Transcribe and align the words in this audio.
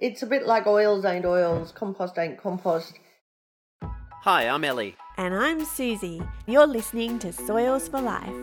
It's 0.00 0.22
a 0.22 0.26
bit 0.26 0.46
like 0.46 0.66
oils 0.66 1.04
ain't 1.04 1.26
oils, 1.26 1.72
compost 1.72 2.16
ain't 2.16 2.38
compost. 2.38 2.94
Hi, 3.82 4.48
I'm 4.48 4.64
Ellie. 4.64 4.96
And 5.18 5.34
I'm 5.34 5.62
Susie. 5.66 6.22
You're 6.46 6.66
listening 6.66 7.18
to 7.18 7.34
Soils 7.34 7.86
for 7.86 8.00
Life. 8.00 8.34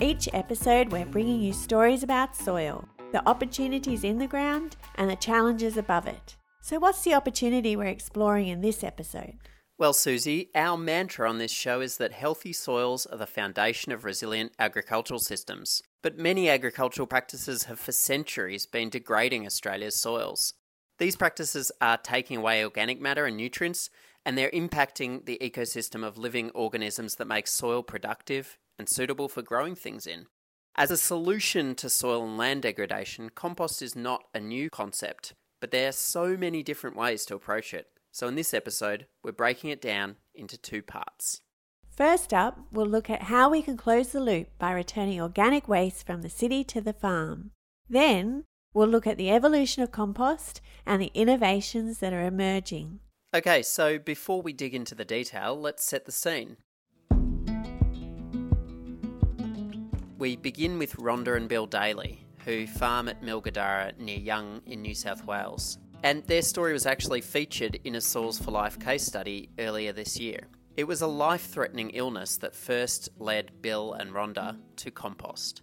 Each 0.00 0.30
episode, 0.32 0.92
we're 0.92 1.04
bringing 1.04 1.42
you 1.42 1.52
stories 1.52 2.02
about 2.02 2.34
soil, 2.34 2.88
the 3.12 3.26
opportunities 3.28 4.02
in 4.02 4.16
the 4.16 4.26
ground, 4.26 4.76
and 4.94 5.10
the 5.10 5.16
challenges 5.16 5.76
above 5.76 6.06
it. 6.06 6.36
So, 6.62 6.78
what's 6.78 7.02
the 7.02 7.12
opportunity 7.12 7.76
we're 7.76 7.84
exploring 7.84 8.48
in 8.48 8.62
this 8.62 8.82
episode? 8.82 9.34
Well, 9.78 9.92
Susie, 9.92 10.48
our 10.54 10.78
mantra 10.78 11.28
on 11.28 11.36
this 11.36 11.52
show 11.52 11.82
is 11.82 11.98
that 11.98 12.12
healthy 12.12 12.54
soils 12.54 13.04
are 13.04 13.18
the 13.18 13.26
foundation 13.26 13.92
of 13.92 14.06
resilient 14.06 14.52
agricultural 14.58 15.20
systems. 15.20 15.82
But 16.06 16.18
many 16.18 16.48
agricultural 16.48 17.08
practices 17.08 17.64
have 17.64 17.80
for 17.80 17.90
centuries 17.90 18.64
been 18.64 18.90
degrading 18.90 19.44
Australia's 19.44 19.98
soils. 19.98 20.54
These 20.98 21.16
practices 21.16 21.72
are 21.80 21.98
taking 21.98 22.36
away 22.36 22.62
organic 22.62 23.00
matter 23.00 23.26
and 23.26 23.36
nutrients, 23.36 23.90
and 24.24 24.38
they're 24.38 24.52
impacting 24.52 25.26
the 25.26 25.36
ecosystem 25.42 26.06
of 26.06 26.16
living 26.16 26.50
organisms 26.50 27.16
that 27.16 27.26
make 27.26 27.48
soil 27.48 27.82
productive, 27.82 28.56
and 28.78 28.88
suitable 28.88 29.28
for 29.28 29.42
growing 29.42 29.74
things 29.74 30.06
in. 30.06 30.26
As 30.76 30.92
a 30.92 30.96
solution 30.96 31.74
to 31.74 31.90
soil 31.90 32.24
and 32.24 32.38
land 32.38 32.62
degradation, 32.62 33.30
compost 33.30 33.82
is 33.82 33.96
not 33.96 34.26
a 34.32 34.38
new 34.38 34.70
concept, 34.70 35.34
but 35.60 35.72
there 35.72 35.88
are 35.88 35.92
so 35.92 36.36
many 36.36 36.62
different 36.62 36.94
ways 36.94 37.26
to 37.26 37.34
approach 37.34 37.74
it. 37.74 37.88
So, 38.12 38.28
in 38.28 38.36
this 38.36 38.54
episode, 38.54 39.08
we're 39.24 39.32
breaking 39.32 39.70
it 39.70 39.82
down 39.82 40.18
into 40.36 40.56
two 40.56 40.82
parts. 40.82 41.40
First 41.96 42.34
up, 42.34 42.58
we'll 42.70 42.84
look 42.84 43.08
at 43.08 43.22
how 43.22 43.48
we 43.48 43.62
can 43.62 43.78
close 43.78 44.08
the 44.08 44.20
loop 44.20 44.48
by 44.58 44.70
returning 44.70 45.18
organic 45.18 45.66
waste 45.66 46.04
from 46.04 46.20
the 46.20 46.28
city 46.28 46.62
to 46.64 46.82
the 46.82 46.92
farm. 46.92 47.52
Then, 47.88 48.44
we'll 48.74 48.86
look 48.86 49.06
at 49.06 49.16
the 49.16 49.30
evolution 49.30 49.82
of 49.82 49.92
compost 49.92 50.60
and 50.84 51.00
the 51.00 51.10
innovations 51.14 52.00
that 52.00 52.12
are 52.12 52.26
emerging. 52.26 53.00
Okay, 53.34 53.62
so 53.62 53.98
before 53.98 54.42
we 54.42 54.52
dig 54.52 54.74
into 54.74 54.94
the 54.94 55.06
detail, 55.06 55.58
let's 55.58 55.86
set 55.86 56.04
the 56.04 56.12
scene. 56.12 56.58
We 60.18 60.36
begin 60.36 60.78
with 60.78 60.96
Rhonda 60.96 61.34
and 61.34 61.48
Bill 61.48 61.64
Daly, 61.64 62.26
who 62.44 62.66
farm 62.66 63.08
at 63.08 63.22
Milgadara 63.22 63.98
near 63.98 64.18
Young 64.18 64.60
in 64.66 64.82
New 64.82 64.94
South 64.94 65.24
Wales. 65.24 65.78
And 66.02 66.22
their 66.24 66.42
story 66.42 66.74
was 66.74 66.84
actually 66.84 67.22
featured 67.22 67.80
in 67.84 67.94
a 67.94 68.02
Soils 68.02 68.38
for 68.38 68.50
Life 68.50 68.78
case 68.78 69.06
study 69.06 69.48
earlier 69.58 69.94
this 69.94 70.20
year. 70.20 70.40
It 70.76 70.86
was 70.86 71.00
a 71.00 71.06
life 71.06 71.46
threatening 71.46 71.88
illness 71.90 72.36
that 72.36 72.54
first 72.54 73.08
led 73.18 73.62
Bill 73.62 73.94
and 73.94 74.10
Rhonda 74.12 74.58
to 74.76 74.90
compost. 74.90 75.62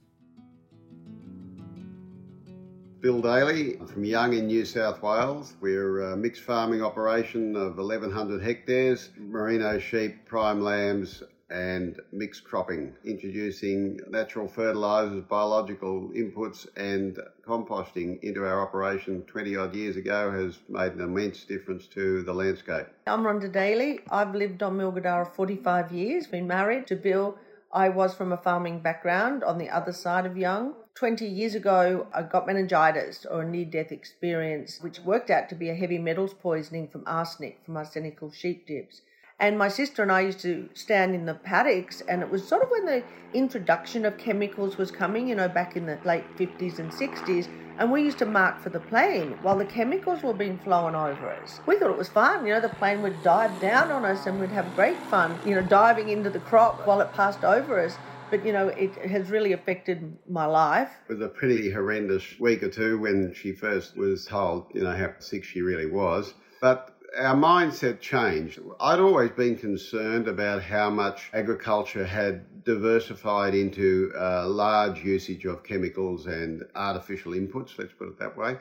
Bill 2.99 3.21
Daly 3.21 3.77
from 3.85 4.03
Young 4.03 4.33
in 4.33 4.47
New 4.47 4.65
South 4.65 5.03
Wales. 5.03 5.53
We're 5.61 6.13
a 6.13 6.17
mixed 6.17 6.41
farming 6.41 6.81
operation 6.81 7.55
of 7.55 7.77
1,100 7.77 8.41
hectares, 8.41 9.11
merino 9.19 9.77
sheep, 9.77 10.25
prime 10.25 10.61
lambs, 10.61 11.21
and 11.53 11.99
mixed 12.11 12.43
cropping, 12.43 12.93
introducing 13.05 13.99
natural 14.09 14.47
fertilisers, 14.47 15.23
biological 15.29 16.09
inputs, 16.15 16.67
and 16.75 17.19
composting 17.45 18.19
into 18.23 18.43
our 18.43 18.61
operation 18.61 19.21
20 19.27 19.55
odd 19.55 19.75
years 19.75 19.95
ago 19.95 20.31
has 20.31 20.57
made 20.67 20.93
an 20.93 21.01
immense 21.01 21.43
difference 21.43 21.85
to 21.85 22.23
the 22.23 22.33
landscape. 22.33 22.87
I'm 23.05 23.21
Rhonda 23.21 23.51
Daly. 23.51 23.99
I've 24.09 24.33
lived 24.33 24.63
on 24.63 24.77
Milgadara 24.77 25.31
45 25.35 25.91
years, 25.91 26.25
been 26.25 26.47
married 26.47 26.87
to 26.87 26.95
Bill. 26.95 27.37
I 27.71 27.89
was 27.89 28.15
from 28.15 28.31
a 28.31 28.37
farming 28.37 28.79
background 28.79 29.43
on 29.43 29.59
the 29.59 29.69
other 29.69 29.93
side 29.93 30.25
of 30.25 30.35
Young. 30.35 30.73
20 30.95 31.25
years 31.25 31.55
ago, 31.55 32.07
I 32.13 32.23
got 32.23 32.47
meningitis 32.47 33.25
or 33.25 33.41
a 33.41 33.49
near 33.49 33.65
death 33.65 33.91
experience, 33.91 34.79
which 34.81 34.99
worked 34.99 35.29
out 35.29 35.49
to 35.49 35.55
be 35.55 35.69
a 35.69 35.75
heavy 35.75 35.97
metals 35.97 36.33
poisoning 36.33 36.87
from 36.87 37.03
arsenic 37.05 37.59
from 37.65 37.77
arsenical 37.77 38.31
sheep 38.31 38.67
dips. 38.67 39.01
And 39.39 39.57
my 39.57 39.67
sister 39.67 40.01
and 40.03 40.11
I 40.11 40.21
used 40.21 40.39
to 40.41 40.69
stand 40.73 41.15
in 41.15 41.25
the 41.25 41.33
paddocks, 41.33 42.01
and 42.01 42.21
it 42.21 42.29
was 42.29 42.47
sort 42.47 42.63
of 42.63 42.69
when 42.69 42.85
the 42.85 43.03
introduction 43.33 44.05
of 44.05 44.17
chemicals 44.17 44.77
was 44.77 44.91
coming, 44.91 45.27
you 45.27 45.35
know, 45.35 45.49
back 45.49 45.75
in 45.75 45.85
the 45.85 45.99
late 46.05 46.25
50s 46.37 46.79
and 46.79 46.91
60s. 46.91 47.47
And 47.77 47.91
we 47.91 48.03
used 48.03 48.19
to 48.19 48.27
mark 48.27 48.61
for 48.61 48.69
the 48.69 48.79
plane 48.79 49.35
while 49.41 49.57
the 49.57 49.65
chemicals 49.65 50.21
were 50.21 50.33
being 50.33 50.59
flown 50.59 50.93
over 50.93 51.31
us. 51.31 51.59
We 51.65 51.77
thought 51.77 51.89
it 51.89 51.97
was 51.97 52.07
fun, 52.07 52.45
you 52.45 52.53
know, 52.53 52.61
the 52.61 52.69
plane 52.69 53.01
would 53.01 53.23
dive 53.23 53.59
down 53.59 53.91
on 53.91 54.05
us 54.05 54.27
and 54.27 54.39
we'd 54.39 54.51
have 54.51 54.75
great 54.75 54.99
fun, 55.09 55.39
you 55.43 55.55
know, 55.55 55.63
diving 55.63 56.09
into 56.09 56.29
the 56.29 56.39
crop 56.39 56.85
while 56.85 57.01
it 57.01 57.13
passed 57.13 57.43
over 57.43 57.79
us 57.83 57.97
but 58.33 58.43
you 58.43 58.51
know 58.51 58.69
it 58.69 58.95
has 59.07 59.29
really 59.29 59.53
affected 59.53 60.17
my 60.27 60.47
life. 60.47 60.89
It 61.07 61.13
was 61.13 61.21
a 61.21 61.27
pretty 61.27 61.69
horrendous 61.69 62.39
week 62.39 62.63
or 62.63 62.69
two 62.69 62.97
when 62.97 63.31
she 63.35 63.51
first 63.51 63.95
was 63.95 64.25
told, 64.25 64.71
you 64.73 64.81
know, 64.81 64.95
how 64.95 65.13
sick 65.19 65.43
she 65.43 65.61
really 65.61 65.85
was. 65.85 66.33
But 66.59 66.92
our 67.17 67.35
mindset 67.35 67.99
changed. 67.99 68.59
I'd 68.79 68.99
always 68.99 69.31
been 69.31 69.55
concerned 69.55 70.27
about 70.27 70.63
how 70.63 70.89
much 70.89 71.29
agriculture 71.33 72.05
had 72.05 72.63
diversified 72.63 73.53
into 73.53 74.11
a 74.15 74.47
large 74.47 75.03
usage 75.03 75.45
of 75.45 75.63
chemicals 75.63 76.25
and 76.25 76.63
artificial 76.75 77.33
inputs, 77.33 77.77
let's 77.77 77.93
put 77.93 78.07
it 78.07 78.19
that 78.19 78.35
way. 78.35 78.57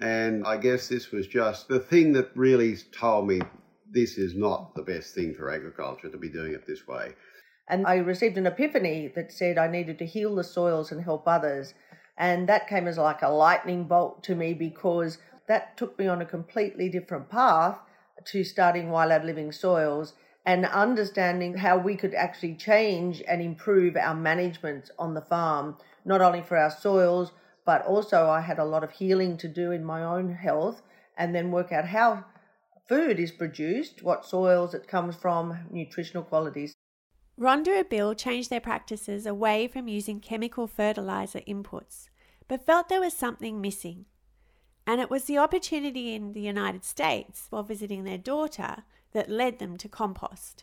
And 0.00 0.44
I 0.46 0.56
guess 0.56 0.88
this 0.88 1.10
was 1.10 1.26
just 1.26 1.68
the 1.68 1.80
thing 1.80 2.12
that 2.14 2.30
really 2.34 2.76
told 2.92 3.28
me 3.28 3.40
this 3.90 4.18
is 4.18 4.34
not 4.34 4.74
the 4.74 4.82
best 4.82 5.14
thing 5.14 5.34
for 5.34 5.50
agriculture 5.50 6.10
to 6.10 6.18
be 6.18 6.28
doing 6.28 6.52
it 6.52 6.66
this 6.66 6.86
way. 6.86 7.14
And 7.68 7.86
I 7.86 7.96
received 7.96 8.36
an 8.36 8.46
epiphany 8.46 9.12
that 9.14 9.32
said 9.32 9.58
I 9.58 9.68
needed 9.68 9.98
to 10.00 10.06
heal 10.06 10.34
the 10.34 10.44
soils 10.44 10.92
and 10.92 11.02
help 11.02 11.26
others. 11.26 11.74
And 12.18 12.48
that 12.48 12.68
came 12.68 12.86
as 12.86 12.98
like 12.98 13.22
a 13.22 13.28
lightning 13.28 13.84
bolt 13.84 14.22
to 14.24 14.34
me 14.34 14.54
because 14.54 15.18
that 15.48 15.76
took 15.76 15.98
me 15.98 16.06
on 16.06 16.20
a 16.20 16.26
completely 16.26 16.88
different 16.88 17.28
path 17.28 17.78
to 18.24 18.44
starting 18.44 18.90
Wild 18.90 19.24
Living 19.24 19.52
Soils 19.52 20.14
and 20.44 20.64
understanding 20.66 21.56
how 21.58 21.76
we 21.76 21.96
could 21.96 22.14
actually 22.14 22.54
change 22.54 23.22
and 23.26 23.42
improve 23.42 23.96
our 23.96 24.14
management 24.14 24.90
on 24.98 25.14
the 25.14 25.20
farm, 25.20 25.76
not 26.04 26.20
only 26.20 26.40
for 26.40 26.56
our 26.56 26.70
soils, 26.70 27.32
but 27.64 27.84
also 27.84 28.28
I 28.28 28.40
had 28.40 28.58
a 28.58 28.64
lot 28.64 28.84
of 28.84 28.92
healing 28.92 29.36
to 29.38 29.48
do 29.48 29.72
in 29.72 29.84
my 29.84 30.04
own 30.04 30.34
health 30.34 30.82
and 31.18 31.34
then 31.34 31.50
work 31.50 31.72
out 31.72 31.86
how 31.86 32.24
food 32.88 33.18
is 33.18 33.32
produced, 33.32 34.02
what 34.02 34.24
soils 34.24 34.72
it 34.72 34.86
comes 34.86 35.16
from, 35.16 35.66
nutritional 35.70 36.22
qualities. 36.22 36.74
Rhonda 37.38 37.80
and 37.80 37.88
Bill 37.88 38.14
changed 38.14 38.48
their 38.48 38.60
practices 38.60 39.26
away 39.26 39.66
from 39.68 39.88
using 39.88 40.20
chemical 40.20 40.66
fertilizer 40.66 41.40
inputs, 41.40 42.08
but 42.46 42.64
felt 42.64 42.88
there 42.88 43.00
was 43.00 43.12
something 43.12 43.60
missing. 43.60 44.06
And 44.86 45.00
it 45.00 45.10
was 45.10 45.24
the 45.24 45.38
opportunity 45.38 46.14
in 46.14 46.32
the 46.32 46.40
United 46.40 46.84
States 46.84 47.46
while 47.50 47.64
visiting 47.64 48.04
their 48.04 48.18
daughter 48.18 48.84
that 49.12 49.28
led 49.28 49.58
them 49.58 49.76
to 49.78 49.88
compost. 49.88 50.62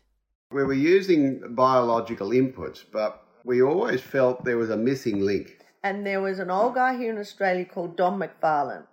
We 0.51 0.63
were 0.63 0.73
using 0.73 1.55
biological 1.55 2.29
inputs, 2.29 2.83
but 2.91 3.23
we 3.43 3.61
always 3.61 4.01
felt 4.01 4.45
there 4.45 4.57
was 4.57 4.69
a 4.69 4.77
missing 4.77 5.19
link. 5.19 5.57
And 5.83 6.05
there 6.05 6.21
was 6.21 6.39
an 6.39 6.49
old 6.49 6.75
guy 6.75 6.97
here 6.97 7.11
in 7.11 7.17
Australia 7.17 7.65
called 7.65 7.97
Don 7.97 8.19
McFarlane. 8.19 8.85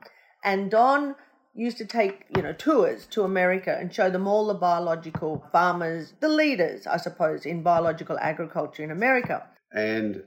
And 0.42 0.70
Don 0.70 1.14
used 1.54 1.78
to 1.78 1.84
take, 1.84 2.24
you 2.34 2.42
know, 2.42 2.52
tours 2.52 3.06
to 3.06 3.22
America 3.22 3.76
and 3.78 3.94
show 3.94 4.10
them 4.10 4.26
all 4.26 4.46
the 4.46 4.54
biological 4.54 5.44
farmers, 5.52 6.14
the 6.20 6.28
leaders, 6.28 6.86
I 6.86 6.96
suppose, 6.96 7.46
in 7.46 7.62
biological 7.62 8.18
agriculture 8.18 8.82
in 8.82 8.90
America. 8.90 9.46
And 9.72 10.24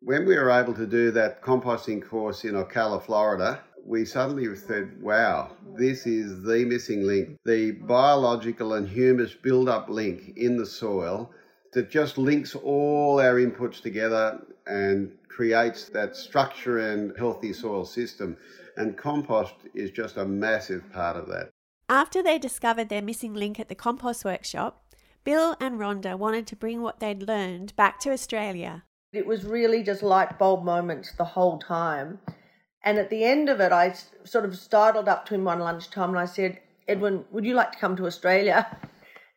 when 0.00 0.26
we 0.26 0.36
were 0.36 0.50
able 0.50 0.74
to 0.74 0.86
do 0.86 1.10
that 1.12 1.42
composting 1.42 2.06
course 2.06 2.44
in 2.44 2.54
Ocala, 2.54 3.02
Florida, 3.02 3.60
we 3.86 4.04
suddenly 4.04 4.54
said, 4.56 5.00
wow, 5.00 5.52
this 5.76 6.06
is 6.06 6.42
the 6.42 6.64
missing 6.64 7.06
link, 7.06 7.38
the 7.44 7.72
biological 7.72 8.74
and 8.74 8.88
humus 8.88 9.34
build-up 9.34 9.88
link 9.88 10.32
in 10.36 10.56
the 10.56 10.66
soil 10.66 11.30
that 11.72 11.90
just 11.90 12.18
links 12.18 12.54
all 12.54 13.20
our 13.20 13.34
inputs 13.34 13.80
together 13.80 14.40
and 14.66 15.12
creates 15.28 15.88
that 15.90 16.16
structure 16.16 16.78
and 16.78 17.16
healthy 17.16 17.52
soil 17.52 17.84
system. 17.84 18.36
And 18.76 18.96
compost 18.96 19.54
is 19.74 19.90
just 19.90 20.16
a 20.16 20.24
massive 20.24 20.90
part 20.92 21.16
of 21.16 21.28
that. 21.28 21.50
After 21.88 22.22
they 22.22 22.38
discovered 22.38 22.88
their 22.88 23.02
missing 23.02 23.34
link 23.34 23.60
at 23.60 23.68
the 23.68 23.74
compost 23.74 24.24
workshop, 24.24 24.82
Bill 25.22 25.56
and 25.60 25.78
Rhonda 25.78 26.18
wanted 26.18 26.46
to 26.48 26.56
bring 26.56 26.82
what 26.82 27.00
they'd 27.00 27.22
learned 27.22 27.76
back 27.76 28.00
to 28.00 28.10
Australia. 28.10 28.84
It 29.12 29.26
was 29.26 29.44
really 29.44 29.82
just 29.82 30.02
light 30.02 30.38
bulb 30.38 30.64
moments 30.64 31.12
the 31.12 31.24
whole 31.24 31.58
time. 31.58 32.18
And 32.86 32.98
at 32.98 33.10
the 33.10 33.24
end 33.24 33.48
of 33.48 33.60
it, 33.60 33.72
I 33.72 33.94
sort 34.22 34.44
of 34.44 34.56
startled 34.56 35.08
up 35.08 35.26
to 35.26 35.34
him 35.34 35.42
one 35.42 35.58
lunchtime 35.58 36.10
and 36.10 36.18
I 36.20 36.24
said, 36.24 36.60
Edwin, 36.86 37.24
would 37.32 37.44
you 37.44 37.54
like 37.54 37.72
to 37.72 37.78
come 37.78 37.96
to 37.96 38.06
Australia? 38.06 38.78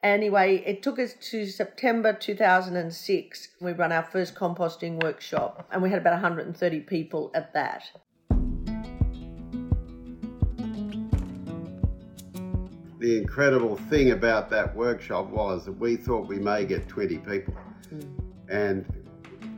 Anyway, 0.04 0.64
it 0.68 0.84
took 0.84 1.00
us 1.00 1.16
to 1.32 1.48
September 1.48 2.14
2006. 2.14 3.48
We 3.60 3.72
run 3.72 3.92
our 3.92 4.04
first 4.04 4.36
composting 4.36 5.02
workshop 5.02 5.68
and 5.72 5.82
we 5.82 5.90
had 5.90 5.98
about 5.98 6.14
130 6.14 6.80
people 6.82 7.32
at 7.34 7.52
that. 7.56 7.90
The 13.00 13.18
incredible 13.18 13.78
thing 13.90 14.12
about 14.12 14.52
that 14.52 14.76
workshop 14.76 15.28
was 15.32 15.66
that 15.66 15.72
we 15.72 15.96
thought 15.96 16.28
we 16.28 16.38
may 16.38 16.66
get 16.66 16.88
20 16.88 17.18
people. 17.18 17.56
Mm. 17.92 18.20
And 18.48 18.86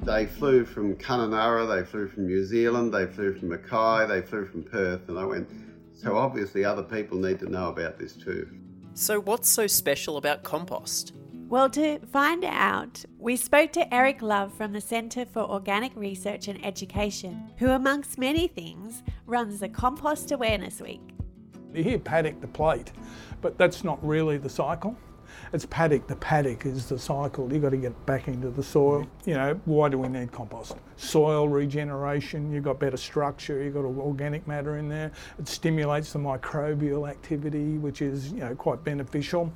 They 0.04 0.26
flew 0.26 0.66
from 0.66 0.96
Kununurra, 0.96 1.68
they 1.68 1.86
flew 1.86 2.08
from 2.08 2.26
New 2.26 2.44
Zealand, 2.44 2.92
they 2.92 3.06
flew 3.06 3.38
from 3.38 3.50
Mackay, 3.50 4.08
they 4.08 4.22
flew 4.26 4.48
from 4.48 4.64
Perth, 4.64 5.08
and 5.08 5.20
I 5.20 5.26
went, 5.26 5.48
so 5.94 6.18
obviously 6.18 6.66
other 6.66 6.82
people 6.82 7.20
need 7.20 7.38
to 7.40 7.50
know 7.50 7.70
about 7.70 8.00
this 8.00 8.14
too. 8.14 8.50
So, 8.96 9.20
what's 9.22 9.48
so 9.48 9.68
special 9.68 10.18
about 10.18 10.42
compost? 10.42 11.14
Well, 11.50 11.70
to 11.72 12.00
find 12.12 12.44
out, 12.44 13.06
we 13.20 13.36
spoke 13.36 13.74
to 13.74 13.94
Eric 13.94 14.24
Love 14.24 14.54
from 14.54 14.74
the 14.74 14.82
Centre 14.82 15.26
for 15.26 15.42
Organic 15.42 15.96
Research 15.96 16.48
and 16.48 16.66
Education, 16.66 17.52
who, 17.58 17.70
amongst 17.70 18.18
many 18.18 18.48
things, 18.48 19.04
runs 19.28 19.60
the 19.60 19.70
Compost 19.70 20.32
Awareness 20.32 20.82
Week. 20.82 21.02
You 21.74 21.84
hear 21.84 22.00
paddock 22.00 22.42
to 22.42 22.48
plate, 22.48 22.92
but 23.42 23.58
that's 23.58 23.84
not 23.84 24.04
really 24.06 24.38
the 24.38 24.50
cycle. 24.50 24.98
It's 25.54 25.66
paddock 25.66 26.08
The 26.08 26.16
paddock 26.16 26.66
is 26.66 26.88
the 26.88 26.98
cycle. 26.98 27.52
You've 27.52 27.62
got 27.62 27.70
to 27.70 27.78
get 27.78 28.06
back 28.06 28.28
into 28.28 28.50
the 28.50 28.64
soil. 28.64 29.08
You 29.26 29.34
know, 29.36 29.60
why 29.66 29.90
do 29.90 29.98
we 29.98 30.08
need 30.08 30.32
compost? 30.32 30.76
Soil 30.98 31.48
regeneration, 31.48 32.52
you've 32.52 32.64
got 32.64 32.80
better 32.80 32.98
structure, 32.98 33.64
you've 33.64 33.74
got 33.74 33.86
organic 33.86 34.48
matter 34.48 34.78
in 34.78 34.88
there. 34.88 35.12
It 35.40 35.48
stimulates 35.48 36.14
the 36.14 36.20
microbial 36.20 37.10
activity, 37.10 37.78
which 37.78 38.02
is, 38.02 38.32
you 38.32 38.40
know, 38.40 38.56
quite 38.56 38.84
beneficial. 38.84 39.52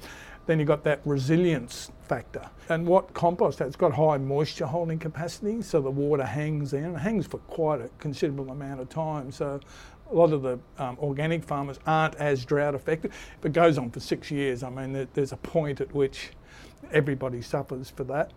Then 0.45 0.59
you've 0.59 0.67
got 0.67 0.83
that 0.83 1.01
resilience 1.05 1.91
factor. 2.07 2.47
And 2.69 2.85
what 2.85 3.13
compost 3.13 3.59
has, 3.59 3.69
it's 3.69 3.75
got 3.75 3.93
high 3.93 4.17
moisture 4.17 4.67
holding 4.67 4.99
capacity, 4.99 5.61
so 5.61 5.81
the 5.81 5.89
water 5.89 6.23
hangs 6.23 6.71
there 6.71 6.85
and 6.85 6.95
it 6.95 6.99
hangs 6.99 7.25
for 7.25 7.39
quite 7.39 7.81
a 7.81 7.89
considerable 7.99 8.51
amount 8.51 8.79
of 8.79 8.89
time. 8.89 9.31
So 9.31 9.59
a 10.11 10.15
lot 10.15 10.31
of 10.31 10.41
the 10.41 10.59
um, 10.77 10.97
organic 10.99 11.43
farmers 11.43 11.79
aren't 11.85 12.15
as 12.15 12.45
drought 12.45 12.75
affected. 12.75 13.11
If 13.39 13.45
it 13.45 13.53
goes 13.53 13.77
on 13.77 13.89
for 13.89 13.99
six 13.99 14.31
years, 14.31 14.63
I 14.63 14.69
mean, 14.69 15.07
there's 15.13 15.31
a 15.31 15.37
point 15.37 15.81
at 15.81 15.93
which 15.93 16.29
everybody 16.91 17.41
suffers 17.41 17.89
for 17.89 18.03
that. 18.05 18.31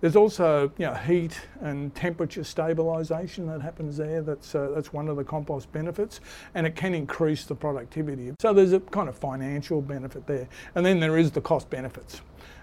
There's 0.00 0.16
also 0.16 0.72
you 0.78 0.86
know, 0.86 0.94
heat 0.94 1.38
and 1.60 1.94
temperature 1.94 2.40
stabilisation 2.40 3.46
that 3.48 3.60
happens 3.60 3.98
there. 3.98 4.22
That's, 4.22 4.54
uh, 4.54 4.72
that's 4.74 4.94
one 4.94 5.08
of 5.08 5.16
the 5.16 5.24
compost 5.24 5.70
benefits, 5.72 6.20
and 6.54 6.66
it 6.66 6.74
can 6.74 6.94
increase 6.94 7.44
the 7.44 7.54
productivity. 7.54 8.32
So 8.40 8.54
there's 8.54 8.72
a 8.72 8.80
kind 8.80 9.10
of 9.10 9.18
financial 9.18 9.82
benefit 9.82 10.26
there. 10.26 10.48
And 10.74 10.86
then 10.86 11.00
there 11.00 11.18
is 11.18 11.30
the 11.32 11.42
cost 11.42 11.68
benefits 11.68 12.22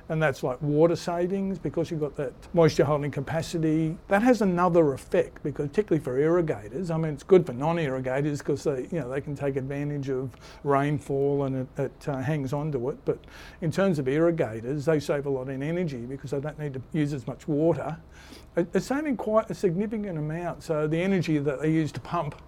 and 0.09 0.21
that's 0.21 0.43
like 0.43 0.61
water 0.61 0.95
savings 0.95 1.59
because 1.59 1.91
you've 1.91 1.99
got 1.99 2.15
that 2.15 2.33
moisture 2.53 2.85
holding 2.85 3.11
capacity. 3.11 3.97
That 4.07 4.23
has 4.23 4.41
another 4.41 4.93
effect 4.93 5.43
because 5.43 5.67
particularly 5.67 6.03
for 6.03 6.17
irrigators, 6.17 6.91
I 6.91 6.97
mean 6.97 7.13
it's 7.13 7.23
good 7.23 7.45
for 7.45 7.53
non-irrigators 7.53 8.39
because 8.39 8.63
they 8.63 8.87
you 8.91 8.99
know 8.99 9.09
they 9.09 9.21
can 9.21 9.35
take 9.35 9.55
advantage 9.55 10.09
of 10.09 10.31
rainfall 10.63 11.43
and 11.43 11.55
it, 11.55 11.81
it 11.81 12.09
uh, 12.09 12.17
hangs 12.17 12.53
onto 12.53 12.89
it. 12.89 12.97
But 13.05 13.19
in 13.61 13.71
terms 13.71 13.99
of 13.99 14.07
irrigators, 14.07 14.85
they 14.85 14.99
save 14.99 15.25
a 15.25 15.29
lot 15.29 15.49
in 15.49 15.61
energy 15.61 16.05
because 16.05 16.31
they 16.31 16.39
don't 16.39 16.57
need 16.59 16.73
to 16.73 16.81
use 16.93 17.13
as 17.13 17.27
much 17.27 17.47
water. 17.47 17.97
It's 18.55 18.87
saving 18.87 19.17
quite 19.17 19.49
a 19.51 19.53
significant 19.53 20.17
amount. 20.17 20.63
So 20.63 20.87
the 20.87 21.01
energy 21.01 21.37
that 21.37 21.61
they 21.61 21.71
use 21.71 21.91
to 21.91 21.99
pump 21.99 22.41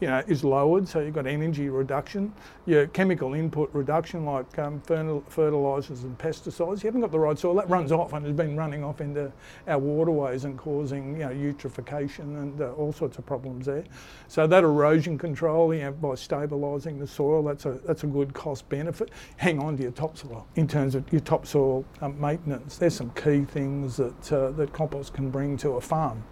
you 0.00 0.06
know, 0.06 0.22
is 0.26 0.44
lowered, 0.44 0.88
so 0.88 1.00
you've 1.00 1.14
got 1.14 1.26
energy 1.26 1.68
reduction. 1.68 2.32
Your 2.66 2.86
chemical 2.88 3.34
input 3.34 3.70
reduction, 3.72 4.24
like 4.24 4.58
um, 4.58 4.80
fertilisers 4.80 6.04
and 6.04 6.16
pesticides, 6.18 6.82
you 6.82 6.88
haven't 6.88 7.02
got 7.02 7.12
the 7.12 7.18
right 7.18 7.38
soil. 7.38 7.54
That 7.54 7.68
runs 7.68 7.92
off 7.92 8.12
and 8.12 8.24
has 8.24 8.34
been 8.34 8.56
running 8.56 8.82
off 8.82 9.00
into 9.00 9.30
our 9.66 9.78
waterways 9.78 10.44
and 10.44 10.58
causing, 10.58 11.12
you 11.12 11.26
know, 11.26 11.30
eutrophication 11.30 12.40
and 12.42 12.60
uh, 12.60 12.72
all 12.72 12.92
sorts 12.92 13.18
of 13.18 13.26
problems 13.26 13.66
there. 13.66 13.84
So 14.28 14.46
that 14.46 14.64
erosion 14.64 15.18
control, 15.18 15.74
you 15.74 15.82
know, 15.82 15.92
by 15.92 16.10
stabilising 16.10 16.98
the 16.98 17.06
soil, 17.06 17.42
that's 17.42 17.66
a 17.66 17.72
that's 17.84 18.04
a 18.04 18.06
good 18.06 18.32
cost 18.32 18.68
benefit. 18.68 19.10
Hang 19.36 19.58
on 19.58 19.76
to 19.76 19.82
your 19.82 19.92
topsoil 19.92 20.46
in 20.56 20.66
terms 20.66 20.94
of 20.94 21.10
your 21.12 21.20
topsoil 21.20 21.84
um, 22.00 22.18
maintenance. 22.20 22.78
There's 22.78 22.94
some 22.94 23.10
key 23.10 23.44
things 23.44 23.96
that 23.98 24.32
uh, 24.32 24.50
that 24.52 24.72
compost 24.72 25.12
can 25.12 25.30
bring 25.30 25.56
to 25.58 25.72
a 25.72 25.80
farm. 25.80 26.22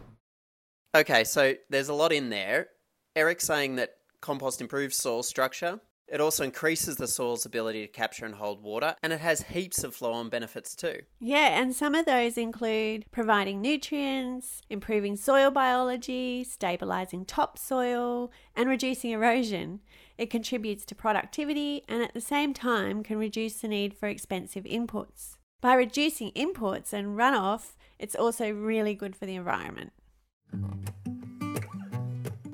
Okay, 0.94 1.25
so 1.25 1.55
there's 1.69 1.91
a 1.91 1.94
lot 1.94 2.12
in 2.12 2.31
there. 2.31 2.69
Eric 3.16 3.40
saying 3.40 3.76
that 3.76 3.96
compost 4.20 4.60
improves 4.60 4.96
soil 4.96 5.22
structure. 5.22 5.81
It 6.08 6.22
also 6.22 6.43
increases 6.43 6.96
the 6.96 7.06
soil's 7.06 7.44
ability 7.44 7.82
to 7.82 7.93
capture 7.93 8.25
and 8.25 8.34
hold 8.34 8.62
water, 8.62 8.94
and 9.02 9.12
it 9.12 9.20
has 9.20 9.43
heaps 9.43 9.84
of 9.84 9.94
flow 9.94 10.12
on 10.12 10.31
benefits 10.31 10.75
too. 10.75 11.00
Yeah, 11.20 11.60
and 11.60 11.75
some 11.75 11.94
of 11.94 12.06
those 12.06 12.38
include 12.38 13.05
providing 13.10 13.60
nutrients, 13.60 14.62
improving 14.70 15.16
soil 15.16 15.50
biology, 15.50 16.44
stabilizing 16.44 17.26
topsoil, 17.26 18.32
and 18.56 18.70
reducing 18.70 19.11
erosion. 19.11 19.81
It 20.16 20.31
contributes 20.31 20.87
to 20.87 20.94
productivity 20.94 21.82
and 21.88 22.02
at 22.02 22.14
the 22.14 22.22
same 22.22 22.54
time 22.54 23.02
can 23.02 23.19
reduce 23.19 23.61
the 23.61 23.69
need 23.69 23.94
for 23.94 24.08
expensive 24.08 24.64
inputs. 24.64 25.37
By 25.61 25.75
reducing 25.75 26.32
inputs 26.32 26.94
and 26.94 27.19
runoff, 27.19 27.72
it's 27.99 28.14
also 28.14 28.50
really 28.50 28.94
good 28.94 29.14
for 29.14 29.26
the 29.26 29.37
environment 29.37 29.93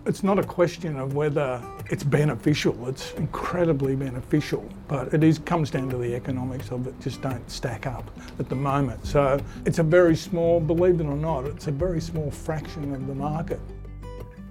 it's 0.06 0.22
not 0.22 0.38
a 0.38 0.42
question 0.42 0.96
of 0.96 1.14
whether 1.14 1.62
it's 1.90 2.04
beneficial. 2.04 2.88
It's 2.88 3.12
incredibly 3.14 3.96
beneficial, 3.96 4.68
but 4.86 5.12
it 5.14 5.24
is 5.24 5.38
comes 5.38 5.70
down 5.70 5.88
to 5.90 5.96
the 5.96 6.14
economics 6.14 6.70
of 6.70 6.86
it. 6.86 6.98
Just 7.00 7.22
don't 7.22 7.50
stack 7.50 7.86
up 7.86 8.10
at 8.38 8.48
the 8.48 8.54
moment. 8.54 9.06
So 9.06 9.40
it's 9.64 9.78
a 9.78 9.82
very 9.82 10.16
small, 10.16 10.60
believe 10.60 11.00
it 11.00 11.06
or 11.06 11.16
not, 11.16 11.46
it's 11.46 11.68
a 11.68 11.72
very 11.72 12.00
small 12.00 12.30
fraction 12.30 12.94
of 12.94 13.06
the 13.06 13.14
market. 13.14 13.60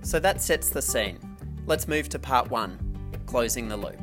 So 0.02 0.20
that 0.20 0.42
sets 0.42 0.70
the 0.70 0.82
scene. 0.82 1.20
Let's 1.66 1.88
move 1.88 2.10
to 2.10 2.20
part 2.20 2.50
one, 2.50 2.78
closing 3.26 3.68
the 3.68 3.78
loop. 3.78 4.00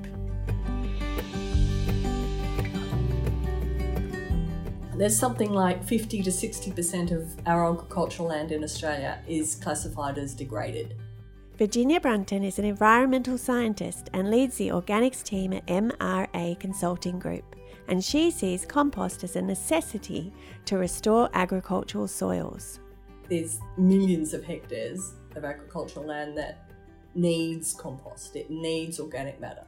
There's 4.97 5.19
something 5.19 5.51
like 5.51 5.83
50 5.83 6.23
to 6.23 6.31
60% 6.31 7.11
of 7.11 7.35
our 7.47 7.73
agricultural 7.73 8.29
land 8.29 8.53
in 8.53 8.63
Australia 8.63 9.23
is 9.27 9.55
classified 9.55 10.19
as 10.19 10.35
degraded. 10.35 10.95
Virginia 11.61 12.01
Brunton 12.01 12.43
is 12.43 12.59
an 12.59 12.65
environmental 12.65 13.37
scientist 13.37 14.09
and 14.15 14.31
leads 14.31 14.57
the 14.57 14.69
organics 14.69 15.23
team 15.23 15.53
at 15.53 15.67
MRA 15.67 16.59
Consulting 16.59 17.19
Group, 17.19 17.55
and 17.87 18.03
she 18.03 18.31
sees 18.31 18.65
compost 18.65 19.23
as 19.25 19.37
a 19.37 19.43
necessity 19.43 20.33
to 20.65 20.79
restore 20.79 21.29
agricultural 21.35 22.09
soils. 22.09 22.81
There's 23.29 23.59
millions 23.77 24.33
of 24.33 24.43
hectares 24.43 25.13
of 25.37 25.45
agricultural 25.45 26.07
land 26.07 26.35
that 26.39 26.71
needs 27.15 27.75
compost. 27.75 28.37
It 28.37 28.49
needs 28.49 28.99
organic 28.99 29.39
matter. 29.39 29.67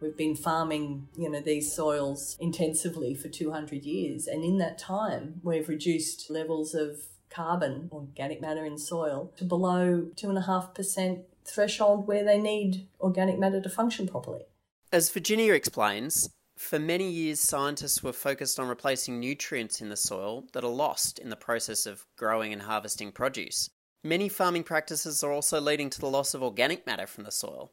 We've 0.00 0.16
been 0.16 0.34
farming, 0.34 1.06
you 1.16 1.30
know, 1.30 1.40
these 1.40 1.72
soils 1.72 2.36
intensively 2.40 3.14
for 3.14 3.28
200 3.28 3.84
years, 3.84 4.26
and 4.26 4.42
in 4.42 4.58
that 4.58 4.76
time, 4.76 5.40
we've 5.44 5.68
reduced 5.68 6.30
levels 6.30 6.74
of 6.74 6.98
carbon, 7.30 7.88
organic 7.92 8.40
matter 8.40 8.64
in 8.64 8.78
soil, 8.78 9.32
to 9.36 9.44
below 9.44 10.08
2.5% 10.16 11.24
threshold 11.48 12.06
where 12.06 12.24
they 12.24 12.38
need 12.38 12.88
organic 13.00 13.38
matter 13.38 13.60
to 13.60 13.68
function 13.68 14.06
properly. 14.06 14.46
As 14.92 15.10
Virginia 15.10 15.52
explains, 15.52 16.30
for 16.56 16.78
many 16.78 17.08
years, 17.08 17.40
scientists 17.40 18.02
were 18.02 18.12
focused 18.12 18.58
on 18.58 18.68
replacing 18.68 19.20
nutrients 19.20 19.80
in 19.80 19.90
the 19.90 19.96
soil 19.96 20.44
that 20.52 20.64
are 20.64 20.70
lost 20.70 21.18
in 21.18 21.30
the 21.30 21.36
process 21.36 21.86
of 21.86 22.04
growing 22.16 22.52
and 22.52 22.62
harvesting 22.62 23.12
produce. 23.12 23.70
Many 24.02 24.28
farming 24.28 24.64
practices 24.64 25.22
are 25.22 25.32
also 25.32 25.60
leading 25.60 25.90
to 25.90 26.00
the 26.00 26.08
loss 26.08 26.34
of 26.34 26.42
organic 26.42 26.86
matter 26.86 27.06
from 27.06 27.24
the 27.24 27.30
soil, 27.30 27.72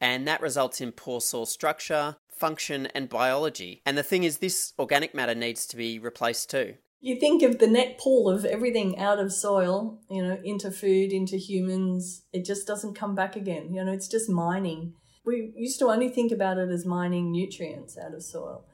and 0.00 0.26
that 0.26 0.40
results 0.40 0.80
in 0.80 0.92
poor 0.92 1.20
soil 1.20 1.46
structure, 1.46 2.16
function, 2.28 2.86
and 2.94 3.08
biology. 3.08 3.82
And 3.86 3.96
the 3.96 4.02
thing 4.02 4.24
is, 4.24 4.38
this 4.38 4.72
organic 4.78 5.14
matter 5.14 5.34
needs 5.34 5.66
to 5.66 5.76
be 5.76 5.98
replaced 5.98 6.50
too 6.50 6.74
you 7.00 7.16
think 7.16 7.42
of 7.42 7.58
the 7.58 7.66
net 7.66 7.98
pull 7.98 8.28
of 8.28 8.44
everything 8.44 8.98
out 8.98 9.18
of 9.18 9.32
soil, 9.32 10.00
you 10.10 10.22
know, 10.22 10.38
into 10.42 10.70
food, 10.70 11.12
into 11.12 11.36
humans, 11.36 12.22
it 12.32 12.44
just 12.44 12.66
doesn't 12.66 12.94
come 12.94 13.14
back 13.14 13.36
again. 13.36 13.72
You 13.74 13.84
know, 13.84 13.92
it's 13.92 14.08
just 14.08 14.28
mining. 14.28 14.94
We 15.24 15.52
used 15.56 15.78
to 15.80 15.86
only 15.86 16.08
think 16.08 16.32
about 16.32 16.58
it 16.58 16.70
as 16.70 16.86
mining 16.86 17.32
nutrients 17.32 17.98
out 17.98 18.14
of 18.14 18.22
soil. 18.22 18.64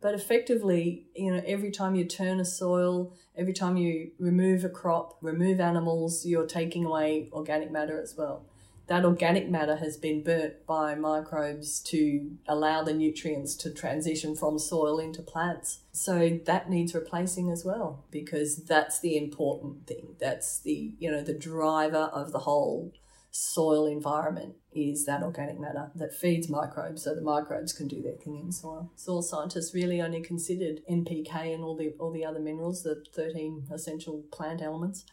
But 0.00 0.14
effectively, 0.14 1.06
you 1.16 1.32
know, 1.32 1.42
every 1.46 1.70
time 1.70 1.94
you 1.94 2.04
turn 2.04 2.38
a 2.38 2.44
soil, 2.44 3.14
every 3.36 3.54
time 3.54 3.78
you 3.78 4.10
remove 4.18 4.64
a 4.64 4.68
crop, 4.68 5.16
remove 5.22 5.60
animals, 5.60 6.26
you're 6.26 6.46
taking 6.46 6.84
away 6.84 7.30
organic 7.32 7.70
matter 7.70 8.00
as 8.00 8.14
well 8.16 8.44
that 8.86 9.04
organic 9.04 9.48
matter 9.48 9.76
has 9.76 9.96
been 9.96 10.22
burnt 10.22 10.66
by 10.66 10.94
microbes 10.94 11.80
to 11.80 12.32
allow 12.46 12.82
the 12.82 12.92
nutrients 12.92 13.54
to 13.56 13.70
transition 13.70 14.36
from 14.36 14.58
soil 14.58 14.98
into 14.98 15.22
plants. 15.22 15.80
So 15.92 16.38
that 16.44 16.68
needs 16.68 16.94
replacing 16.94 17.50
as 17.50 17.64
well 17.64 18.04
because 18.10 18.56
that's 18.56 19.00
the 19.00 19.16
important 19.16 19.86
thing. 19.86 20.16
That's 20.20 20.60
the, 20.60 20.94
you 20.98 21.10
know, 21.10 21.22
the 21.22 21.34
driver 21.34 22.10
of 22.12 22.32
the 22.32 22.40
whole 22.40 22.92
soil 23.30 23.86
environment 23.86 24.54
is 24.72 25.06
that 25.06 25.22
organic 25.22 25.58
matter 25.58 25.90
that 25.96 26.14
feeds 26.14 26.48
microbes 26.48 27.02
so 27.02 27.14
the 27.16 27.20
microbes 27.20 27.72
can 27.72 27.88
do 27.88 28.00
their 28.00 28.14
thing 28.14 28.38
in 28.38 28.52
soil. 28.52 28.92
Soil 28.94 29.22
scientists 29.22 29.74
really 29.74 30.00
only 30.00 30.20
considered 30.20 30.80
NPK 30.88 31.52
and 31.52 31.64
all 31.64 31.76
the 31.76 31.94
all 31.98 32.12
the 32.12 32.24
other 32.24 32.38
minerals, 32.38 32.84
the 32.84 33.02
13 33.12 33.66
essential 33.72 34.22
plant 34.30 34.62
elements 34.62 35.04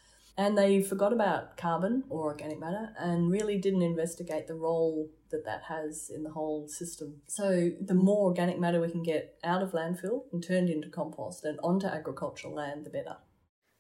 and 0.42 0.58
they 0.58 0.82
forgot 0.82 1.14
about 1.14 1.56
carbon 1.56 2.04
or 2.10 2.24
organic 2.24 2.60
matter 2.60 2.90
and 2.98 3.30
really 3.30 3.60
didn't 3.60 3.84
investigate 3.84 4.48
the 4.48 4.56
role 4.56 5.08
that 5.30 5.46
that 5.46 5.62
has 5.68 6.10
in 6.10 6.24
the 6.24 6.32
whole 6.32 6.68
system. 6.68 7.22
So, 7.28 7.70
the 7.80 7.94
more 7.94 8.26
organic 8.26 8.60
matter 8.60 8.82
we 8.82 8.90
can 8.90 9.04
get 9.04 9.38
out 9.44 9.62
of 9.62 9.72
landfill 9.74 10.24
and 10.34 10.44
turned 10.44 10.72
into 10.72 10.90
compost 10.90 11.46
and 11.46 11.60
onto 11.62 11.86
agricultural 11.86 12.56
land, 12.56 12.88
the 12.88 12.90
better. 12.90 13.18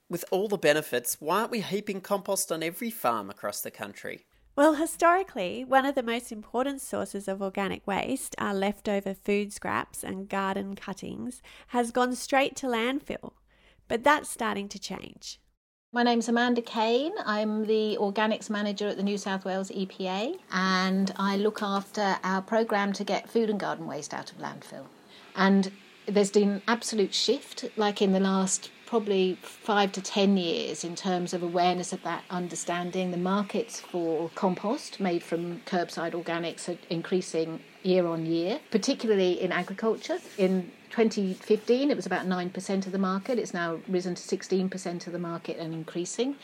With 0.07 0.23
all 0.29 0.47
the 0.47 0.57
benefits, 0.57 1.17
why 1.19 1.39
aren't 1.39 1.51
we 1.51 1.61
heaping 1.61 1.99
compost 1.99 2.51
on 2.51 2.61
every 2.61 2.91
farm 2.91 3.31
across 3.31 3.61
the 3.61 3.71
country? 3.71 4.27
Well, 4.55 4.75
historically, 4.75 5.63
one 5.63 5.87
of 5.87 5.95
the 5.95 6.03
most 6.03 6.31
important 6.31 6.81
sources 6.81 7.27
of 7.27 7.41
organic 7.41 7.87
waste, 7.87 8.35
our 8.37 8.53
leftover 8.53 9.15
food 9.15 9.51
scraps 9.51 10.03
and 10.03 10.29
garden 10.29 10.75
cuttings, 10.75 11.41
has 11.69 11.89
gone 11.89 12.13
straight 12.13 12.55
to 12.57 12.67
landfill. 12.67 13.31
But 13.87 14.03
that's 14.03 14.29
starting 14.29 14.69
to 14.69 14.77
change. 14.77 15.39
My 15.93 16.03
name's 16.03 16.29
Amanda 16.29 16.61
Kane. 16.61 17.11
I'm 17.25 17.65
the 17.65 17.97
organics 17.99 18.49
manager 18.49 18.87
at 18.87 18.95
the 18.95 19.03
New 19.03 19.17
South 19.17 19.43
Wales 19.43 19.69
EPA 19.71 20.37
and 20.49 21.13
I 21.17 21.35
look 21.35 21.61
after 21.61 22.15
our 22.23 22.41
programme 22.41 22.93
to 22.93 23.03
get 23.03 23.29
food 23.29 23.49
and 23.49 23.59
garden 23.59 23.87
waste 23.87 24.13
out 24.13 24.31
of 24.31 24.37
landfill. 24.37 24.85
And 25.35 25.69
there's 26.07 26.31
been 26.31 26.49
an 26.49 26.61
absolute 26.65 27.13
shift, 27.13 27.65
like 27.75 28.01
in 28.01 28.13
the 28.13 28.21
last 28.21 28.71
probably 28.85 29.37
five 29.41 29.91
to 29.91 30.01
ten 30.01 30.37
years 30.37 30.85
in 30.85 30.95
terms 30.95 31.33
of 31.33 31.43
awareness 31.43 31.91
of 31.91 32.01
that 32.03 32.23
understanding. 32.29 33.11
The 33.11 33.17
markets 33.17 33.81
for 33.81 34.31
compost 34.33 35.01
made 35.01 35.23
from 35.23 35.59
curbside 35.65 36.13
organics 36.13 36.69
are 36.69 36.77
increasing 36.89 37.59
year 37.83 38.07
on 38.07 38.25
year, 38.25 38.61
particularly 38.71 39.41
in 39.41 39.51
agriculture. 39.51 40.19
In 40.37 40.71
2015, 40.91 41.89
it 41.89 41.95
was 41.95 42.05
about 42.05 42.25
9% 42.25 42.85
of 42.85 42.91
the 42.91 42.97
market. 42.97 43.39
It's 43.39 43.53
now 43.53 43.79
risen 43.87 44.15
to 44.15 44.21
16% 44.21 45.07
of 45.07 45.13
the 45.13 45.19
market 45.19 45.57
and 45.57 45.73
increasing. 45.73 46.35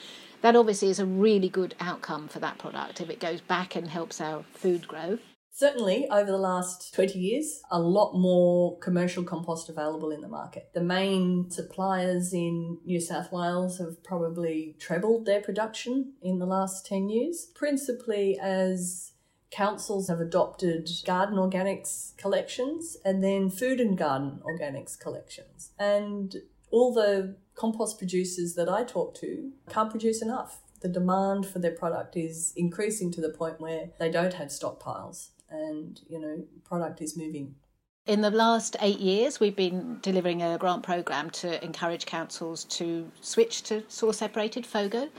That 0.42 0.56
obviously 0.56 0.90
is 0.90 1.00
a 1.00 1.06
really 1.06 1.50
good 1.50 1.76
outcome 1.80 2.28
for 2.28 2.40
that 2.40 2.58
product 2.58 3.02
if 3.02 3.10
it 3.10 3.20
goes 3.20 3.42
back 3.42 3.76
and 3.76 3.90
helps 3.90 4.22
our 4.22 4.44
food 4.54 4.88
grow. 4.88 5.20
Certainly, 5.52 6.08
over 6.12 6.30
the 6.30 6.38
last 6.38 6.94
20 6.94 7.18
years, 7.18 7.62
a 7.72 7.80
lot 7.80 8.14
more 8.14 8.78
commercial 8.78 9.24
compost 9.24 9.70
available 9.70 10.12
in 10.12 10.22
the 10.22 10.28
market. 10.28 10.70
The 10.76 10.84
main 10.84 11.50
suppliers 11.50 12.32
in 12.32 12.78
New 12.86 13.02
South 13.02 13.32
Wales 13.32 13.80
have 13.80 14.04
probably 14.04 14.76
trebled 14.80 15.26
their 15.26 15.42
production 15.42 16.14
in 16.22 16.38
the 16.38 16.46
last 16.46 16.86
10 16.86 17.10
years, 17.10 17.48
principally 17.56 18.38
as 18.40 19.14
councils 19.58 20.08
have 20.08 20.22
adopted 20.22 20.88
garden 21.04 21.36
organics 21.36 22.16
collections 22.18 22.96
and 23.04 23.24
then 23.24 23.50
food 23.50 23.80
and 23.80 23.98
garden 23.98 24.40
organics 24.46 24.98
collections. 25.00 25.72
And 25.80 26.36
all 26.70 26.94
the 26.94 27.38
compost 27.56 27.98
producers 27.98 28.54
that 28.54 28.70
I 28.70 28.84
talk 28.84 29.16
to 29.16 29.52
can't 29.68 29.90
produce 29.90 30.22
enough. 30.22 30.62
The 30.82 30.90
demand 30.90 31.48
for 31.48 31.58
their 31.58 31.72
product 31.72 32.16
is 32.16 32.54
increasing 32.56 33.12
to 33.14 33.22
the 33.22 33.30
point 33.30 33.60
where 33.60 33.90
they 33.98 34.12
don't 34.12 34.36
have 34.36 34.50
stockpiles 34.50 35.30
and 35.50 36.02
you 36.08 36.20
know 36.20 36.44
product 36.64 37.02
is 37.02 37.18
moving 37.18 37.56
in 38.08 38.22
the 38.22 38.32
last 38.32 38.78
eight 38.80 39.00
years, 39.00 39.42
we've 39.42 39.56
been 39.56 40.00
delivering 40.02 40.42
a 40.42 40.58
grant 40.58 40.82
program 40.82 41.30
to 41.30 41.62
encourage 41.64 42.06
councils 42.06 42.64
to 42.64 43.12
switch 43.20 43.64
to 43.64 43.84
source 43.90 44.20
separated 44.20 44.66
FOGO, 44.66 45.10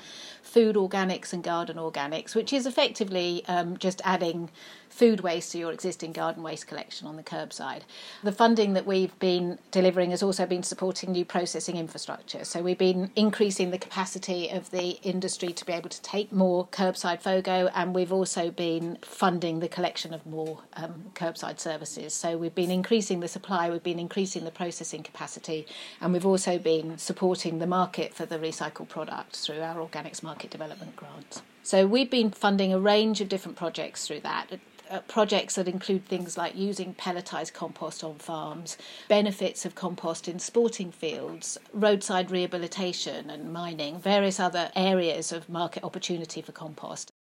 food 0.49 0.77
organics 0.77 1.33
and 1.33 1.45
garden 1.45 1.77
organics, 1.77 2.35
which 2.35 2.53
is 2.53 2.67
effectively 2.67 3.45
um, 3.47 3.77
just 3.77 4.01
adding 4.05 4.51
food 4.99 5.21
waste 5.21 5.53
to 5.53 5.59
your 5.59 5.71
existing 5.71 6.13
garden 6.13 6.43
waste 6.43 6.67
collection 6.67 7.07
on 7.07 7.15
the 7.15 7.23
curbside. 7.23 7.83
The 8.25 8.33
funding 8.33 8.73
that 8.73 8.85
we've 8.85 9.17
been 9.21 9.61
delivering 9.71 10.11
has 10.11 10.25
also 10.25 10.45
been 10.45 10.65
supporting 10.65 11.13
new 11.13 11.25
processing 11.25 11.77
infrastructure. 11.77 12.45
So 12.45 12.63
we've 12.63 12.77
been 12.77 13.13
increasing 13.15 13.71
the 13.71 13.79
capacity 13.79 14.49
of 14.51 14.73
the 14.73 14.99
industry 15.05 15.53
to 15.53 15.65
be 15.65 15.73
able 15.73 15.89
to 15.91 16.03
take 16.03 16.33
more 16.33 16.67
curbside 16.67 17.23
FOGO, 17.23 17.71
and 17.77 17.95
we've 17.95 18.13
also 18.13 18.51
been 18.51 18.99
funding 19.03 19.61
the 19.61 19.69
collection 19.69 20.13
of 20.13 20.27
more 20.27 20.63
um, 20.75 21.13
curbside 21.15 21.61
services. 21.61 22.13
So 22.13 22.37
we've 22.37 22.55
been 22.57 22.73
increasing 22.73 23.21
the 23.21 23.29
supply, 23.29 23.71
we've 23.71 23.85
been 23.85 24.01
increasing 24.01 24.45
the 24.45 24.51
processing 24.51 25.05
capacity, 25.05 25.65
and 26.01 26.13
we've 26.13 26.27
also 26.27 26.59
been 26.59 26.99
supporting 26.99 27.61
the 27.61 27.69
market 27.69 28.15
for 28.15 28.27
the 28.27 28.39
recycled 28.39 28.89
product 28.89 29.37
through 29.37 29.61
our 29.61 29.77
organics 29.77 30.25
market 30.25 30.51
development 30.51 30.97
grants. 30.97 31.43
So 31.63 31.87
we've 31.87 32.11
been 32.11 32.31
funding 32.31 32.73
a 32.73 32.81
range 32.81 33.21
of 33.21 33.29
different 33.29 33.57
projects 33.57 34.07
through 34.07 34.21
that 34.21 34.51
uh, 34.91 35.01
projects 35.01 35.55
that 35.57 35.69
include 35.69 36.05
things 36.07 36.37
like 36.37 36.57
using 36.57 36.95
pelletized 36.95 37.53
compost 37.53 38.03
on 38.03 38.17
farms, 38.17 38.77
benefits 39.09 39.65
of 39.65 39.75
compost 39.75 40.29
in 40.29 40.39
sporting 40.39 40.91
fields, 40.91 41.59
roadside 41.73 42.31
rehabilitation 42.31 43.31
and 43.31 43.53
mining, 43.53 43.99
various 43.99 44.41
other 44.41 44.71
areas 44.75 45.33
of 45.33 45.49
market 45.49 45.85
opportunity 45.85 46.43
for 46.43 46.53
compost. 46.53 47.13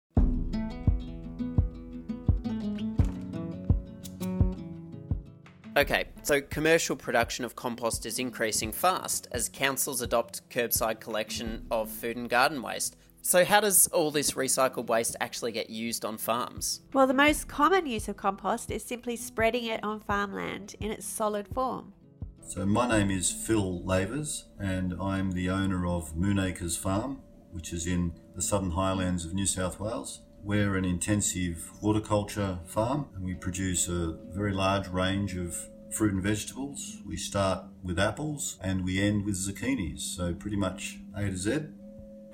Okay, 5.77 6.05
so 6.24 6.41
commercial 6.41 6.95
production 6.95 7.45
of 7.45 7.55
compost 7.55 8.07
is 8.07 8.17
increasing 8.17 8.71
fast 8.71 9.27
as 9.31 9.47
councils 9.47 10.01
adopt 10.01 10.50
curbside 10.50 11.00
collection 11.00 11.67
of 11.69 11.91
food 11.91 12.17
and 12.17 12.27
garden 12.27 12.63
waste. 12.63 12.95
So, 13.27 13.43
how 13.43 13.60
does 13.60 13.88
all 13.88 14.10
this 14.10 14.31
recycled 14.31 14.88
waste 14.88 15.17
actually 15.19 15.51
get 15.51 15.69
used 15.69 16.05
on 16.05 16.17
farms? 16.17 16.79
Well, 16.93 17.07
the 17.07 17.13
most 17.13 17.50
common 17.50 17.86
use 17.86 18.07
of 18.07 18.15
compost 18.15 18.72
is 18.72 18.86
simply 18.86 19.17
spreading 19.17 19.65
it 19.65 19.84
on 19.84 20.00
farmland 20.00 20.75
in 20.79 20.91
its 20.91 21.05
solid 21.05 21.46
form. 21.50 21.91
So, 22.39 22.65
my 22.65 22.88
name 22.88 23.12
is 23.12 23.29
Phil 23.29 23.84
Lavers, 23.84 24.46
and 24.57 24.93
I'm 25.01 25.34
the 25.34 25.50
owner 25.50 25.86
of 25.86 26.15
Moonacres 26.15 26.77
Farm, 26.77 27.19
which 27.51 27.74
is 27.74 27.86
in 27.86 28.13
the 28.34 28.41
southern 28.41 28.72
highlands 28.72 29.25
of 29.25 29.34
New 29.34 29.46
South 29.46 29.77
Wales. 29.77 30.22
We're 30.41 30.77
an 30.77 30.86
intensive 30.86 31.69
horticulture 31.81 32.60
farm, 32.65 33.07
and 33.13 33.25
we 33.25 33.34
produce 33.34 33.89
a 33.89 34.17
very 34.31 34.53
large 34.53 34.88
range 34.88 35.36
of 35.36 35.67
fruit 35.91 36.13
and 36.13 36.24
vegetables. 36.24 37.00
We 37.05 37.17
start 37.17 37.65
with 37.84 38.00
apples 38.00 38.57
and 38.62 38.86
we 38.86 39.01
end 39.01 39.25
with 39.25 39.36
zucchinis, 39.36 40.00
so 40.00 40.34
pretty 40.34 40.55
much 40.55 41.00
A 41.13 41.24
to 41.24 41.36
Z 41.36 41.60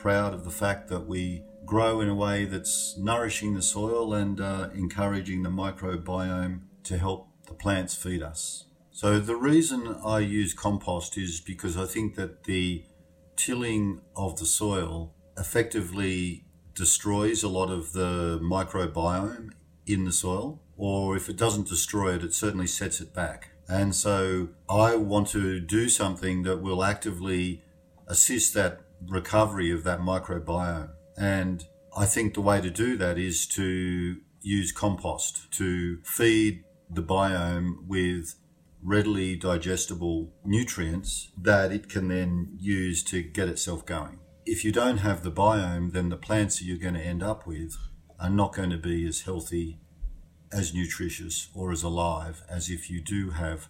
proud 0.04 0.34
of 0.34 0.44
the 0.44 0.52
fact 0.52 0.90
that 0.90 1.08
we 1.08 1.42
grow 1.66 2.02
in 2.02 2.10
a 2.10 2.14
way 2.14 2.44
that's 2.44 2.98
nourishing 2.98 3.54
the 3.54 3.62
soil 3.62 4.14
and 4.14 4.42
uh, 4.42 4.68
encouraging 4.76 5.44
the 5.44 5.50
microbiome 5.50 6.60
to 6.84 6.98
help 6.98 7.30
the 7.48 7.54
plants 7.54 7.96
feed 7.96 8.22
us. 8.22 8.66
So, 8.92 9.18
the 9.18 9.38
reason 9.38 9.96
I 10.06 10.20
use 10.20 10.54
compost 10.54 11.18
is 11.18 11.40
because 11.40 11.78
I 11.78 11.86
think 11.86 12.16
that 12.16 12.44
the 12.44 12.84
tilling 13.38 14.02
of 14.14 14.38
the 14.40 14.46
soil 14.46 15.14
effectively 15.38 16.44
destroys 16.76 17.42
a 17.42 17.48
lot 17.48 17.70
of 17.70 17.94
the 17.94 18.40
microbiome 18.44 19.52
in 19.86 20.04
the 20.04 20.12
soil, 20.12 20.62
or 20.76 21.16
if 21.16 21.30
it 21.30 21.38
doesn't 21.38 21.70
destroy 21.70 22.16
it, 22.16 22.24
it 22.26 22.34
certainly 22.34 22.68
sets 22.68 23.00
it 23.00 23.14
back. 23.14 23.52
And 23.70 23.96
so 23.96 24.50
I 24.70 24.98
want 24.98 25.30
to 25.30 25.62
do 25.62 25.88
something 25.88 26.44
that 26.44 26.62
will 26.62 26.84
actively 26.84 27.64
assist 28.08 28.54
that 28.54 28.82
recovery 29.08 29.72
of 29.72 29.84
that 29.84 30.00
microbiome. 30.00 30.92
And 31.18 31.66
I 31.96 32.06
think 32.06 32.34
the 32.34 32.42
way 32.42 32.62
to 32.62 32.70
do 32.70 32.98
that 32.98 33.18
is 33.18 33.48
to 33.48 34.18
use 34.42 34.72
compost 34.72 35.52
to 35.54 36.02
feed 36.04 36.64
the 36.90 37.04
biome 37.04 37.88
with 37.88 38.36
readily 38.84 39.36
digestible 39.36 40.34
nutrients 40.44 41.32
that 41.42 41.72
it 41.72 41.88
can 41.88 42.10
then 42.10 42.58
use 42.60 43.04
to 43.06 43.22
get 43.24 43.48
itself 43.48 43.86
going. 43.86 44.20
If 44.46 44.66
you 44.66 44.72
don't 44.74 44.98
have 44.98 45.24
the 45.24 45.32
biome, 45.32 45.94
then 45.94 46.10
the 46.10 46.18
plants 46.18 46.60
that 46.60 46.66
you're 46.66 46.78
going 46.78 46.96
to 46.96 47.00
end 47.00 47.24
up 47.24 47.48
with 47.48 47.78
are 48.20 48.30
not 48.30 48.54
going 48.54 48.72
to 48.72 48.78
be 48.78 49.08
as 49.08 49.22
healthy, 49.22 49.80
as 50.52 50.74
nutritious, 50.74 51.50
or 51.54 51.72
as 51.72 51.84
alive 51.84 52.44
as 52.50 52.70
if 52.70 52.90
you 52.90 53.02
do 53.02 53.32
have 53.32 53.70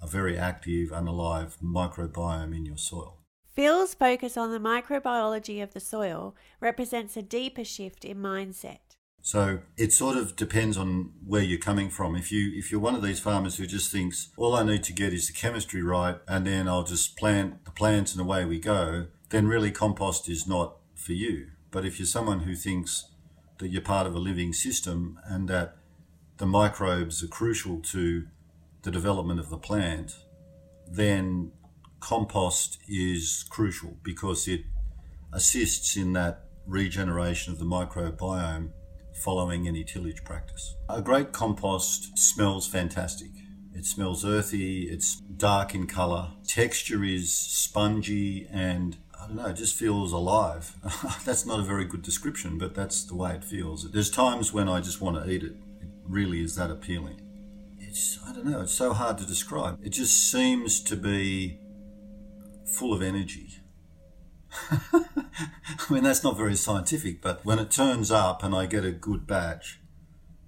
a 0.00 0.06
very 0.06 0.38
active, 0.38 0.90
unalive 0.90 1.58
microbiome 1.62 2.54
in 2.54 2.64
your 2.64 2.76
soil. 2.76 3.21
Phil's 3.54 3.92
focus 3.92 4.36
on 4.38 4.50
the 4.50 4.58
microbiology 4.58 5.62
of 5.62 5.74
the 5.74 5.80
soil 5.80 6.34
represents 6.58 7.16
a 7.16 7.22
deeper 7.22 7.64
shift 7.64 8.04
in 8.04 8.16
mindset. 8.16 8.78
So 9.20 9.60
it 9.76 9.92
sort 9.92 10.16
of 10.16 10.36
depends 10.36 10.76
on 10.76 11.12
where 11.24 11.42
you're 11.42 11.58
coming 11.58 11.90
from. 11.90 12.16
If 12.16 12.32
you 12.32 12.50
if 12.54 12.72
you're 12.72 12.80
one 12.80 12.94
of 12.94 13.02
these 13.02 13.20
farmers 13.20 13.56
who 13.56 13.66
just 13.66 13.92
thinks 13.92 14.30
all 14.36 14.56
I 14.56 14.64
need 14.64 14.82
to 14.84 14.92
get 14.92 15.12
is 15.12 15.26
the 15.26 15.32
chemistry 15.32 15.82
right 15.82 16.16
and 16.26 16.46
then 16.46 16.66
I'll 16.66 16.82
just 16.82 17.16
plant 17.16 17.64
the 17.64 17.70
plants 17.70 18.12
and 18.12 18.20
away 18.20 18.44
we 18.44 18.58
go, 18.58 19.06
then 19.28 19.46
really 19.46 19.70
compost 19.70 20.28
is 20.28 20.46
not 20.48 20.78
for 20.94 21.12
you. 21.12 21.48
But 21.70 21.84
if 21.84 21.98
you're 21.98 22.06
someone 22.06 22.40
who 22.40 22.56
thinks 22.56 23.10
that 23.58 23.68
you're 23.68 23.82
part 23.82 24.06
of 24.06 24.14
a 24.14 24.18
living 24.18 24.52
system 24.52 25.20
and 25.24 25.46
that 25.48 25.76
the 26.38 26.46
microbes 26.46 27.22
are 27.22 27.28
crucial 27.28 27.80
to 27.80 28.26
the 28.82 28.90
development 28.90 29.38
of 29.38 29.50
the 29.50 29.58
plant, 29.58 30.16
then 30.90 31.52
compost 32.02 32.78
is 32.88 33.44
crucial 33.48 33.96
because 34.02 34.48
it 34.48 34.62
assists 35.32 35.96
in 35.96 36.12
that 36.12 36.44
regeneration 36.66 37.52
of 37.52 37.58
the 37.58 37.64
microbiome 37.64 38.70
following 39.14 39.68
any 39.68 39.84
tillage 39.84 40.24
practice. 40.24 40.74
A 40.88 41.00
great 41.00 41.32
compost 41.32 42.18
smells 42.18 42.66
fantastic. 42.66 43.30
It 43.74 43.86
smells 43.86 44.24
earthy, 44.24 44.82
it's 44.90 45.16
dark 45.16 45.74
in 45.74 45.86
colour, 45.86 46.32
texture 46.46 47.04
is 47.04 47.34
spongy, 47.34 48.46
and 48.52 48.98
I 49.18 49.28
don't 49.28 49.36
know, 49.36 49.46
it 49.46 49.54
just 49.54 49.76
feels 49.76 50.12
alive. 50.12 50.76
that's 51.24 51.46
not 51.46 51.60
a 51.60 51.62
very 51.62 51.86
good 51.86 52.02
description, 52.02 52.58
but 52.58 52.74
that's 52.74 53.04
the 53.04 53.14
way 53.14 53.32
it 53.34 53.44
feels. 53.44 53.90
There's 53.90 54.10
times 54.10 54.52
when 54.52 54.68
I 54.68 54.80
just 54.80 55.00
want 55.00 55.22
to 55.22 55.30
eat 55.30 55.42
it. 55.42 55.54
It 55.80 55.88
really 56.06 56.42
is 56.42 56.56
that 56.56 56.70
appealing. 56.70 57.22
It's, 57.78 58.18
I 58.26 58.32
don't 58.32 58.46
know, 58.46 58.60
it's 58.60 58.74
so 58.74 58.92
hard 58.92 59.18
to 59.18 59.26
describe. 59.26 59.78
It 59.82 59.90
just 59.90 60.30
seems 60.30 60.80
to 60.82 60.96
be 60.96 61.58
full 62.72 62.92
of 62.92 63.02
energy. 63.02 63.58
I 64.82 65.04
mean, 65.90 66.02
that's 66.02 66.24
not 66.24 66.36
very 66.36 66.56
scientific, 66.56 67.22
but 67.22 67.44
when 67.44 67.58
it 67.58 67.70
turns 67.70 68.10
up 68.10 68.42
and 68.42 68.54
I 68.54 68.66
get 68.66 68.84
a 68.84 68.92
good 68.92 69.26
batch, 69.26 69.80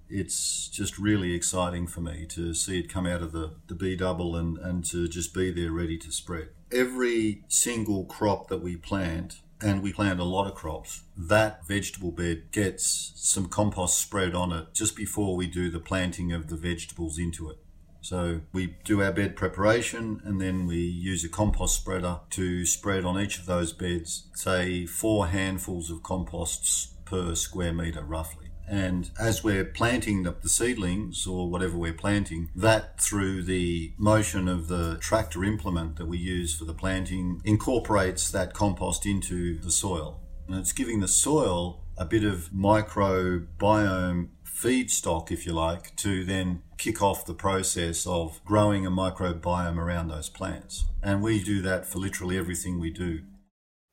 it's 0.09 0.67
just 0.67 0.99
really 0.99 1.33
exciting 1.33 1.87
for 1.87 2.01
me 2.01 2.25
to 2.29 2.53
see 2.53 2.79
it 2.79 2.89
come 2.89 3.07
out 3.07 3.21
of 3.21 3.31
the, 3.31 3.55
the 3.67 3.75
B 3.75 3.95
double 3.95 4.35
and, 4.35 4.57
and 4.57 4.85
to 4.85 5.07
just 5.07 5.33
be 5.33 5.51
there 5.51 5.71
ready 5.71 5.97
to 5.97 6.11
spread. 6.11 6.49
Every 6.71 7.43
single 7.47 8.05
crop 8.05 8.47
that 8.49 8.61
we 8.61 8.75
plant, 8.75 9.41
and 9.61 9.81
we 9.81 9.93
plant 9.93 10.19
a 10.19 10.23
lot 10.23 10.47
of 10.47 10.55
crops, 10.55 11.03
that 11.17 11.65
vegetable 11.67 12.11
bed 12.11 12.51
gets 12.51 13.13
some 13.15 13.47
compost 13.47 13.99
spread 13.99 14.35
on 14.35 14.51
it 14.51 14.73
just 14.73 14.95
before 14.95 15.35
we 15.35 15.47
do 15.47 15.69
the 15.71 15.79
planting 15.79 16.31
of 16.31 16.47
the 16.47 16.57
vegetables 16.57 17.17
into 17.17 17.49
it. 17.49 17.57
So 18.05 18.41
we 18.53 18.75
do 18.83 19.01
our 19.01 19.11
bed 19.11 19.35
preparation 19.35 20.21
and 20.23 20.39
then 20.39 20.67
we 20.67 20.77
use 20.77 21.25
a 21.25 21.27
compost 21.27 21.75
spreader 21.75 22.19
to 22.29 22.63
spread 22.63 23.03
on 23.03 23.19
each 23.19 23.39
of 23.39 23.47
those 23.47 23.73
beds, 23.73 24.27
say 24.35 24.85
four 24.85 25.29
handfuls 25.29 25.89
of 25.89 26.03
composts 26.03 26.93
per 27.05 27.33
square 27.33 27.73
metre 27.73 28.03
roughly. 28.03 28.51
And 28.69 29.09
as 29.19 29.43
we're 29.43 29.65
planting 29.65 30.21
the, 30.21 30.35
the, 30.39 30.49
seedlings 30.49 31.25
or 31.25 31.49
whatever 31.49 31.77
we're 31.77 31.93
planting, 31.93 32.51
that 32.55 33.01
through 33.01 33.41
the 33.41 33.93
motion 33.97 34.47
of 34.47 34.67
the 34.67 34.97
tractor 34.99 35.43
implement 35.43 35.95
that 35.95 36.05
we 36.07 36.19
use 36.19 36.55
for 36.55 36.65
the 36.65 36.75
planting 36.75 37.41
incorporates 37.43 38.29
that 38.29 38.53
compost 38.53 39.07
into 39.07 39.57
the 39.57 39.71
soil. 39.71 40.21
And 40.47 40.57
it's 40.57 40.73
giving 40.73 40.99
the 40.99 41.07
soil 41.07 41.83
a 41.97 42.05
bit 42.05 42.23
of 42.23 42.51
microbiome 42.51 44.29
feedstock, 44.45 45.31
if 45.31 45.45
you 45.45 45.53
like, 45.53 45.95
to 45.97 46.23
then 46.23 46.61
kick 46.77 47.01
off 47.01 47.25
the 47.25 47.33
process 47.33 48.05
of 48.05 48.43
growing 48.45 48.85
a 48.85 48.91
microbiome 48.91 49.77
around 49.77 50.07
those 50.07 50.29
plants. 50.29 50.85
And 51.01 51.21
we 51.21 51.43
do 51.43 51.61
that 51.61 51.85
for 51.85 51.99
literally 51.99 52.37
everything 52.37 52.79
we 52.79 52.91
do. 52.91 53.21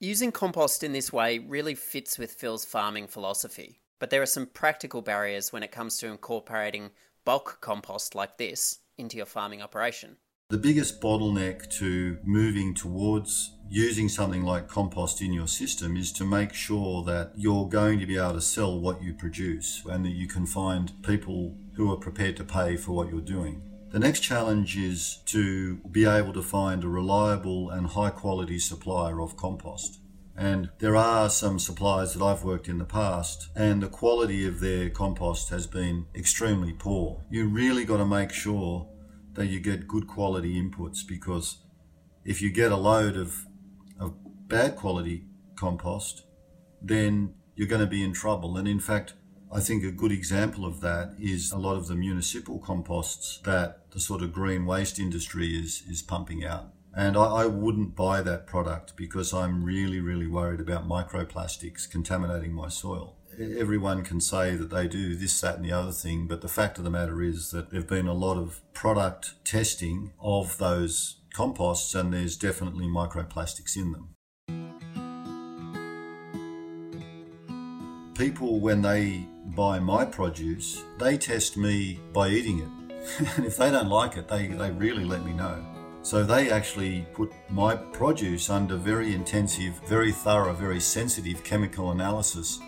Using 0.00 0.32
compost 0.32 0.82
in 0.82 0.92
this 0.92 1.12
way 1.12 1.38
really 1.38 1.74
fits 1.74 2.18
with 2.18 2.32
Phil's 2.32 2.64
farming 2.64 3.06
philosophy, 3.06 3.80
but 4.00 4.10
there 4.10 4.22
are 4.22 4.26
some 4.26 4.46
practical 4.46 5.00
barriers 5.00 5.52
when 5.52 5.62
it 5.62 5.70
comes 5.70 5.96
to 5.98 6.08
incorporating 6.08 6.90
bulk 7.24 7.58
compost 7.60 8.14
like 8.14 8.36
this 8.36 8.80
into 8.98 9.16
your 9.16 9.26
farming 9.26 9.62
operation. 9.62 10.16
The 10.52 10.58
biggest 10.58 11.00
bottleneck 11.00 11.70
to 11.78 12.18
moving 12.24 12.74
towards 12.74 13.52
using 13.70 14.10
something 14.10 14.42
like 14.42 14.68
compost 14.68 15.22
in 15.22 15.32
your 15.32 15.46
system 15.46 15.96
is 15.96 16.12
to 16.12 16.26
make 16.26 16.52
sure 16.52 17.02
that 17.04 17.32
you're 17.34 17.66
going 17.70 17.98
to 18.00 18.04
be 18.04 18.18
able 18.18 18.34
to 18.34 18.42
sell 18.42 18.78
what 18.78 19.02
you 19.02 19.14
produce 19.14 19.82
and 19.86 20.04
that 20.04 20.10
you 20.10 20.28
can 20.28 20.44
find 20.44 20.92
people 21.02 21.56
who 21.76 21.90
are 21.90 21.96
prepared 21.96 22.36
to 22.36 22.44
pay 22.44 22.76
for 22.76 22.92
what 22.92 23.08
you're 23.08 23.22
doing. 23.22 23.62
The 23.92 23.98
next 23.98 24.20
challenge 24.20 24.76
is 24.76 25.22
to 25.24 25.76
be 25.90 26.04
able 26.04 26.34
to 26.34 26.42
find 26.42 26.84
a 26.84 26.88
reliable 26.88 27.70
and 27.70 27.86
high 27.86 28.10
quality 28.10 28.58
supplier 28.58 29.22
of 29.22 29.38
compost. 29.38 30.00
And 30.36 30.68
there 30.80 30.96
are 30.96 31.30
some 31.30 31.58
suppliers 31.58 32.12
that 32.12 32.22
I've 32.22 32.44
worked 32.44 32.68
in 32.68 32.76
the 32.76 32.84
past, 32.84 33.48
and 33.56 33.82
the 33.82 33.88
quality 33.88 34.46
of 34.46 34.60
their 34.60 34.90
compost 34.90 35.48
has 35.48 35.66
been 35.66 36.06
extremely 36.14 36.72
poor. 36.74 37.22
You 37.30 37.48
really 37.48 37.86
got 37.86 37.98
to 37.98 38.06
make 38.06 38.32
sure 38.32 38.88
that 39.34 39.46
you 39.46 39.60
get 39.60 39.88
good 39.88 40.06
quality 40.06 40.60
inputs 40.60 41.06
because 41.06 41.58
if 42.24 42.40
you 42.42 42.50
get 42.50 42.72
a 42.72 42.76
load 42.76 43.16
of, 43.16 43.46
of 43.98 44.14
bad 44.48 44.76
quality 44.76 45.24
compost, 45.56 46.24
then 46.80 47.34
you're 47.54 47.68
going 47.68 47.80
to 47.80 47.86
be 47.86 48.02
in 48.02 48.12
trouble. 48.12 48.56
And 48.56 48.68
in 48.68 48.80
fact, 48.80 49.14
I 49.52 49.60
think 49.60 49.84
a 49.84 49.90
good 49.90 50.12
example 50.12 50.64
of 50.64 50.80
that 50.80 51.14
is 51.18 51.52
a 51.52 51.58
lot 51.58 51.76
of 51.76 51.86
the 51.86 51.94
municipal 51.94 52.58
composts 52.58 53.38
that 53.44 53.90
the 53.90 54.00
sort 54.00 54.22
of 54.22 54.32
green 54.32 54.64
waste 54.64 54.98
industry 54.98 55.48
is, 55.58 55.82
is 55.88 56.02
pumping 56.02 56.44
out. 56.44 56.72
And 56.94 57.16
I, 57.16 57.24
I 57.24 57.46
wouldn't 57.46 57.96
buy 57.96 58.22
that 58.22 58.46
product 58.46 58.96
because 58.96 59.32
I'm 59.32 59.64
really, 59.64 60.00
really 60.00 60.26
worried 60.26 60.60
about 60.60 60.88
microplastics 60.88 61.90
contaminating 61.90 62.52
my 62.52 62.68
soil 62.68 63.16
everyone 63.38 64.04
can 64.04 64.20
say 64.20 64.54
that 64.56 64.70
they 64.70 64.88
do 64.88 65.14
this, 65.14 65.40
that, 65.40 65.56
and 65.56 65.64
the 65.64 65.72
other 65.72 65.92
thing, 65.92 66.26
but 66.26 66.40
the 66.40 66.48
fact 66.48 66.78
of 66.78 66.84
the 66.84 66.90
matter 66.90 67.22
is 67.22 67.50
that 67.50 67.70
there 67.70 67.80
have 67.80 67.88
been 67.88 68.06
a 68.06 68.14
lot 68.14 68.36
of 68.36 68.60
product 68.72 69.34
testing 69.44 70.12
of 70.20 70.58
those 70.58 71.16
composts, 71.32 71.94
and 71.94 72.12
there's 72.12 72.36
definitely 72.36 72.86
microplastics 72.86 73.76
in 73.76 73.92
them. 73.92 74.14
People, 78.14 78.60
when 78.60 78.82
they 78.82 79.26
buy 79.56 79.78
my 79.78 80.04
produce, 80.04 80.84
they 80.98 81.16
test 81.16 81.56
me 81.56 81.98
by 82.12 82.28
eating 82.28 82.58
it. 82.60 83.28
and 83.36 83.46
if 83.46 83.56
they 83.56 83.70
don't 83.70 83.88
like 83.88 84.16
it, 84.16 84.28
they, 84.28 84.46
they 84.48 84.70
really 84.70 85.04
let 85.04 85.24
me 85.24 85.32
know. 85.32 85.64
So 86.02 86.24
they 86.24 86.50
actually 86.50 87.06
put 87.14 87.32
my 87.48 87.76
produce 87.76 88.50
under 88.50 88.76
very 88.76 89.14
intensive, 89.14 89.80
very 89.86 90.12
thorough, 90.12 90.52
very 90.52 90.80
sensitive 90.80 91.42
chemical 91.44 91.92
analysis 91.92 92.60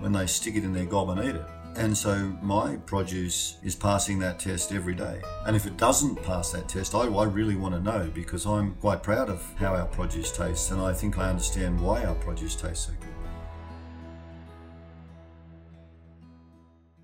when 0.00 0.12
they 0.12 0.26
stick 0.26 0.56
it 0.56 0.64
in 0.64 0.72
their 0.72 0.86
gob 0.86 1.10
and 1.10 1.20
eat 1.20 1.36
it. 1.36 1.46
And 1.76 1.96
so 1.96 2.16
my 2.42 2.76
produce 2.84 3.56
is 3.62 3.74
passing 3.76 4.18
that 4.18 4.40
test 4.40 4.72
every 4.72 4.94
day. 4.94 5.22
And 5.46 5.54
if 5.54 5.66
it 5.66 5.76
doesn't 5.76 6.22
pass 6.22 6.50
that 6.52 6.68
test, 6.68 6.94
I, 6.94 7.02
I, 7.02 7.24
really 7.24 7.54
want 7.54 7.74
to 7.74 7.80
know 7.80 8.10
because 8.12 8.44
I'm 8.44 8.74
quite 8.76 9.02
proud 9.02 9.30
of 9.30 9.42
how 9.56 9.74
our 9.74 9.86
produce 9.86 10.36
tastes 10.36 10.70
and 10.72 10.80
I 10.80 10.92
think 10.92 11.16
I 11.16 11.30
understand 11.30 11.80
why 11.80 12.04
our 12.04 12.14
produce 12.16 12.56
tastes 12.56 12.86
so 12.86 12.92
good. 13.00 13.08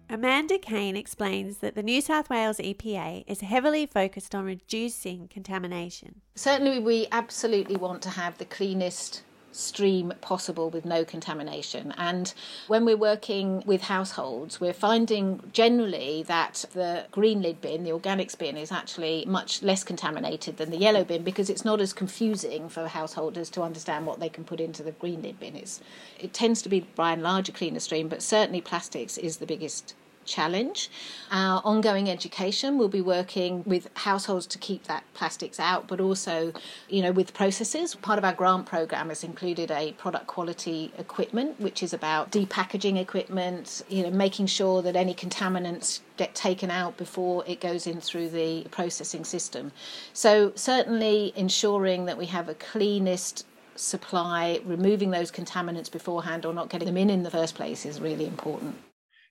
Amanda 0.08 0.58
Kane 0.58 0.96
explains 0.96 1.58
that 1.58 1.74
the 1.74 1.82
New 1.82 2.00
South 2.00 2.30
Wales 2.30 2.58
EPA 2.58 3.24
is 3.26 3.40
heavily 3.40 3.86
focused 3.86 4.34
on 4.34 4.44
reducing 4.44 5.26
contamination. 5.28 6.22
Certainly, 6.36 6.78
we 6.78 7.08
absolutely 7.10 7.76
want 7.76 8.02
to 8.02 8.10
have 8.10 8.38
the 8.38 8.44
cleanest 8.44 9.22
stream 9.56 10.12
possible 10.20 10.70
with 10.70 10.84
no 10.84 11.04
contamination. 11.04 11.94
And 11.96 12.32
when 12.68 12.84
we're 12.84 12.96
working 12.96 13.62
with 13.66 13.82
households, 13.82 14.60
we're 14.60 14.72
finding 14.72 15.40
generally 15.52 16.22
that 16.24 16.64
the 16.72 17.06
green 17.10 17.42
lid 17.42 17.60
bin, 17.60 17.84
the 17.84 17.90
organics 17.90 18.36
bin, 18.36 18.56
is 18.56 18.70
actually 18.70 19.24
much 19.26 19.62
less 19.62 19.82
contaminated 19.82 20.56
than 20.56 20.70
the 20.70 20.76
yellow 20.76 21.04
bin 21.04 21.22
because 21.22 21.50
it's 21.50 21.64
not 21.64 21.80
as 21.80 21.92
confusing 21.92 22.68
for 22.68 22.86
householders 22.88 23.50
to 23.50 23.62
understand 23.62 24.06
what 24.06 24.20
they 24.20 24.28
can 24.28 24.44
put 24.44 24.60
into 24.60 24.82
the 24.82 24.92
green 24.92 25.22
lid 25.22 25.40
bin. 25.40 25.56
It's, 25.56 25.80
it 26.18 26.32
tends 26.32 26.62
to 26.62 26.68
be 26.68 26.80
by 26.80 27.12
and 27.12 27.22
large 27.22 27.48
a 27.48 27.52
cleaner 27.52 27.80
stream, 27.80 28.08
but 28.08 28.22
certainly 28.22 28.60
plastics 28.60 29.16
is 29.18 29.38
the 29.38 29.46
biggest 29.46 29.94
challenge. 30.26 30.90
Our 31.30 31.62
ongoing 31.64 32.10
education 32.10 32.78
will 32.78 32.88
be 32.88 33.00
working 33.00 33.62
with 33.64 33.88
households 33.94 34.46
to 34.48 34.58
keep 34.58 34.84
that 34.84 35.04
plastics 35.14 35.58
out, 35.58 35.86
but 35.88 36.00
also, 36.00 36.52
you 36.88 37.02
know, 37.02 37.12
with 37.12 37.32
processes. 37.34 37.94
Part 37.94 38.18
of 38.18 38.24
our 38.24 38.32
grant 38.32 38.66
program 38.66 39.08
has 39.08 39.24
included 39.24 39.70
a 39.70 39.92
product 39.92 40.26
quality 40.26 40.92
equipment, 40.98 41.60
which 41.60 41.82
is 41.82 41.92
about 41.92 42.30
depackaging 42.30 42.98
equipment, 42.98 43.82
you 43.88 44.02
know, 44.02 44.10
making 44.10 44.46
sure 44.46 44.82
that 44.82 44.96
any 44.96 45.14
contaminants 45.14 46.00
get 46.16 46.34
taken 46.34 46.70
out 46.70 46.96
before 46.96 47.44
it 47.46 47.60
goes 47.60 47.86
in 47.86 48.00
through 48.00 48.28
the 48.30 48.64
processing 48.70 49.24
system. 49.24 49.72
So 50.12 50.52
certainly 50.54 51.32
ensuring 51.36 52.06
that 52.06 52.18
we 52.18 52.26
have 52.26 52.48
a 52.48 52.54
cleanest 52.54 53.46
supply, 53.76 54.60
removing 54.64 55.10
those 55.10 55.30
contaminants 55.30 55.90
beforehand 55.90 56.46
or 56.46 56.54
not 56.54 56.70
getting 56.70 56.86
them 56.86 56.96
in 56.96 57.10
in 57.10 57.22
the 57.22 57.30
first 57.30 57.54
place 57.54 57.84
is 57.84 58.00
really 58.00 58.26
important 58.26 58.76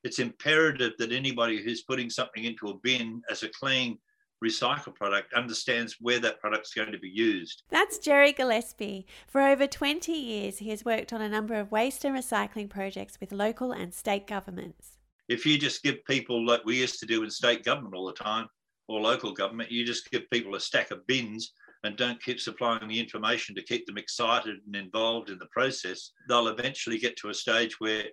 it's 0.05 0.19
imperative 0.19 0.93
that 0.99 1.11
anybody 1.11 1.61
who's 1.61 1.81
putting 1.81 2.11
something 2.11 2.43
into 2.43 2.67
a 2.67 2.77
bin 2.83 3.23
as 3.29 3.41
a 3.41 3.49
clean 3.49 3.97
recycled 4.43 4.93
product 4.93 5.33
understands 5.33 5.95
where 5.99 6.19
that 6.19 6.39
product's 6.39 6.75
going 6.75 6.91
to 6.91 6.99
be 6.99 7.09
used. 7.09 7.63
That's 7.71 7.97
Gerry 7.97 8.31
Gillespie. 8.31 9.07
For 9.27 9.41
over 9.41 9.65
20 9.65 10.11
years, 10.11 10.59
he 10.59 10.69
has 10.69 10.85
worked 10.85 11.11
on 11.11 11.21
a 11.21 11.29
number 11.29 11.55
of 11.55 11.71
waste 11.71 12.05
and 12.05 12.15
recycling 12.15 12.69
projects 12.69 13.17
with 13.19 13.31
local 13.31 13.71
and 13.71 13.91
state 13.91 14.27
governments. 14.27 14.99
If 15.27 15.43
you 15.43 15.57
just 15.57 15.81
give 15.81 16.05
people, 16.05 16.45
like 16.45 16.63
we 16.65 16.79
used 16.79 16.99
to 16.99 17.07
do 17.07 17.23
in 17.23 17.31
state 17.31 17.63
government 17.63 17.95
all 17.95 18.05
the 18.05 18.13
time, 18.13 18.47
or 18.87 19.01
local 19.01 19.31
government, 19.31 19.71
you 19.71 19.83
just 19.83 20.11
give 20.11 20.29
people 20.29 20.53
a 20.53 20.59
stack 20.59 20.91
of 20.91 21.07
bins 21.07 21.51
and 21.83 21.97
don't 21.97 22.21
keep 22.21 22.39
supplying 22.39 22.87
the 22.87 22.99
information 22.99 23.55
to 23.55 23.63
keep 23.63 23.87
them 23.87 23.97
excited 23.97 24.57
and 24.67 24.75
involved 24.75 25.31
in 25.31 25.39
the 25.39 25.47
process, 25.47 26.11
they'll 26.27 26.49
eventually 26.49 26.99
get 26.99 27.17
to 27.17 27.29
a 27.29 27.33
stage 27.33 27.79
where 27.79 28.03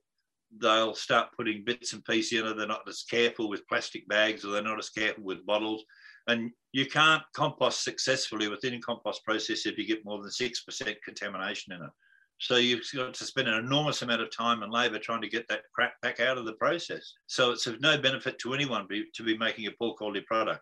they'll 0.61 0.95
start 0.95 1.33
putting 1.37 1.65
bits 1.65 1.93
and 1.93 2.05
pieces 2.05 2.41
in 2.41 2.47
it. 2.47 2.57
They're 2.57 2.67
not 2.67 2.89
as 2.89 3.05
careful 3.09 3.49
with 3.49 3.67
plastic 3.69 4.07
bags 4.09 4.45
or 4.45 4.53
they're 4.53 4.63
not 4.63 4.79
as 4.79 4.91
careful 4.91 5.25
with 5.25 5.47
bottles. 5.47 5.85
And 6.29 6.51
you 6.73 6.87
can't 6.87 7.23
compost 7.35 7.83
successfully 7.83 8.49
within 8.49 8.75
a 8.75 8.81
compost 8.81 9.25
process 9.25 9.67
if 9.67 9.77
you 9.79 9.87
get 9.87 10.05
more 10.05 10.21
than 10.21 10.31
6% 10.31 10.95
contamination 11.05 11.73
in 11.73 11.83
it. 11.83 11.91
So 12.39 12.57
you've 12.57 12.83
got 12.95 13.15
to 13.15 13.25
spend 13.25 13.49
an 13.49 13.55
enormous 13.65 14.03
amount 14.03 14.23
of 14.23 14.37
time 14.37 14.63
and 14.63 14.73
labour 14.73 14.99
trying 14.99 15.23
to 15.23 15.29
get 15.29 15.47
that 15.49 15.63
crap 15.75 15.93
back 16.03 16.21
out 16.21 16.39
of 16.39 16.45
the 16.45 16.55
process. 16.55 17.13
So 17.29 17.53
it's 17.53 17.67
of 17.67 17.81
no 17.81 17.99
benefit 17.99 18.39
to 18.41 18.55
anyone 18.55 18.89
to 18.89 19.23
be 19.23 19.39
making 19.39 19.67
a 19.67 19.71
poor 19.73 19.95
quality 19.95 20.23
product. 20.23 20.61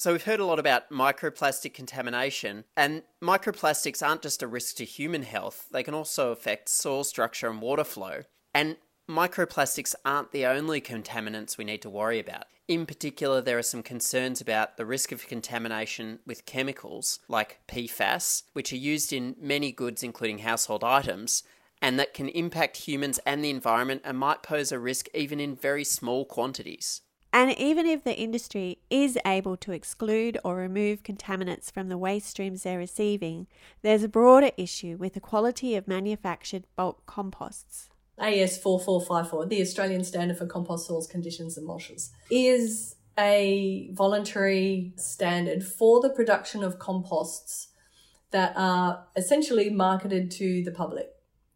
So 0.00 0.10
we've 0.10 0.24
heard 0.24 0.40
a 0.40 0.44
lot 0.44 0.58
about 0.58 0.90
microplastic 0.90 1.72
contamination, 1.72 2.64
and 2.76 3.04
microplastics 3.22 4.04
aren't 4.04 4.22
just 4.22 4.42
a 4.42 4.48
risk 4.48 4.76
to 4.76 4.84
human 4.84 5.22
health, 5.22 5.68
they 5.70 5.84
can 5.84 5.94
also 5.94 6.32
affect 6.32 6.68
soil 6.68 7.04
structure 7.04 7.48
and 7.48 7.62
water 7.62 7.84
flow. 7.84 8.22
And 8.52 8.76
Microplastics 9.08 9.94
aren't 10.02 10.32
the 10.32 10.46
only 10.46 10.80
contaminants 10.80 11.58
we 11.58 11.64
need 11.64 11.82
to 11.82 11.90
worry 11.90 12.18
about. 12.18 12.44
In 12.66 12.86
particular, 12.86 13.42
there 13.42 13.58
are 13.58 13.62
some 13.62 13.82
concerns 13.82 14.40
about 14.40 14.78
the 14.78 14.86
risk 14.86 15.12
of 15.12 15.28
contamination 15.28 16.20
with 16.26 16.46
chemicals 16.46 17.18
like 17.28 17.60
PFAS, 17.68 18.44
which 18.54 18.72
are 18.72 18.76
used 18.76 19.12
in 19.12 19.36
many 19.38 19.72
goods, 19.72 20.02
including 20.02 20.38
household 20.38 20.82
items, 20.82 21.42
and 21.82 21.98
that 21.98 22.14
can 22.14 22.30
impact 22.30 22.78
humans 22.78 23.20
and 23.26 23.44
the 23.44 23.50
environment 23.50 24.00
and 24.06 24.16
might 24.16 24.42
pose 24.42 24.72
a 24.72 24.78
risk 24.78 25.08
even 25.12 25.38
in 25.38 25.54
very 25.54 25.84
small 25.84 26.24
quantities. 26.24 27.02
And 27.30 27.50
even 27.58 27.84
if 27.84 28.04
the 28.04 28.18
industry 28.18 28.78
is 28.88 29.18
able 29.26 29.58
to 29.58 29.72
exclude 29.72 30.38
or 30.42 30.56
remove 30.56 31.02
contaminants 31.02 31.70
from 31.70 31.90
the 31.90 31.98
waste 31.98 32.28
streams 32.28 32.62
they're 32.62 32.78
receiving, 32.78 33.48
there's 33.82 34.04
a 34.04 34.08
broader 34.08 34.52
issue 34.56 34.96
with 34.96 35.12
the 35.12 35.20
quality 35.20 35.74
of 35.74 35.86
manufactured 35.86 36.64
bulk 36.74 37.04
composts. 37.04 37.90
AS 38.18 38.58
4454, 38.58 39.46
the 39.46 39.60
Australian 39.60 40.04
Standard 40.04 40.38
for 40.38 40.46
Compost 40.46 40.86
Soils, 40.86 41.06
Conditions 41.06 41.56
and 41.58 41.68
Mulches, 41.68 42.10
is 42.30 42.96
a 43.18 43.90
voluntary 43.92 44.92
standard 44.96 45.64
for 45.64 46.00
the 46.00 46.10
production 46.10 46.62
of 46.62 46.78
composts 46.78 47.68
that 48.30 48.52
are 48.56 49.06
essentially 49.16 49.70
marketed 49.70 50.30
to 50.30 50.62
the 50.64 50.72
public. 50.72 51.08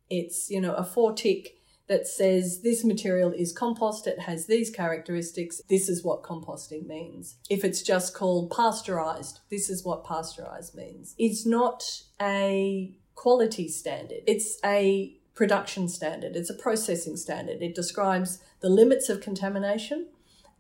It's, 0.08 0.48
you 0.50 0.60
know, 0.60 0.74
a 0.74 0.84
four 0.84 1.12
tick 1.12 1.58
that 1.88 2.06
says 2.06 2.60
this 2.62 2.84
material 2.84 3.32
is 3.32 3.52
compost, 3.52 4.06
it 4.06 4.20
has 4.20 4.46
these 4.46 4.70
characteristics, 4.70 5.60
this 5.68 5.88
is 5.88 6.04
what 6.04 6.22
composting 6.22 6.86
means. 6.86 7.36
If 7.48 7.64
it's 7.64 7.82
just 7.82 8.14
called 8.14 8.50
pasteurized, 8.50 9.40
this 9.50 9.70
is 9.70 9.84
what 9.84 10.04
pasteurized 10.04 10.74
means. 10.74 11.14
It's 11.18 11.46
not 11.46 11.82
a 12.20 12.94
quality 13.14 13.68
standard, 13.68 14.20
it's 14.26 14.58
a 14.64 15.17
production 15.38 15.88
standard, 15.88 16.34
it's 16.34 16.50
a 16.50 16.54
processing 16.54 17.16
standard. 17.16 17.62
It 17.62 17.72
describes 17.72 18.40
the 18.58 18.68
limits 18.68 19.08
of 19.08 19.20
contamination 19.20 20.08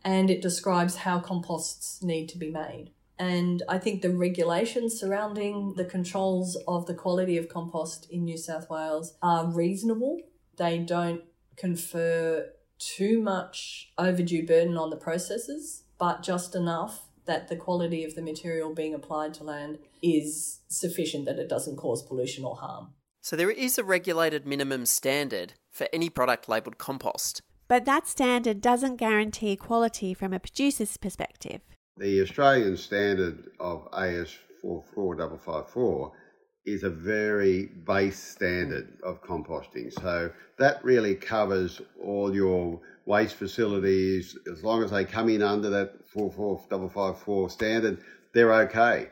and 0.04 0.30
it 0.30 0.40
describes 0.40 0.98
how 0.98 1.18
composts 1.18 2.00
need 2.00 2.28
to 2.28 2.38
be 2.38 2.48
made. 2.48 2.92
And 3.18 3.64
I 3.68 3.78
think 3.78 4.02
the 4.02 4.16
regulations 4.16 4.96
surrounding 4.98 5.74
the 5.74 5.84
controls 5.84 6.56
of 6.68 6.86
the 6.86 6.94
quality 6.94 7.36
of 7.36 7.48
compost 7.48 8.08
in 8.08 8.24
New 8.24 8.38
South 8.38 8.70
Wales 8.70 9.16
are 9.20 9.52
reasonable 9.52 10.20
they 10.58 10.78
don't 10.78 11.22
confer 11.56 12.50
too 12.78 13.20
much 13.20 13.92
overdue 13.96 14.46
burden 14.46 14.76
on 14.76 14.90
the 14.90 14.96
processes, 14.96 15.84
but 15.98 16.22
just 16.22 16.54
enough 16.54 17.06
that 17.26 17.48
the 17.48 17.56
quality 17.56 18.04
of 18.04 18.14
the 18.14 18.22
material 18.22 18.74
being 18.74 18.94
applied 18.94 19.34
to 19.34 19.44
land 19.44 19.78
is 20.02 20.60
sufficient 20.68 21.24
that 21.26 21.38
it 21.38 21.48
doesn't 21.48 21.76
cause 21.76 22.02
pollution 22.02 22.44
or 22.44 22.56
harm. 22.56 22.88
So 23.20 23.36
there 23.36 23.50
is 23.50 23.78
a 23.78 23.84
regulated 23.84 24.46
minimum 24.46 24.86
standard 24.86 25.54
for 25.70 25.88
any 25.92 26.08
product 26.08 26.48
labelled 26.48 26.78
compost. 26.78 27.42
But 27.68 27.84
that 27.84 28.06
standard 28.06 28.60
doesn't 28.60 28.96
guarantee 28.96 29.56
quality 29.56 30.14
from 30.14 30.32
a 30.32 30.40
producer's 30.40 30.96
perspective. 30.96 31.60
The 31.98 32.22
Australian 32.22 32.76
standard 32.76 33.50
of 33.60 33.88
AS 33.92 34.34
44554 34.62 36.12
is 36.64 36.82
a 36.82 36.90
very 36.90 37.66
base 37.86 38.18
standard 38.18 38.98
of 39.02 39.22
composting. 39.22 39.92
So 39.92 40.30
that 40.58 40.84
really 40.84 41.14
covers 41.14 41.80
all 42.02 42.34
your 42.34 42.80
waste 43.06 43.36
facilities. 43.36 44.36
As 44.50 44.62
long 44.62 44.82
as 44.82 44.90
they 44.90 45.04
come 45.04 45.28
in 45.28 45.42
under 45.42 45.70
that 45.70 46.06
44554 46.08 47.50
standard, 47.50 47.98
they're 48.32 48.54
okay. 48.62 49.08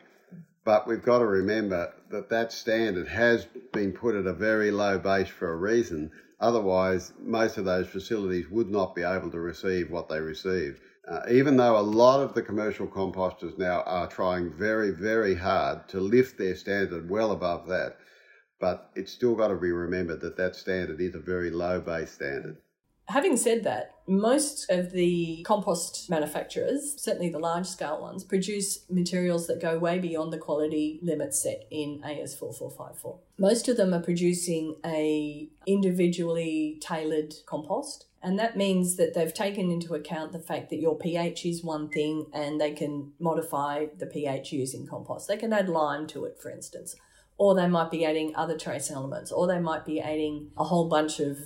But 0.66 0.88
we've 0.88 1.04
got 1.04 1.20
to 1.20 1.26
remember 1.26 1.94
that 2.10 2.28
that 2.30 2.50
standard 2.50 3.06
has 3.06 3.46
been 3.72 3.92
put 3.92 4.16
at 4.16 4.26
a 4.26 4.32
very 4.32 4.72
low 4.72 4.98
base 4.98 5.28
for 5.28 5.52
a 5.52 5.56
reason. 5.56 6.10
Otherwise, 6.40 7.12
most 7.20 7.56
of 7.56 7.64
those 7.64 7.86
facilities 7.86 8.50
would 8.50 8.68
not 8.68 8.96
be 8.96 9.02
able 9.02 9.30
to 9.30 9.38
receive 9.38 9.92
what 9.92 10.08
they 10.08 10.20
receive. 10.20 10.80
Uh, 11.06 11.20
even 11.30 11.56
though 11.56 11.78
a 11.78 11.92
lot 12.02 12.18
of 12.18 12.34
the 12.34 12.42
commercial 12.42 12.88
composters 12.88 13.56
now 13.56 13.82
are 13.82 14.08
trying 14.08 14.52
very, 14.54 14.90
very 14.90 15.36
hard 15.36 15.88
to 15.90 16.00
lift 16.00 16.36
their 16.36 16.56
standard 16.56 17.08
well 17.08 17.30
above 17.30 17.68
that, 17.68 17.96
but 18.58 18.90
it's 18.96 19.12
still 19.12 19.36
got 19.36 19.48
to 19.48 19.54
be 19.54 19.70
remembered 19.70 20.20
that 20.20 20.36
that 20.36 20.56
standard 20.56 21.00
is 21.00 21.14
a 21.14 21.20
very 21.20 21.50
low 21.50 21.80
base 21.80 22.10
standard. 22.10 22.56
Having 23.08 23.36
said 23.36 23.64
that, 23.64 23.92
most 24.08 24.70
of 24.70 24.92
the 24.92 25.42
compost 25.44 26.10
manufacturers, 26.10 26.94
certainly 27.00 27.28
the 27.28 27.38
large 27.38 27.66
scale 27.66 28.00
ones, 28.00 28.24
produce 28.24 28.84
materials 28.90 29.46
that 29.46 29.60
go 29.60 29.78
way 29.78 29.98
beyond 29.98 30.32
the 30.32 30.38
quality 30.38 30.98
limits 31.02 31.42
set 31.42 31.66
in 31.70 32.00
AS4454. 32.04 33.18
Most 33.38 33.68
of 33.68 33.76
them 33.76 33.94
are 33.94 34.02
producing 34.02 34.76
a 34.84 35.48
individually 35.66 36.78
tailored 36.80 37.34
compost 37.46 38.06
and 38.26 38.40
that 38.40 38.56
means 38.56 38.96
that 38.96 39.14
they've 39.14 39.32
taken 39.32 39.70
into 39.70 39.94
account 39.94 40.32
the 40.32 40.40
fact 40.40 40.70
that 40.70 40.80
your 40.80 40.98
pH 40.98 41.46
is 41.46 41.62
one 41.62 41.88
thing 41.88 42.26
and 42.32 42.60
they 42.60 42.72
can 42.72 43.12
modify 43.20 43.86
the 43.98 44.06
pH 44.06 44.50
using 44.50 44.84
compost. 44.84 45.28
They 45.28 45.36
can 45.36 45.52
add 45.52 45.68
lime 45.68 46.08
to 46.08 46.24
it, 46.24 46.36
for 46.40 46.50
instance, 46.50 46.96
or 47.38 47.54
they 47.54 47.68
might 47.68 47.92
be 47.92 48.04
adding 48.04 48.34
other 48.34 48.58
trace 48.58 48.90
elements, 48.90 49.30
or 49.30 49.46
they 49.46 49.60
might 49.60 49.84
be 49.84 50.00
adding 50.00 50.50
a 50.56 50.64
whole 50.64 50.88
bunch 50.88 51.20
of 51.20 51.38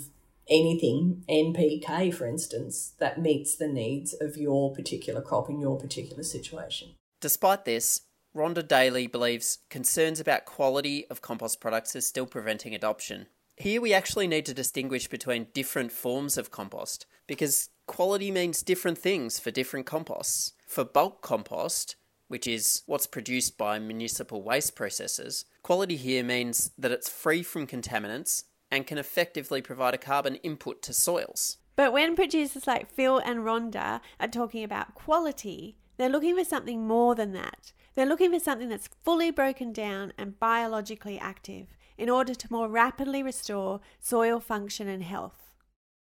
anything, 0.50 1.24
NPK, 1.28 2.12
for 2.12 2.26
instance, 2.26 2.94
that 2.98 3.20
meets 3.20 3.54
the 3.54 3.68
needs 3.68 4.14
of 4.20 4.36
your 4.36 4.74
particular 4.74 5.22
crop 5.22 5.48
in 5.48 5.60
your 5.60 5.78
particular 5.78 6.22
situation. 6.22 6.90
Despite 7.20 7.64
this, 7.64 8.02
Rhonda 8.34 8.66
Daly 8.66 9.06
believes 9.06 9.58
concerns 9.70 10.20
about 10.20 10.44
quality 10.44 11.06
of 11.10 11.20
compost 11.20 11.60
products 11.60 11.96
are 11.96 12.00
still 12.00 12.26
preventing 12.26 12.74
adoption. 12.74 13.26
Here 13.56 13.80
we 13.80 13.92
actually 13.92 14.26
need 14.26 14.46
to 14.46 14.54
distinguish 14.54 15.08
between 15.08 15.48
different 15.52 15.92
forms 15.92 16.38
of 16.38 16.50
compost 16.50 17.06
because 17.26 17.68
quality 17.86 18.30
means 18.30 18.62
different 18.62 18.98
things 18.98 19.38
for 19.38 19.50
different 19.50 19.84
composts. 19.84 20.52
For 20.66 20.84
bulk 20.84 21.22
compost, 21.22 21.96
which 22.28 22.46
is 22.46 22.82
what's 22.86 23.08
produced 23.08 23.58
by 23.58 23.78
municipal 23.78 24.42
waste 24.42 24.76
processors, 24.76 25.44
quality 25.62 25.96
here 25.96 26.22
means 26.22 26.70
that 26.78 26.92
it's 26.92 27.08
free 27.08 27.42
from 27.42 27.66
contaminants 27.66 28.44
and 28.70 28.86
can 28.86 28.98
effectively 28.98 29.60
provide 29.60 29.94
a 29.94 29.98
carbon 29.98 30.36
input 30.36 30.82
to 30.82 30.92
soils. 30.92 31.58
But 31.76 31.92
when 31.92 32.16
producers 32.16 32.66
like 32.66 32.90
Phil 32.90 33.18
and 33.18 33.40
Rhonda 33.40 34.00
are 34.18 34.28
talking 34.28 34.62
about 34.62 34.94
quality, 34.94 35.76
they're 35.96 36.08
looking 36.08 36.36
for 36.36 36.44
something 36.44 36.86
more 36.86 37.14
than 37.14 37.32
that. 37.32 37.72
They're 37.94 38.06
looking 38.06 38.32
for 38.32 38.40
something 38.40 38.68
that's 38.68 38.88
fully 39.02 39.30
broken 39.30 39.72
down 39.72 40.12
and 40.16 40.38
biologically 40.38 41.18
active 41.18 41.68
in 41.98 42.08
order 42.08 42.34
to 42.34 42.48
more 42.50 42.68
rapidly 42.68 43.22
restore 43.22 43.80
soil 43.98 44.40
function 44.40 44.88
and 44.88 45.02
health. 45.02 45.50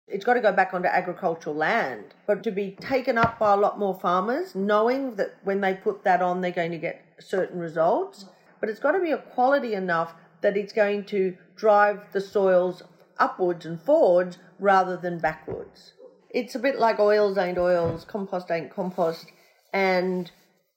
It's 0.07 0.24
got 0.24 0.35
to 0.35 0.40
go 0.40 0.52
back 0.52 0.72
onto 0.72 0.88
agricultural 0.88 1.54
land, 1.54 2.14
but 2.26 2.42
to 2.44 2.50
be 2.50 2.76
taken 2.81 3.18
up 3.18 3.38
by 3.38 3.52
a 3.52 3.57
lot 3.57 3.78
more 3.78 3.98
farmers, 3.98 4.54
knowing 4.54 5.16
that 5.16 5.37
when 5.44 5.61
they 5.61 5.74
put 5.74 6.04
that 6.04 6.22
on, 6.22 6.40
they're 6.40 6.50
going 6.50 6.70
to 6.70 6.78
get 6.78 7.04
certain 7.20 7.59
results. 7.59 8.24
But 8.61 8.68
it's 8.68 8.81
got 8.81 8.92
to 8.92 9.00
be 9.00 9.11
a 9.11 9.18
quality 9.18 9.74
enough 9.74 10.14
that 10.40 10.57
it's 10.57 10.72
going 10.72 11.05
to 11.05 11.37
drive 11.57 12.01
the 12.12 12.20
soils 12.20 12.83
upwards 13.18 13.66
and 13.66 13.81
forwards 13.81 14.38
rather 14.59 14.96
than 14.96 15.18
backwards. 15.18 15.92
It's 16.31 16.55
a 16.55 16.59
bit 16.59 16.79
like 16.79 16.98
oils 16.98 17.38
ain't 17.38 17.59
oils, 17.59 18.05
compost 18.05 18.51
ain't 18.51 18.74
compost, 18.74 19.27
and 19.72 20.31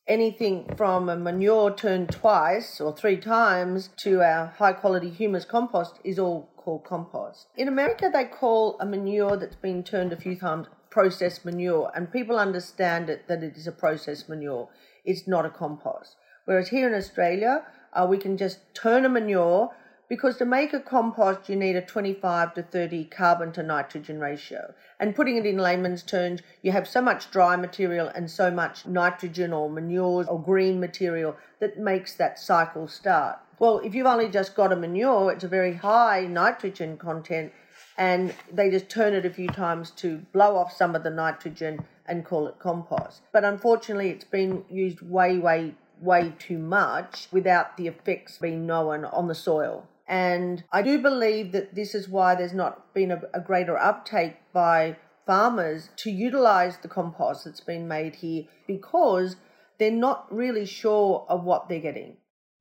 anything 0.07 0.73
from 0.75 1.09
a 1.09 1.15
manure 1.15 1.73
turned 1.73 2.09
twice 2.11 2.81
or 2.81 2.95
three 2.95 3.17
times 3.17 3.89
to 3.97 4.21
our 4.21 4.47
high 4.57 4.73
quality 4.73 5.09
humus 5.09 5.45
compost 5.45 5.99
is 6.03 6.17
all 6.17 6.51
called 6.57 6.83
compost. 6.83 7.47
In 7.55 7.67
America, 7.67 8.09
they 8.11 8.25
call 8.25 8.77
a 8.79 8.85
manure 8.85 9.37
that's 9.37 9.55
been 9.55 9.83
turned 9.83 10.13
a 10.13 10.17
few 10.17 10.35
times 10.35 10.67
processed 10.89 11.45
manure, 11.45 11.91
and 11.95 12.11
people 12.11 12.37
understand 12.37 13.09
it 13.09 13.27
that 13.27 13.43
it 13.43 13.55
is 13.55 13.67
a 13.67 13.71
processed 13.71 14.27
manure. 14.27 14.69
It's 15.05 15.27
not 15.27 15.45
a 15.45 15.49
compost. 15.49 16.15
Whereas 16.45 16.69
here 16.69 16.87
in 16.87 16.93
Australia, 16.93 17.63
uh, 17.93 18.07
we 18.09 18.17
can 18.17 18.37
just 18.37 18.59
turn 18.73 19.05
a 19.05 19.09
manure. 19.09 19.71
Because 20.07 20.35
to 20.37 20.45
make 20.45 20.73
a 20.73 20.81
compost 20.81 21.47
you 21.47 21.55
need 21.55 21.77
a 21.77 21.81
25 21.81 22.53
to 22.55 22.63
30 22.63 23.05
carbon 23.05 23.53
to 23.53 23.63
nitrogen 23.63 24.19
ratio. 24.19 24.73
And 24.99 25.15
putting 25.15 25.37
it 25.37 25.45
in 25.45 25.57
layman's 25.57 26.03
terms 26.03 26.41
you 26.61 26.73
have 26.73 26.85
so 26.85 27.01
much 27.01 27.31
dry 27.31 27.55
material 27.55 28.09
and 28.09 28.29
so 28.29 28.51
much 28.51 28.85
nitrogen 28.85 29.53
or 29.53 29.69
manure 29.69 30.25
or 30.27 30.43
green 30.43 30.81
material 30.81 31.37
that 31.61 31.79
makes 31.79 32.13
that 32.15 32.39
cycle 32.39 32.89
start. 32.89 33.39
Well 33.57 33.79
if 33.79 33.95
you've 33.95 34.05
only 34.05 34.27
just 34.27 34.53
got 34.53 34.73
a 34.73 34.75
manure 34.75 35.31
it's 35.31 35.45
a 35.45 35.47
very 35.47 35.75
high 35.75 36.27
nitrogen 36.29 36.97
content 36.97 37.53
and 37.97 38.33
they 38.51 38.69
just 38.69 38.89
turn 38.89 39.13
it 39.13 39.25
a 39.25 39.29
few 39.29 39.47
times 39.47 39.91
to 39.91 40.17
blow 40.33 40.57
off 40.57 40.75
some 40.75 40.93
of 40.93 41.03
the 41.03 41.09
nitrogen 41.09 41.85
and 42.05 42.25
call 42.25 42.47
it 42.47 42.59
compost. 42.59 43.21
But 43.31 43.45
unfortunately 43.45 44.09
it's 44.09 44.25
been 44.25 44.65
used 44.69 45.01
way 45.01 45.37
way 45.37 45.75
way 46.01 46.33
too 46.39 46.57
much 46.57 47.27
without 47.31 47.77
the 47.77 47.87
effects 47.87 48.37
being 48.37 48.65
known 48.65 49.05
on 49.05 49.27
the 49.27 49.35
soil 49.35 49.87
and 50.11 50.65
I 50.73 50.81
do 50.81 50.99
believe 50.99 51.53
that 51.53 51.73
this 51.73 51.95
is 51.95 52.09
why 52.09 52.35
there's 52.35 52.53
not 52.53 52.93
been 52.93 53.11
a, 53.11 53.21
a 53.33 53.39
greater 53.39 53.77
uptake 53.77 54.35
by 54.51 54.97
farmers 55.25 55.87
to 55.95 56.11
utilize 56.11 56.77
the 56.77 56.89
compost 56.89 57.45
that's 57.45 57.61
been 57.61 57.87
made 57.87 58.15
here 58.15 58.43
because 58.67 59.37
they're 59.79 59.89
not 59.89 60.27
really 60.29 60.65
sure 60.65 61.25
of 61.29 61.45
what 61.45 61.69
they're 61.69 61.79
getting. 61.79 62.17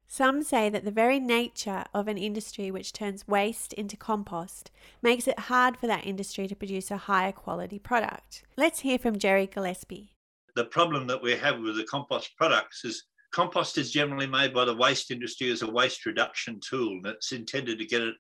Some 0.07 0.45
say 0.45 0.69
that 0.71 0.85
the 0.85 0.93
very 0.93 1.19
nature 1.19 1.85
of 1.93 2.07
an 2.07 2.19
industry 2.19 2.71
which 2.71 2.93
turns 2.93 3.27
waste 3.27 3.73
into 3.73 3.97
compost 3.97 4.71
makes 5.03 5.27
it 5.27 5.39
hard 5.39 5.77
for 5.77 5.89
that 5.89 6.07
industry 6.07 6.47
to 6.47 6.55
produce 6.55 6.93
a 6.93 6.97
higher 6.97 7.33
quality 7.33 7.81
product. 7.81 8.45
Let's 8.57 8.81
hear 8.81 8.99
from 8.99 9.19
Gerry 9.19 9.49
Gillespie. 9.49 10.15
The 10.55 10.65
problem 10.65 11.09
that 11.09 11.23
we 11.23 11.33
have 11.37 11.59
with 11.59 11.77
the 11.77 11.85
compost 11.85 12.37
products 12.37 12.85
is 12.85 13.05
compost 13.33 13.79
is 13.79 13.91
generally 13.91 14.27
made 14.27 14.53
by 14.53 14.65
the 14.65 14.75
waste 14.75 15.11
industry 15.11 15.51
as 15.51 15.63
a 15.63 15.71
waste 15.71 16.07
reduction 16.07 16.61
tool 16.61 16.93
and 16.93 17.07
it's 17.07 17.33
intended 17.33 17.79
to 17.79 17.87
get 17.87 18.03
it 18.03 18.15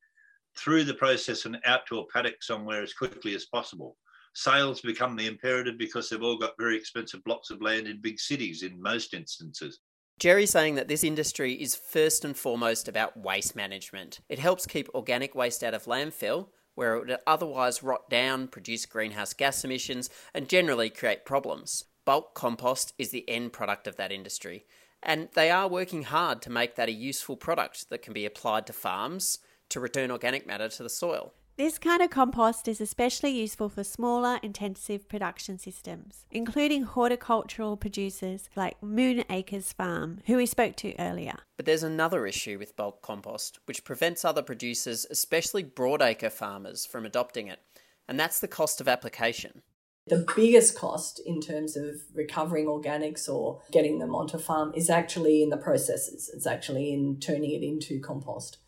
through 0.56 0.84
the 0.84 0.94
process 0.94 1.44
and 1.44 1.58
out 1.64 1.86
to 1.86 1.98
a 1.98 2.06
paddock 2.08 2.42
somewhere 2.42 2.82
as 2.82 2.92
quickly 2.92 3.34
as 3.34 3.46
possible. 3.46 3.96
Sales 4.34 4.80
become 4.80 5.16
the 5.16 5.26
imperative 5.26 5.76
because 5.78 6.08
they've 6.08 6.22
all 6.22 6.38
got 6.38 6.52
very 6.58 6.76
expensive 6.76 7.22
blocks 7.24 7.50
of 7.50 7.62
land 7.62 7.86
in 7.86 8.00
big 8.00 8.18
cities 8.20 8.62
in 8.62 8.80
most 8.80 9.14
instances. 9.14 9.80
Gerry's 10.20 10.50
saying 10.50 10.74
that 10.74 10.86
this 10.86 11.02
industry 11.02 11.54
is 11.54 11.74
first 11.74 12.24
and 12.24 12.36
foremost 12.36 12.88
about 12.88 13.16
waste 13.16 13.56
management. 13.56 14.20
It 14.28 14.38
helps 14.38 14.66
keep 14.66 14.88
organic 14.94 15.34
waste 15.34 15.64
out 15.64 15.74
of 15.74 15.84
landfill, 15.84 16.48
where 16.74 16.94
it 16.94 17.00
would 17.00 17.18
otherwise 17.26 17.82
rot 17.82 18.08
down, 18.10 18.46
produce 18.46 18.86
greenhouse 18.86 19.32
gas 19.32 19.64
emissions, 19.64 20.10
and 20.34 20.48
generally 20.48 20.90
create 20.90 21.24
problems. 21.24 21.84
Bulk 22.04 22.34
compost 22.34 22.92
is 22.98 23.10
the 23.10 23.28
end 23.28 23.52
product 23.52 23.86
of 23.86 23.96
that 23.96 24.12
industry, 24.12 24.66
and 25.02 25.28
they 25.34 25.50
are 25.50 25.68
working 25.68 26.04
hard 26.04 26.42
to 26.42 26.50
make 26.50 26.76
that 26.76 26.88
a 26.88 26.92
useful 26.92 27.36
product 27.36 27.88
that 27.90 28.02
can 28.02 28.12
be 28.12 28.26
applied 28.26 28.66
to 28.66 28.72
farms 28.72 29.38
to 29.70 29.80
return 29.80 30.10
organic 30.10 30.46
matter 30.46 30.68
to 30.68 30.82
the 30.82 30.90
soil. 30.90 31.32
This 31.60 31.78
kind 31.78 32.00
of 32.00 32.08
compost 32.08 32.68
is 32.68 32.80
especially 32.80 33.32
useful 33.32 33.68
for 33.68 33.84
smaller, 33.84 34.40
intensive 34.42 35.06
production 35.10 35.58
systems, 35.58 36.24
including 36.30 36.84
horticultural 36.84 37.76
producers 37.76 38.48
like 38.56 38.82
Moon 38.82 39.24
Acres 39.28 39.70
Farm, 39.74 40.20
who 40.24 40.38
we 40.38 40.46
spoke 40.46 40.74
to 40.76 40.98
earlier. 40.98 41.34
But 41.58 41.66
there's 41.66 41.82
another 41.82 42.26
issue 42.26 42.58
with 42.58 42.76
bulk 42.76 43.02
compost, 43.02 43.58
which 43.66 43.84
prevents 43.84 44.24
other 44.24 44.40
producers, 44.40 45.06
especially 45.10 45.62
broadacre 45.62 46.32
farmers, 46.32 46.86
from 46.86 47.04
adopting 47.04 47.48
it, 47.48 47.60
and 48.08 48.18
that's 48.18 48.40
the 48.40 48.48
cost 48.48 48.80
of 48.80 48.88
application. 48.88 49.60
The 50.06 50.26
biggest 50.34 50.76
cost 50.76 51.20
in 51.24 51.40
terms 51.40 51.76
of 51.76 51.96
recovering 52.14 52.66
organics 52.66 53.28
or 53.28 53.60
getting 53.70 53.98
them 53.98 54.14
onto 54.14 54.38
farm 54.38 54.72
is 54.74 54.90
actually 54.90 55.42
in 55.42 55.50
the 55.50 55.56
processes. 55.56 56.30
It's 56.34 56.46
actually 56.46 56.92
in 56.92 57.20
turning 57.20 57.52
it 57.52 57.62
into 57.62 58.00
compost 58.00 58.58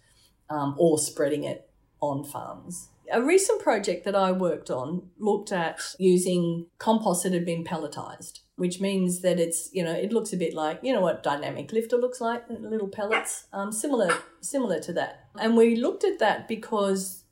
um, 0.51 0.77
or 0.79 0.99
spreading 0.99 1.45
it 1.45 1.69
on 2.01 2.25
farms. 2.25 2.89
A 3.13 3.21
recent 3.21 3.61
project 3.63 4.05
that 4.05 4.15
I 4.15 4.33
worked 4.33 4.71
on 4.71 5.11
looked 5.19 5.53
at 5.53 5.81
using 5.99 6.67
compost 6.79 7.25
that 7.25 7.33
had 7.33 7.45
been 7.45 7.65
pelletized, 7.65 8.41
which 8.57 8.81
means 8.81 9.21
that 9.23 9.41
it's, 9.41 9.69
you 9.73 9.83
know, 9.85 9.93
it 9.93 10.13
looks 10.13 10.33
a 10.33 10.37
bit 10.37 10.55
like, 10.55 10.81
you 10.83 10.93
know 10.93 11.01
what 11.01 11.23
dynamic 11.23 11.73
lifter 11.73 11.97
looks 11.97 12.21
like, 12.21 12.45
little 12.49 12.89
pellets, 12.89 13.47
um, 13.53 13.73
similar, 13.73 14.11
similar 14.41 14.79
to 14.81 14.93
that. 14.93 15.29
And 15.39 15.57
we 15.57 15.77
looked 15.77 16.05
at 16.05 16.21
that 16.21 16.49
because 16.49 17.25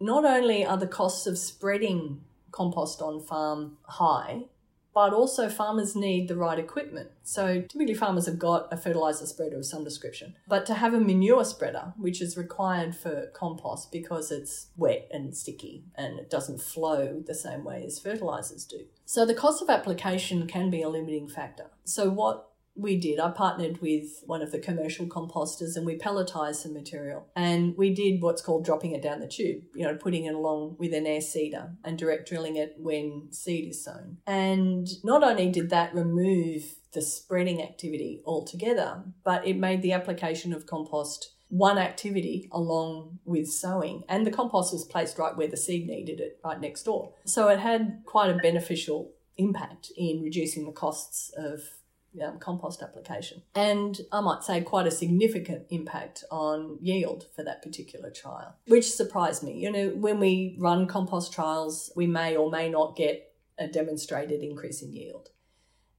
not 0.00 0.24
only 0.24 0.64
are 0.64 0.76
the 0.76 0.86
costs 0.86 1.26
of 1.26 1.38
spreading 1.38 2.20
compost 2.50 3.00
on 3.02 3.20
farm 3.20 3.78
high, 3.82 4.44
but 4.94 5.12
also 5.12 5.48
farmers 5.48 5.94
need 5.94 6.26
the 6.26 6.34
right 6.34 6.58
equipment. 6.58 7.08
So 7.22 7.60
typically 7.62 7.94
farmers 7.94 8.26
have 8.26 8.38
got 8.38 8.72
a 8.72 8.76
fertilizer 8.76 9.26
spreader 9.26 9.58
of 9.58 9.64
some 9.64 9.84
description, 9.84 10.34
but 10.48 10.66
to 10.66 10.74
have 10.74 10.92
a 10.92 11.00
manure 11.00 11.44
spreader, 11.44 11.92
which 11.96 12.20
is 12.20 12.36
required 12.36 12.96
for 12.96 13.26
compost 13.32 13.92
because 13.92 14.32
it's 14.32 14.68
wet 14.76 15.08
and 15.12 15.36
sticky 15.36 15.84
and 15.94 16.18
it 16.18 16.30
doesn't 16.30 16.60
flow 16.60 17.22
the 17.24 17.34
same 17.34 17.62
way 17.62 17.84
as 17.86 18.00
fertilizers 18.00 18.64
do. 18.64 18.86
So 19.04 19.24
the 19.24 19.34
cost 19.34 19.62
of 19.62 19.70
application 19.70 20.46
can 20.46 20.68
be 20.68 20.82
a 20.82 20.88
limiting 20.88 21.28
factor. 21.28 21.66
So 21.84 22.10
what 22.10 22.47
we 22.78 22.96
did. 22.98 23.18
I 23.18 23.30
partnered 23.30 23.80
with 23.82 24.22
one 24.24 24.42
of 24.42 24.52
the 24.52 24.58
commercial 24.58 25.06
composters 25.06 25.76
and 25.76 25.84
we 25.84 25.98
pelletized 25.98 26.56
some 26.56 26.74
material. 26.74 27.26
And 27.34 27.76
we 27.76 27.92
did 27.92 28.22
what's 28.22 28.42
called 28.42 28.64
dropping 28.64 28.92
it 28.92 29.02
down 29.02 29.20
the 29.20 29.28
tube, 29.28 29.64
you 29.74 29.84
know, 29.84 29.96
putting 29.96 30.24
it 30.24 30.34
along 30.34 30.76
with 30.78 30.94
an 30.94 31.06
air 31.06 31.20
seeder 31.20 31.72
and 31.84 31.98
direct 31.98 32.28
drilling 32.28 32.56
it 32.56 32.74
when 32.78 33.28
seed 33.32 33.70
is 33.70 33.84
sown. 33.84 34.18
And 34.26 34.86
not 35.02 35.22
only 35.22 35.50
did 35.50 35.70
that 35.70 35.94
remove 35.94 36.62
the 36.92 37.02
spreading 37.02 37.62
activity 37.62 38.22
altogether, 38.24 39.04
but 39.24 39.46
it 39.46 39.56
made 39.56 39.82
the 39.82 39.92
application 39.92 40.52
of 40.52 40.66
compost 40.66 41.34
one 41.48 41.78
activity 41.78 42.48
along 42.52 43.18
with 43.24 43.50
sowing. 43.50 44.04
And 44.08 44.26
the 44.26 44.30
compost 44.30 44.72
was 44.72 44.84
placed 44.84 45.18
right 45.18 45.36
where 45.36 45.48
the 45.48 45.56
seed 45.56 45.86
needed 45.86 46.20
it, 46.20 46.38
right 46.44 46.60
next 46.60 46.84
door. 46.84 47.14
So 47.24 47.48
it 47.48 47.58
had 47.58 48.02
quite 48.04 48.30
a 48.30 48.38
beneficial 48.38 49.12
impact 49.36 49.90
in 49.96 50.22
reducing 50.22 50.66
the 50.66 50.72
costs 50.72 51.32
of 51.36 51.60
um, 52.24 52.38
compost 52.38 52.82
application. 52.82 53.42
And 53.54 54.00
I 54.12 54.20
might 54.20 54.42
say 54.42 54.60
quite 54.60 54.86
a 54.86 54.90
significant 54.90 55.66
impact 55.70 56.24
on 56.30 56.78
yield 56.80 57.26
for 57.34 57.42
that 57.44 57.62
particular 57.62 58.10
trial, 58.10 58.56
which 58.66 58.90
surprised 58.90 59.42
me. 59.42 59.58
You 59.58 59.70
know, 59.70 59.88
when 59.90 60.18
we 60.18 60.56
run 60.58 60.86
compost 60.86 61.32
trials, 61.32 61.92
we 61.94 62.06
may 62.06 62.36
or 62.36 62.50
may 62.50 62.68
not 62.68 62.96
get 62.96 63.32
a 63.58 63.66
demonstrated 63.66 64.42
increase 64.42 64.82
in 64.82 64.92
yield. 64.92 65.30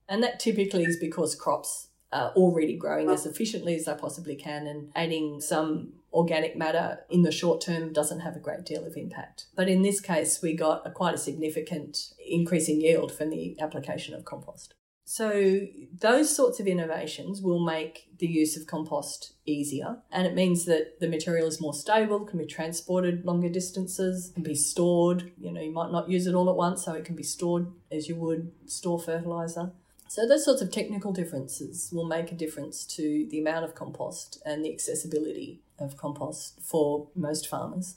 And 0.07 0.23
that 0.23 0.39
typically 0.39 0.83
is 0.83 0.97
because 0.97 1.35
crops 1.35 1.89
are 2.11 2.31
already 2.31 2.75
growing 2.75 3.09
as 3.09 3.25
efficiently 3.25 3.75
as 3.75 3.85
they 3.85 3.93
possibly 3.93 4.35
can, 4.35 4.65
and 4.65 4.91
adding 4.95 5.39
some 5.39 5.93
organic 6.11 6.55
matter 6.55 6.99
in 7.09 7.21
the 7.21 7.31
short 7.31 7.61
term 7.61 7.93
doesn't 7.93 8.21
have 8.21 8.35
a 8.35 8.39
great 8.39 8.65
deal 8.65 8.83
of 8.83 8.97
impact. 8.97 9.45
But 9.55 9.69
in 9.69 9.83
this 9.83 10.01
case, 10.01 10.41
we 10.41 10.53
got 10.53 10.85
a 10.87 10.89
quite 10.89 11.13
a 11.13 11.19
significant 11.19 12.13
increase 12.25 12.67
in 12.67 12.81
yield 12.81 13.11
from 13.11 13.29
the 13.29 13.55
application 13.59 14.15
of 14.15 14.25
compost. 14.25 14.73
So, 15.11 15.61
those 15.99 16.35
sorts 16.35 16.59
of 16.59 16.67
innovations 16.67 17.41
will 17.41 17.65
make 17.65 18.09
the 18.19 18.27
use 18.27 18.55
of 18.55 18.67
compost 18.67 19.33
easier, 19.43 19.97
and 20.11 20.27
it 20.27 20.35
means 20.35 20.65
that 20.65 20.99
the 20.99 21.07
material 21.07 21.47
is 21.47 21.59
more 21.59 21.73
stable, 21.73 22.19
can 22.19 22.37
be 22.37 22.45
transported 22.45 23.25
longer 23.25 23.49
distances, 23.49 24.29
can 24.35 24.43
be 24.43 24.53
stored. 24.53 25.31
You 25.39 25.51
know, 25.51 25.61
you 25.61 25.71
might 25.71 25.91
not 25.91 26.11
use 26.11 26.27
it 26.27 26.35
all 26.35 26.47
at 26.47 26.55
once, 26.55 26.85
so 26.85 26.93
it 26.93 27.05
can 27.05 27.15
be 27.15 27.23
stored 27.23 27.65
as 27.91 28.07
you 28.07 28.17
would 28.17 28.51
store 28.67 28.99
fertilizer. 28.99 29.71
So, 30.09 30.27
those 30.27 30.45
sorts 30.45 30.61
of 30.61 30.71
technical 30.71 31.11
differences 31.11 31.89
will 31.91 32.05
make 32.05 32.31
a 32.31 32.35
difference 32.35 32.85
to 32.97 33.27
the 33.31 33.39
amount 33.39 33.65
of 33.65 33.73
compost 33.73 34.39
and 34.45 34.63
the 34.63 34.71
accessibility 34.71 35.63
of 35.79 35.97
compost 35.97 36.61
for 36.61 37.07
most 37.15 37.47
farmers. 37.47 37.95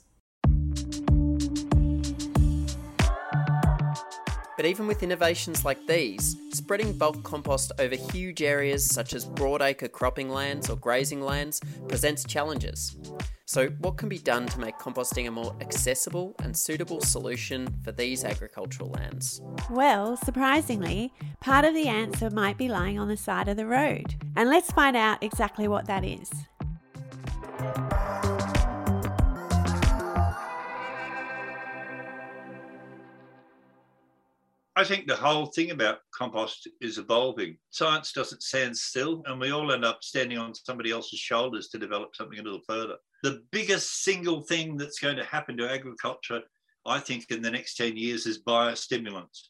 But 4.63 4.69
even 4.69 4.87
with 4.87 5.03
innovations 5.03 5.65
like 5.65 5.85
these, 5.87 6.37
spreading 6.53 6.97
bulk 6.97 7.21
compost 7.21 7.73
over 7.79 7.95
huge 7.95 8.41
areas 8.41 8.85
such 8.85 9.13
as 9.13 9.25
broadacre 9.25 9.91
cropping 9.91 10.29
lands 10.29 10.69
or 10.69 10.77
grazing 10.77 11.19
lands 11.19 11.59
presents 11.89 12.23
challenges. 12.23 12.95
So, 13.43 13.67
what 13.79 13.97
can 13.97 14.07
be 14.07 14.19
done 14.19 14.45
to 14.45 14.59
make 14.61 14.77
composting 14.77 15.27
a 15.27 15.31
more 15.31 15.53
accessible 15.59 16.33
and 16.39 16.55
suitable 16.55 17.01
solution 17.01 17.67
for 17.83 17.91
these 17.91 18.23
agricultural 18.23 18.91
lands? 18.91 19.41
Well, 19.69 20.15
surprisingly, 20.15 21.11
part 21.41 21.65
of 21.65 21.73
the 21.73 21.89
answer 21.89 22.29
might 22.29 22.57
be 22.57 22.69
lying 22.69 22.97
on 22.97 23.09
the 23.09 23.17
side 23.17 23.49
of 23.49 23.57
the 23.57 23.65
road. 23.65 24.15
And 24.37 24.49
let's 24.49 24.71
find 24.71 24.95
out 24.95 25.21
exactly 25.21 25.67
what 25.67 25.87
that 25.87 26.05
is. 26.05 26.31
I 34.75 34.83
think 34.83 35.05
the 35.05 35.15
whole 35.15 35.45
thing 35.47 35.69
about 35.69 35.99
compost 36.11 36.67
is 36.81 36.97
evolving. 36.97 37.57
Science 37.69 38.11
doesn't 38.11 38.41
stand 38.41 38.75
still, 38.75 39.21
and 39.27 39.39
we 39.39 39.51
all 39.51 39.71
end 39.71 39.85
up 39.85 40.03
standing 40.03 40.39
on 40.39 40.55
somebody 40.55 40.89
else's 40.89 41.19
shoulders 41.19 41.67
to 41.69 41.77
develop 41.77 42.15
something 42.15 42.39
a 42.39 42.43
little 42.43 42.61
further. 42.67 42.95
The 43.21 43.43
biggest 43.51 44.03
single 44.03 44.41
thing 44.41 44.75
that's 44.75 44.99
going 44.99 45.17
to 45.17 45.25
happen 45.25 45.57
to 45.57 45.71
agriculture, 45.71 46.41
I 46.87 46.99
think, 46.99 47.29
in 47.29 47.43
the 47.43 47.51
next 47.51 47.75
10 47.75 47.95
years 47.97 48.25
is 48.25 48.41
biostimulants. 48.43 49.49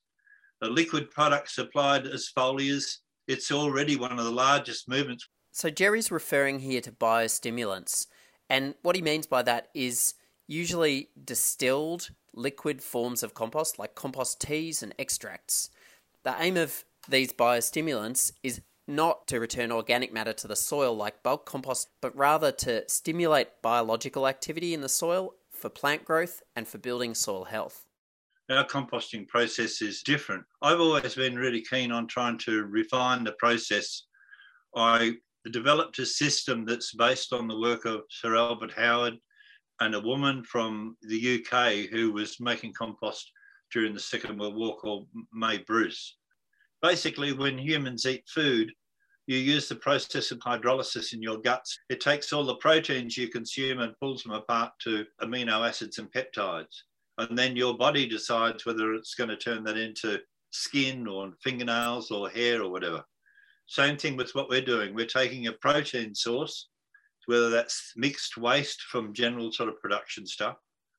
The 0.59 0.69
liquid 0.69 1.09
product 1.09 1.51
supplied 1.51 2.05
as 2.05 2.29
foliars, 2.37 2.97
it's 3.29 3.51
already 3.51 3.95
one 3.95 4.11
of 4.11 4.25
the 4.25 4.31
largest 4.31 4.89
movements. 4.89 5.27
So, 5.53 5.69
Gerry's 5.69 6.11
referring 6.11 6.59
here 6.59 6.81
to 6.81 6.91
biostimulants, 6.91 8.07
and 8.49 8.75
what 8.81 8.95
he 8.97 9.01
means 9.01 9.27
by 9.27 9.43
that 9.43 9.69
is 9.73 10.15
usually 10.47 11.09
distilled 11.23 12.09
liquid 12.33 12.81
forms 12.81 13.23
of 13.23 13.33
compost 13.33 13.79
like 13.79 13.95
compost 13.95 14.41
teas 14.41 14.83
and 14.83 14.93
extracts. 14.97 15.69
The 16.23 16.35
aim 16.39 16.57
of 16.57 16.83
these 17.07 17.33
biostimulants 17.33 18.31
is 18.43 18.61
not 18.87 19.27
to 19.27 19.39
return 19.39 19.71
organic 19.71 20.11
matter 20.13 20.33
to 20.33 20.47
the 20.47 20.55
soil 20.55 20.95
like 20.95 21.23
bulk 21.23 21.45
compost, 21.45 21.89
but 22.01 22.15
rather 22.15 22.51
to 22.51 22.87
stimulate 22.89 23.61
biological 23.61 24.27
activity 24.27 24.73
in 24.73 24.81
the 24.81 24.89
soil 24.89 25.35
for 25.51 25.69
plant 25.69 26.03
growth 26.03 26.41
and 26.55 26.67
for 26.67 26.77
building 26.77 27.15
soil 27.15 27.45
health. 27.45 27.85
Our 28.49 28.67
composting 28.67 29.27
process 29.27 29.81
is 29.81 30.03
different. 30.03 30.43
I've 30.61 30.81
always 30.81 31.15
been 31.15 31.37
really 31.37 31.61
keen 31.61 31.91
on 31.91 32.07
trying 32.07 32.37
to 32.39 32.65
refine 32.65 33.23
the 33.23 33.31
process. 33.33 34.03
I 34.75 35.13
developed 35.51 35.99
a 35.99 36.05
system 36.05 36.65
that's 36.65 36.93
based 36.93 37.31
on 37.31 37.47
the 37.47 37.59
work 37.59 37.85
of 37.85 38.01
Sir 38.09 38.35
Albert 38.35 38.73
Howard 38.75 39.17
and 39.83 39.95
a 39.95 39.99
woman 39.99 40.43
from 40.45 40.95
the 41.01 41.39
UK 41.39 41.89
who 41.91 42.13
was 42.13 42.39
making 42.39 42.71
compost 42.73 43.29
during 43.71 43.93
the 43.93 43.99
Second 43.99 44.39
World 44.39 44.55
War 44.55 44.77
called 44.77 45.07
Maye 45.33 45.63
Bruce. 45.67 46.15
Basically, 46.81 47.33
when 47.33 47.57
humans 47.57 48.05
eat 48.05 48.23
food, 48.27 48.71
you 49.27 49.37
use 49.37 49.67
the 49.67 49.75
process 49.75 50.31
of 50.31 50.39
hydrolysis 50.39 51.13
in 51.13 51.21
your 51.21 51.37
guts. 51.37 51.77
It 51.89 51.99
takes 51.99 52.31
all 52.31 52.45
the 52.45 52.55
proteins 52.55 53.17
you 53.17 53.27
consume 53.27 53.79
and 53.79 53.97
pulls 53.99 54.23
them 54.23 54.31
apart 54.31 54.71
to 54.83 55.05
amino 55.21 55.67
acids 55.67 55.97
and 55.97 56.11
peptides. 56.11 56.83
And 57.17 57.37
then 57.37 57.55
your 57.55 57.77
body 57.77 58.07
decides 58.07 58.65
whether 58.65 58.93
it's 58.93 59.15
going 59.15 59.29
to 59.29 59.37
turn 59.37 59.63
that 59.65 59.77
into 59.77 60.19
skin 60.51 61.07
or 61.07 61.33
fingernails 61.43 62.09
or 62.09 62.29
hair 62.29 62.61
or 62.61 62.71
whatever. 62.71 63.03
Same 63.67 63.97
thing 63.97 64.15
with 64.15 64.33
what 64.33 64.49
we're 64.49 64.61
doing. 64.61 64.93
We're 64.93 65.05
taking 65.05 65.47
a 65.47 65.53
protein 65.53 66.15
source, 66.15 66.69
whether 67.25 67.49
that's 67.49 67.93
mixed 67.95 68.37
waste 68.37 68.81
from 68.81 69.13
general 69.13 69.51
sort 69.51 69.69
of 69.69 69.79
production 69.79 70.25
stuff, 70.25 70.57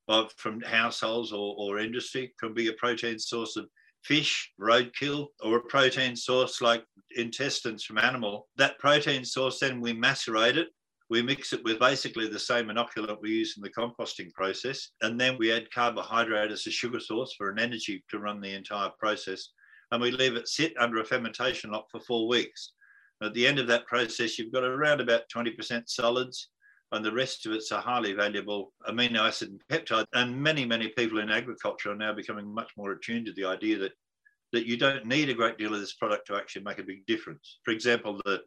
or 0.08 0.28
from 0.36 0.60
households 0.60 1.32
or, 1.32 1.54
or 1.58 1.78
industry, 1.78 2.34
can 2.38 2.52
be 2.54 2.68
a 2.68 2.72
protein 2.74 3.18
source 3.18 3.56
of 3.56 3.66
fish, 4.04 4.52
roadkill, 4.60 5.28
or 5.42 5.56
a 5.56 5.62
protein 5.62 6.14
source 6.14 6.60
like 6.60 6.84
intestines 7.16 7.84
from 7.84 7.98
animal. 7.98 8.48
That 8.56 8.78
protein 8.78 9.24
source, 9.24 9.58
then 9.58 9.80
we 9.80 9.92
macerate 9.92 10.56
it. 10.56 10.68
We 11.10 11.22
mix 11.22 11.52
it 11.52 11.64
with 11.64 11.78
basically 11.78 12.28
the 12.28 12.38
same 12.38 12.68
inoculant 12.68 13.20
we 13.20 13.30
use 13.30 13.56
in 13.56 13.62
the 13.62 13.70
composting 13.70 14.32
process. 14.32 14.90
And 15.02 15.20
then 15.20 15.36
we 15.38 15.52
add 15.52 15.70
carbohydrate 15.70 16.50
as 16.50 16.66
a 16.66 16.70
sugar 16.70 17.00
source 17.00 17.34
for 17.36 17.50
an 17.50 17.58
energy 17.58 18.04
to 18.10 18.18
run 18.18 18.40
the 18.40 18.54
entire 18.54 18.90
process. 18.98 19.50
And 19.90 20.00
we 20.00 20.10
leave 20.10 20.34
it 20.34 20.48
sit 20.48 20.74
under 20.78 21.00
a 21.00 21.04
fermentation 21.04 21.70
lock 21.70 21.86
for 21.90 22.00
four 22.00 22.26
weeks. 22.26 22.72
At 23.24 23.34
the 23.34 23.46
end 23.46 23.58
of 23.58 23.66
that 23.68 23.86
process, 23.86 24.38
you've 24.38 24.52
got 24.52 24.64
around 24.64 25.00
about 25.00 25.28
20% 25.34 25.82
solids, 25.86 26.48
and 26.92 27.04
the 27.04 27.12
rest 27.12 27.46
of 27.46 27.52
it's 27.52 27.70
a 27.70 27.80
highly 27.80 28.12
valuable 28.12 28.72
amino 28.88 29.26
acid 29.26 29.50
and 29.50 29.62
peptide. 29.70 30.06
And 30.14 30.40
many, 30.40 30.64
many 30.64 30.88
people 30.88 31.18
in 31.18 31.30
agriculture 31.30 31.90
are 31.90 31.96
now 31.96 32.12
becoming 32.12 32.52
much 32.52 32.70
more 32.76 32.92
attuned 32.92 33.26
to 33.26 33.32
the 33.32 33.44
idea 33.44 33.78
that 33.78 33.92
that 34.52 34.66
you 34.66 34.76
don't 34.76 35.04
need 35.04 35.28
a 35.28 35.34
great 35.34 35.58
deal 35.58 35.74
of 35.74 35.80
this 35.80 35.94
product 35.94 36.28
to 36.28 36.36
actually 36.36 36.62
make 36.62 36.78
a 36.78 36.84
big 36.84 37.04
difference. 37.06 37.58
For 37.64 37.72
example, 37.72 38.20
the 38.24 38.40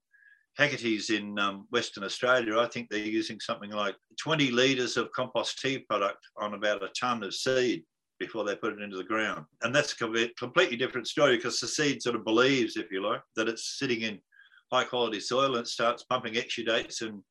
Hecate's 0.57 1.09
in 1.09 1.37
um, 1.37 1.67
Western 1.69 2.05
Australia, 2.05 2.57
I 2.57 2.67
think 2.67 2.89
they're 2.89 2.99
using 2.99 3.41
something 3.41 3.71
like 3.71 3.95
20 4.17 4.49
litres 4.51 4.95
of 4.95 5.11
compost 5.11 5.59
tea 5.61 5.79
product 5.79 6.19
on 6.37 6.53
about 6.53 6.81
a 6.81 6.89
tonne 6.99 7.23
of 7.23 7.35
seed 7.35 7.83
before 8.19 8.45
they 8.45 8.55
put 8.55 8.73
it 8.73 8.81
into 8.81 8.97
the 8.97 9.03
ground. 9.03 9.45
And 9.61 9.75
that's 9.75 9.93
a 9.93 10.29
completely 10.37 10.77
different 10.77 11.07
story 11.07 11.35
because 11.35 11.59
the 11.59 11.67
seed 11.67 12.01
sort 12.01 12.15
of 12.15 12.23
believes, 12.23 12.77
if 12.77 12.89
you 12.89 13.05
like, 13.05 13.21
that 13.35 13.49
it's 13.49 13.77
sitting 13.77 14.01
in 14.01 14.19
high 14.71 14.83
quality 14.83 15.19
soil 15.19 15.55
and 15.55 15.65
it 15.65 15.67
starts 15.67 16.03
pumping 16.03 16.33
exudates 16.33 17.01
and 17.01 17.21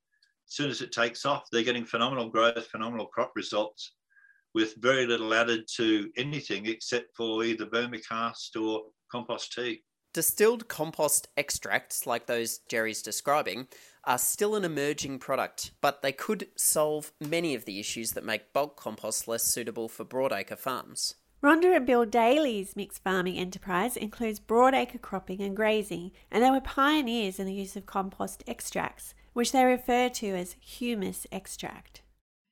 as 0.48 0.54
soon 0.54 0.70
as 0.70 0.80
it 0.80 0.92
takes 0.92 1.26
off, 1.26 1.50
they're 1.50 1.64
getting 1.64 1.84
phenomenal 1.84 2.28
growth, 2.28 2.66
phenomenal 2.68 3.06
crop 3.06 3.32
results 3.34 3.94
with 4.54 4.76
very 4.76 5.06
little 5.06 5.34
added 5.34 5.66
to 5.76 6.08
anything 6.16 6.66
except 6.66 7.14
for 7.16 7.44
either 7.44 7.66
vermicast 7.66 8.60
or 8.60 8.84
compost 9.10 9.52
tea. 9.52 9.82
Distilled 10.14 10.66
compost 10.68 11.28
extracts, 11.36 12.06
like 12.06 12.26
those 12.26 12.60
Gerry's 12.70 13.02
describing, 13.02 13.68
are 14.04 14.16
still 14.16 14.54
an 14.54 14.64
emerging 14.64 15.18
product, 15.18 15.72
but 15.82 16.00
they 16.00 16.12
could 16.12 16.48
solve 16.56 17.12
many 17.20 17.54
of 17.54 17.66
the 17.66 17.78
issues 17.78 18.12
that 18.12 18.24
make 18.24 18.54
bulk 18.54 18.76
compost 18.76 19.28
less 19.28 19.42
suitable 19.42 19.90
for 19.90 20.06
broadacre 20.06 20.56
farms. 20.56 21.16
Rhonda 21.42 21.76
and 21.76 21.86
Bill 21.86 22.06
Daly's 22.06 22.74
mixed 22.76 23.02
farming 23.02 23.36
enterprise 23.36 23.96
includes 23.96 24.40
broadacre 24.40 25.00
cropping 25.00 25.42
and 25.42 25.54
grazing, 25.54 26.12
and 26.30 26.42
they 26.42 26.50
were 26.50 26.62
pioneers 26.62 27.38
in 27.38 27.46
the 27.46 27.52
use 27.52 27.76
of 27.76 27.84
compost 27.84 28.42
extracts, 28.46 29.14
which 29.34 29.52
they 29.52 29.64
refer 29.64 30.08
to 30.08 30.28
as 30.28 30.56
humus 30.60 31.26
extract. 31.30 32.00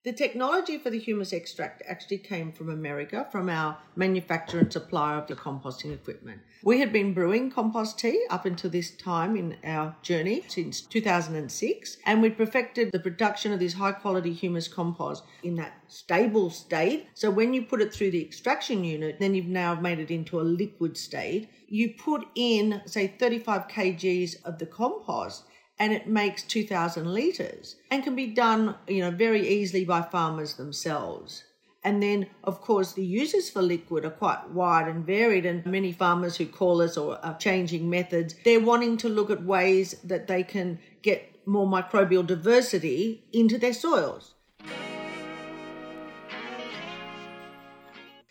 The 0.05 0.13
technology 0.13 0.77
for 0.77 0.91
the 0.91 0.99
humus 0.99 1.33
extract 1.33 1.83
actually 1.89 2.19
came 2.19 2.53
from 2.53 2.69
America, 2.69 3.27
from 3.33 3.49
our 3.49 3.79
manufacturer 3.97 4.61
and 4.61 4.71
supplier 4.71 5.17
of 5.17 5.29
the 5.29 5.35
composting 5.35 5.95
equipment. 5.95 6.43
We 6.63 6.81
had 6.81 6.93
been 6.93 7.15
brewing 7.15 7.51
compost 7.51 7.99
tea 7.99 8.27
up 8.29 8.45
until 8.45 8.69
this 8.69 8.91
time 8.91 9.35
in 9.35 9.57
our 9.65 9.97
journey 10.03 10.45
since 10.47 10.83
2006, 10.83 11.97
and 12.05 12.21
we'd 12.21 12.37
perfected 12.37 12.93
the 12.93 12.99
production 12.99 13.55
of 13.55 13.61
this 13.61 13.73
high 13.73 13.93
quality 13.93 14.35
humus 14.35 14.69
compost 14.69 15.25
in 15.43 15.55
that 15.55 15.73
stable 15.89 16.51
state. 16.51 17.07
So 17.15 17.31
when 17.31 17.55
you 17.55 17.63
put 17.63 17.81
it 17.81 17.91
through 17.91 18.11
the 18.11 18.23
extraction 18.23 18.85
unit, 18.85 19.17
then 19.21 19.35
you've 19.35 19.47
now 19.47 19.75
made 19.75 20.01
it 20.01 20.11
into 20.11 20.39
a 20.39 20.43
liquid 20.43 20.99
state. 20.99 21.49
You 21.67 21.95
put 21.95 22.27
in, 22.35 22.83
say, 22.85 23.07
35 23.19 23.69
kgs 23.69 24.37
of 24.45 24.59
the 24.59 24.67
compost 24.67 25.45
and 25.79 25.93
it 25.93 26.07
makes 26.07 26.43
2000 26.43 27.13
litres 27.13 27.77
and 27.91 28.05
can 28.05 28.15
be 28.15 28.27
done 28.27 28.75
you 28.87 29.01
know 29.01 29.11
very 29.11 29.47
easily 29.47 29.85
by 29.85 30.03
farmers 30.03 30.55
themselves. 30.55 31.45
And 31.83 32.03
then 32.03 32.29
of 32.43 32.61
course 32.61 32.93
the 32.93 33.05
uses 33.05 33.51
for 33.51 33.61
liquid 33.61 34.05
are 34.05 34.11
quite 34.11 34.51
wide 34.51 34.89
and 34.89 35.05
varied 35.05 35.45
and 35.45 35.65
many 35.67 35.93
farmers 35.93 36.37
who 36.37 36.47
call 36.47 36.81
us 36.81 36.97
or 36.97 37.19
are 37.25 37.37
changing 37.37 37.91
methods 37.91 38.35
they're 38.45 38.61
wanting 38.61 38.97
to 38.99 39.09
look 39.09 39.31
at 39.31 39.45
ways 39.45 39.97
that 40.05 40.27
they 40.27 40.43
can 40.43 40.79
get 41.03 41.35
more 41.47 41.67
microbial 41.67 42.27
diversity 42.27 43.25
into 43.33 43.59
their 43.59 43.75
soils. 43.75 44.35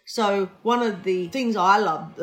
So 0.06 0.48
one 0.62 0.84
of 0.84 1.04
the 1.04 1.28
things 1.30 1.56
I 1.56 1.80
love, 1.80 2.14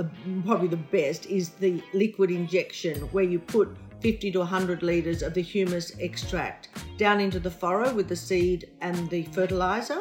probably 0.46 0.68
the 0.68 0.76
best, 0.76 1.26
is 1.26 1.48
the 1.48 1.82
liquid 1.92 2.30
injection 2.30 3.00
where 3.10 3.24
you 3.24 3.40
put 3.40 3.76
50 4.00 4.32
to 4.32 4.38
100 4.40 4.82
litres 4.82 5.22
of 5.22 5.34
the 5.34 5.42
humus 5.42 5.92
extract 5.98 6.68
down 6.96 7.20
into 7.20 7.38
the 7.38 7.50
furrow 7.50 7.92
with 7.92 8.08
the 8.08 8.16
seed 8.16 8.70
and 8.80 9.08
the 9.10 9.24
fertilizer. 9.24 10.00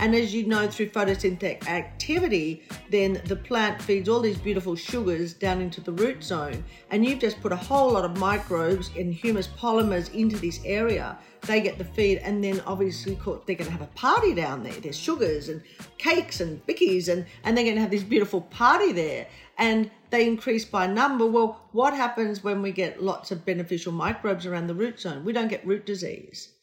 And 0.00 0.14
as 0.14 0.34
you 0.34 0.46
know, 0.46 0.66
through 0.66 0.88
photosynthetic 0.88 1.68
activity, 1.68 2.62
then 2.88 3.20
the 3.26 3.36
plant 3.36 3.82
feeds 3.82 4.08
all 4.08 4.20
these 4.20 4.38
beautiful 4.38 4.74
sugars 4.74 5.34
down 5.34 5.60
into 5.60 5.82
the 5.82 5.92
root 5.92 6.24
zone. 6.24 6.64
And 6.90 7.04
you've 7.04 7.18
just 7.18 7.38
put 7.42 7.52
a 7.52 7.56
whole 7.56 7.92
lot 7.92 8.06
of 8.06 8.16
microbes 8.16 8.90
and 8.96 9.12
humus 9.12 9.46
polymers 9.46 10.10
into 10.14 10.38
this 10.38 10.58
area. 10.64 11.18
They 11.42 11.60
get 11.60 11.76
the 11.76 11.84
feed, 11.84 12.16
and 12.18 12.42
then 12.42 12.62
obviously 12.66 13.12
they're 13.14 13.56
going 13.56 13.66
to 13.66 13.70
have 13.70 13.82
a 13.82 13.90
party 13.94 14.32
down 14.34 14.62
there. 14.62 14.72
There's 14.72 14.98
sugars 14.98 15.50
and 15.50 15.62
cakes 15.98 16.40
and 16.40 16.66
bickies, 16.66 17.08
and, 17.12 17.26
and 17.44 17.54
they're 17.54 17.64
going 17.64 17.76
to 17.76 17.82
have 17.82 17.90
this 17.90 18.02
beautiful 18.02 18.40
party 18.40 18.92
there. 18.92 19.26
And 19.58 19.90
they 20.08 20.26
increase 20.26 20.64
by 20.64 20.86
number. 20.86 21.26
Well, 21.26 21.60
what 21.72 21.92
happens 21.92 22.42
when 22.42 22.62
we 22.62 22.72
get 22.72 23.02
lots 23.02 23.32
of 23.32 23.44
beneficial 23.44 23.92
microbes 23.92 24.46
around 24.46 24.66
the 24.66 24.74
root 24.74 24.98
zone? 24.98 25.26
We 25.26 25.34
don't 25.34 25.48
get 25.48 25.66
root 25.66 25.84
disease. 25.84 26.54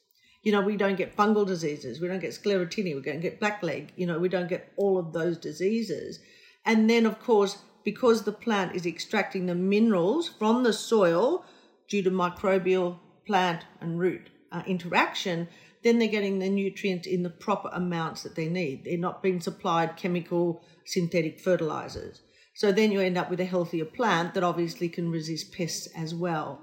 You 0.48 0.54
know, 0.54 0.62
we 0.62 0.78
don't 0.78 0.96
get 0.96 1.18
fungal 1.18 1.46
diseases. 1.46 2.00
We 2.00 2.08
don't 2.08 2.22
get 2.22 2.32
sclerotinia. 2.32 2.96
We 2.96 3.02
don't 3.02 3.20
get 3.20 3.42
blackleg. 3.42 3.90
You 3.98 4.06
know, 4.06 4.18
we 4.18 4.30
don't 4.30 4.48
get 4.48 4.72
all 4.78 4.98
of 4.98 5.12
those 5.12 5.38
diseases. 5.38 6.22
And 6.64 6.90
then, 6.90 7.06
of 7.06 7.20
course, 7.20 7.58
because 7.84 8.24
the 8.24 8.32
plant 8.32 8.74
is 8.74 8.86
extracting 8.86 9.46
the 9.46 9.56
minerals 9.56 10.30
from 10.30 10.64
the 10.64 10.72
soil 10.72 11.44
due 11.90 12.02
to 12.02 12.10
microbial 12.10 13.00
plant 13.26 13.66
and 13.82 14.00
root 14.00 14.30
uh, 14.54 14.64
interaction, 14.66 15.50
then 15.84 16.00
they're 16.00 16.08
getting 16.08 16.40
the 16.40 16.50
nutrients 16.50 17.08
in 17.08 17.24
the 17.24 17.30
proper 17.30 17.70
amounts 17.74 18.24
that 18.24 18.36
they 18.36 18.48
need. 18.48 18.86
They're 18.86 18.98
not 18.98 19.22
being 19.22 19.42
supplied 19.42 19.98
chemical 19.98 20.62
synthetic 20.86 21.42
fertilizers. 21.42 22.22
So 22.54 22.72
then 22.72 22.94
you 22.94 23.02
end 23.02 23.18
up 23.18 23.30
with 23.30 23.42
a 23.42 23.46
healthier 23.46 23.84
plant 23.84 24.34
that 24.34 24.46
obviously 24.46 24.88
can 24.88 25.12
resist 25.12 25.52
pests 25.52 25.90
as 25.94 26.16
well. 26.16 26.62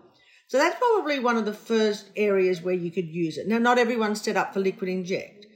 So 0.54 0.60
that's 0.60 0.78
probably 0.78 1.18
one 1.18 1.36
of 1.36 1.46
the 1.46 1.52
first 1.52 2.10
areas 2.14 2.62
where 2.62 2.76
you 2.76 2.92
could 2.92 3.08
use 3.08 3.38
it. 3.38 3.48
Now, 3.48 3.58
not 3.58 3.76
everyone's 3.76 4.20
set 4.20 4.36
up 4.36 4.54
for 4.54 4.60
liquid 4.60 4.88
inject, 4.88 5.46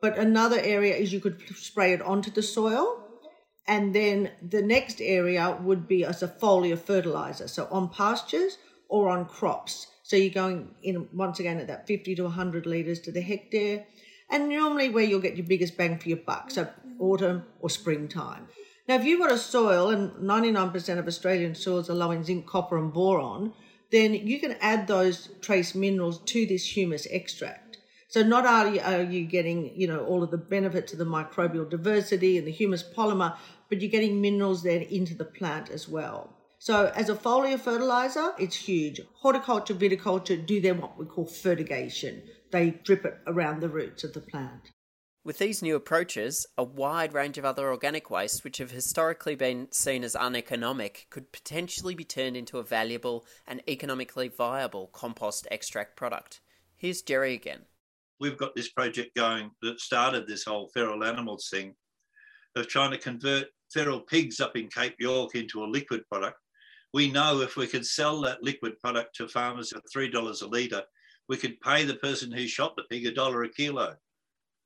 but 0.00 0.16
another 0.16 0.58
area 0.58 0.96
is 0.96 1.12
you 1.12 1.20
could 1.20 1.42
spray 1.54 1.92
it 1.92 2.00
onto 2.00 2.30
the 2.30 2.40
soil. 2.40 3.04
And 3.68 3.94
then 3.94 4.30
the 4.40 4.62
next 4.62 5.02
area 5.02 5.58
would 5.60 5.86
be 5.86 6.06
as 6.06 6.22
a 6.22 6.28
foliar 6.28 6.78
fertilizer, 6.78 7.48
so 7.48 7.68
on 7.70 7.90
pastures 7.90 8.56
or 8.88 9.10
on 9.10 9.26
crops. 9.26 9.88
So 10.04 10.16
you're 10.16 10.32
going 10.32 10.74
in 10.82 11.06
once 11.12 11.38
again 11.38 11.58
at 11.58 11.66
that 11.66 11.86
50 11.86 12.14
to 12.14 12.22
100 12.22 12.64
litres 12.64 13.00
to 13.00 13.12
the 13.12 13.20
hectare, 13.20 13.84
and 14.30 14.48
normally 14.48 14.88
where 14.88 15.04
you'll 15.04 15.20
get 15.20 15.36
your 15.36 15.46
biggest 15.46 15.76
bang 15.76 15.98
for 15.98 16.08
your 16.08 16.16
buck, 16.16 16.50
so 16.50 16.66
autumn 16.98 17.44
or 17.60 17.68
springtime. 17.68 18.48
Now, 18.88 18.94
if 18.94 19.04
you've 19.04 19.20
got 19.20 19.32
a 19.32 19.36
soil, 19.36 19.90
and 19.90 20.12
99% 20.12 20.98
of 20.98 21.06
Australian 21.06 21.54
soils 21.54 21.90
are 21.90 21.94
low 21.94 22.10
in 22.10 22.24
zinc, 22.24 22.46
copper, 22.46 22.78
and 22.78 22.90
boron, 22.90 23.52
then 23.90 24.14
you 24.14 24.40
can 24.40 24.56
add 24.60 24.86
those 24.86 25.28
trace 25.40 25.74
minerals 25.74 26.18
to 26.24 26.46
this 26.46 26.76
humus 26.76 27.06
extract. 27.06 27.78
So 28.08 28.22
not 28.22 28.46
only 28.46 28.80
are 28.80 29.02
you 29.02 29.24
getting, 29.26 29.72
you 29.78 29.86
know, 29.86 30.04
all 30.04 30.22
of 30.22 30.30
the 30.30 30.38
benefit 30.38 30.86
to 30.88 30.96
the 30.96 31.04
microbial 31.04 31.68
diversity 31.68 32.38
and 32.38 32.46
the 32.46 32.52
humus 32.52 32.82
polymer, 32.82 33.36
but 33.68 33.80
you're 33.80 33.90
getting 33.90 34.20
minerals 34.20 34.62
then 34.62 34.82
into 34.82 35.14
the 35.14 35.24
plant 35.24 35.70
as 35.70 35.88
well. 35.88 36.32
So 36.58 36.92
as 36.94 37.08
a 37.08 37.14
foliar 37.14 37.60
fertilizer, 37.60 38.32
it's 38.38 38.56
huge. 38.56 39.00
Horticulture, 39.16 39.74
viticulture 39.74 40.44
do 40.44 40.60
their 40.60 40.74
what 40.74 40.98
we 40.98 41.04
call 41.04 41.26
fertigation. 41.26 42.22
They 42.50 42.70
drip 42.70 43.04
it 43.04 43.18
around 43.26 43.60
the 43.60 43.68
roots 43.68 44.04
of 44.04 44.14
the 44.14 44.20
plant. 44.20 44.70
With 45.26 45.38
these 45.38 45.60
new 45.60 45.74
approaches, 45.74 46.46
a 46.56 46.62
wide 46.62 47.12
range 47.12 47.36
of 47.36 47.44
other 47.44 47.68
organic 47.68 48.10
waste 48.10 48.44
which 48.44 48.58
have 48.58 48.70
historically 48.70 49.34
been 49.34 49.66
seen 49.72 50.04
as 50.04 50.14
uneconomic 50.14 51.08
could 51.10 51.32
potentially 51.32 51.96
be 51.96 52.04
turned 52.04 52.36
into 52.36 52.58
a 52.58 52.62
valuable 52.62 53.26
and 53.44 53.60
economically 53.68 54.28
viable 54.28 54.86
compost 54.92 55.48
extract 55.50 55.96
product. 55.96 56.42
Here's 56.76 57.02
Gerry 57.02 57.34
again. 57.34 57.62
We've 58.20 58.38
got 58.38 58.54
this 58.54 58.68
project 58.68 59.16
going 59.16 59.50
that 59.62 59.80
started 59.80 60.28
this 60.28 60.44
whole 60.44 60.68
feral 60.68 61.02
animals 61.02 61.48
thing 61.50 61.74
of 62.54 62.68
trying 62.68 62.92
to 62.92 62.98
convert 62.98 63.48
feral 63.72 64.02
pigs 64.02 64.38
up 64.38 64.54
in 64.54 64.68
Cape 64.68 64.94
York 65.00 65.34
into 65.34 65.64
a 65.64 65.66
liquid 65.66 66.04
product, 66.08 66.38
We 66.92 67.10
know 67.10 67.40
if 67.40 67.56
we 67.56 67.66
could 67.66 67.84
sell 67.84 68.20
that 68.20 68.44
liquid 68.44 68.78
product 68.78 69.16
to 69.16 69.26
farmers 69.26 69.72
at 69.72 69.82
$3 69.92 70.42
a 70.42 70.46
litre, 70.46 70.84
we 71.28 71.36
could 71.36 71.60
pay 71.62 71.84
the 71.84 71.96
person 71.96 72.30
who 72.30 72.46
shot 72.46 72.76
the 72.76 72.84
pig 72.84 73.06
a 73.06 73.10
dollar 73.10 73.42
a 73.42 73.48
kilo. 73.48 73.96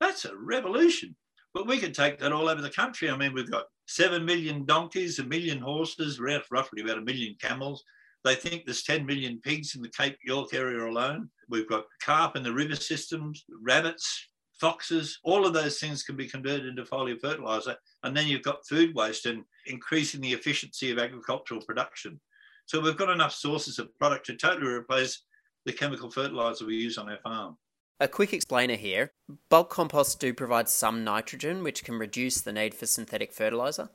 That's 0.01 0.25
a 0.25 0.35
revolution. 0.35 1.15
But 1.53 1.67
we 1.67 1.77
could 1.77 1.93
take 1.93 2.19
that 2.19 2.33
all 2.33 2.49
over 2.49 2.61
the 2.61 2.69
country. 2.69 3.09
I 3.09 3.15
mean, 3.15 3.33
we've 3.33 3.51
got 3.51 3.65
7 3.87 4.25
million 4.25 4.65
donkeys, 4.65 5.19
a 5.19 5.23
million 5.23 5.59
horses, 5.59 6.19
roughly 6.19 6.81
about 6.81 6.97
a 6.97 7.01
million 7.01 7.35
camels. 7.39 7.83
They 8.23 8.35
think 8.35 8.65
there's 8.65 8.83
10 8.83 9.05
million 9.05 9.39
pigs 9.43 9.75
in 9.75 9.81
the 9.81 9.89
Cape 9.89 10.17
York 10.23 10.53
area 10.53 10.85
alone. 10.85 11.29
We've 11.49 11.69
got 11.69 11.85
carp 12.03 12.35
in 12.35 12.43
the 12.43 12.53
river 12.53 12.75
systems, 12.75 13.45
rabbits, 13.61 14.27
foxes, 14.59 15.19
all 15.23 15.45
of 15.45 15.53
those 15.53 15.79
things 15.79 16.03
can 16.03 16.15
be 16.15 16.27
converted 16.27 16.67
into 16.67 16.83
foliar 16.83 17.19
fertilizer. 17.19 17.75
And 18.03 18.15
then 18.15 18.27
you've 18.27 18.43
got 18.43 18.67
food 18.67 18.93
waste 18.95 19.25
and 19.25 19.43
increasing 19.65 20.21
the 20.21 20.33
efficiency 20.33 20.91
of 20.91 20.99
agricultural 20.99 21.61
production. 21.61 22.19
So 22.67 22.79
we've 22.79 22.97
got 22.97 23.09
enough 23.09 23.33
sources 23.33 23.79
of 23.79 23.95
product 23.97 24.27
to 24.27 24.35
totally 24.35 24.71
replace 24.71 25.23
the 25.65 25.73
chemical 25.73 26.11
fertilizer 26.11 26.65
we 26.65 26.75
use 26.75 26.97
on 26.97 27.09
our 27.09 27.19
farm. 27.23 27.57
A 28.01 28.07
quick 28.07 28.33
explainer 28.33 28.77
here 28.77 29.11
bulk 29.49 29.69
composts 29.69 30.15
do 30.15 30.33
provide 30.33 30.67
some 30.67 31.03
nitrogen, 31.03 31.61
which 31.61 31.83
can 31.83 31.99
reduce 31.99 32.41
the 32.41 32.51
need 32.51 32.73
for 32.73 32.87
synthetic 32.87 33.31
fertilizer, 33.31 33.91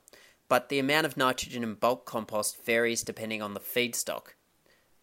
but 0.47 0.69
the 0.69 0.79
amount 0.79 1.05
of 1.05 1.17
nitrogen 1.17 1.61
in 1.61 1.73
bulk 1.73 2.05
compost 2.05 2.63
varies 2.63 3.03
depending 3.03 3.41
on 3.41 3.53
the 3.53 3.59
feedstock. 3.59 4.35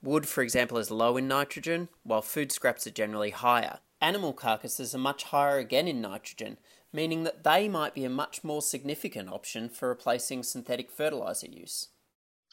Wood, 0.02 0.26
for 0.26 0.42
example, 0.42 0.78
is 0.78 0.90
low 0.90 1.18
in 1.18 1.28
nitrogen, 1.28 1.90
while 2.02 2.22
food 2.22 2.50
scraps 2.50 2.86
are 2.86 2.92
generally 2.92 3.28
higher. 3.28 3.80
Animal 4.00 4.32
carcasses 4.32 4.94
are 4.94 4.98
much 4.98 5.24
higher 5.24 5.58
again 5.58 5.86
in 5.86 6.00
nitrogen, 6.00 6.56
meaning 6.90 7.24
that 7.24 7.44
they 7.44 7.68
might 7.68 7.92
be 7.92 8.06
a 8.06 8.08
much 8.08 8.42
more 8.42 8.62
significant 8.62 9.28
option 9.28 9.68
for 9.68 9.90
replacing 9.90 10.42
synthetic 10.42 10.90
fertilizer 10.90 11.48
use. 11.48 11.88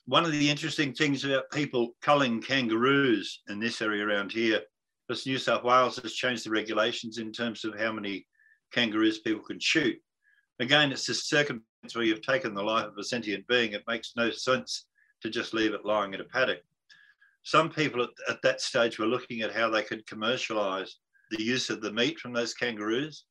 One 0.06 0.26
of 0.26 0.34
the 0.34 0.50
interesting 0.50 0.92
things 0.92 1.24
about 1.24 1.50
people 1.52 1.96
culling 2.02 2.42
kangaroos 2.42 3.40
in 3.48 3.62
this 3.62 3.82
area 3.82 4.06
around 4.06 4.34
here 4.34 4.60
because 5.12 5.26
New 5.26 5.40
South 5.40 5.66
Wales 5.66 5.98
has 5.98 6.14
changed 6.14 6.46
the 6.46 6.50
regulations 6.50 7.18
in 7.18 7.34
terms 7.34 7.66
of 7.66 7.78
how 7.78 7.92
many 7.92 8.26
kangaroos 8.72 9.20
people 9.20 9.44
can 9.44 9.60
shoot. 9.60 10.00
Again, 10.62 10.94
it's 10.94 11.10
a 11.10 11.14
circumstance 11.14 11.94
where 11.94 12.06
you've 12.06 12.22
taken 12.22 12.54
the 12.54 12.64
life 12.64 12.86
of 12.86 12.98
a 12.98 13.04
sentient 13.04 13.46
being. 13.48 13.74
It 13.74 13.84
makes 13.90 14.14
no 14.16 14.32
sense 14.32 14.86
to 15.22 15.30
just 15.30 15.54
leave 15.54 15.74
it 15.74 15.84
lying 15.84 16.14
in 16.14 16.22
a 16.22 16.24
paddock. 16.24 16.62
Some 17.44 17.70
people 17.70 18.04
at, 18.04 18.12
at 18.30 18.42
that 18.44 18.62
stage 18.62 19.00
were 19.00 19.06
looking 19.06 19.42
at 19.42 19.54
how 19.54 19.70
they 19.70 19.84
could 19.84 20.08
commercialise 20.08 20.92
the 21.30 21.44
use 21.44 21.70
of 21.70 21.82
the 21.82 21.92
meat 21.92 22.18
from 22.18 22.32
those 22.32 22.54
kangaroos. 22.54 23.26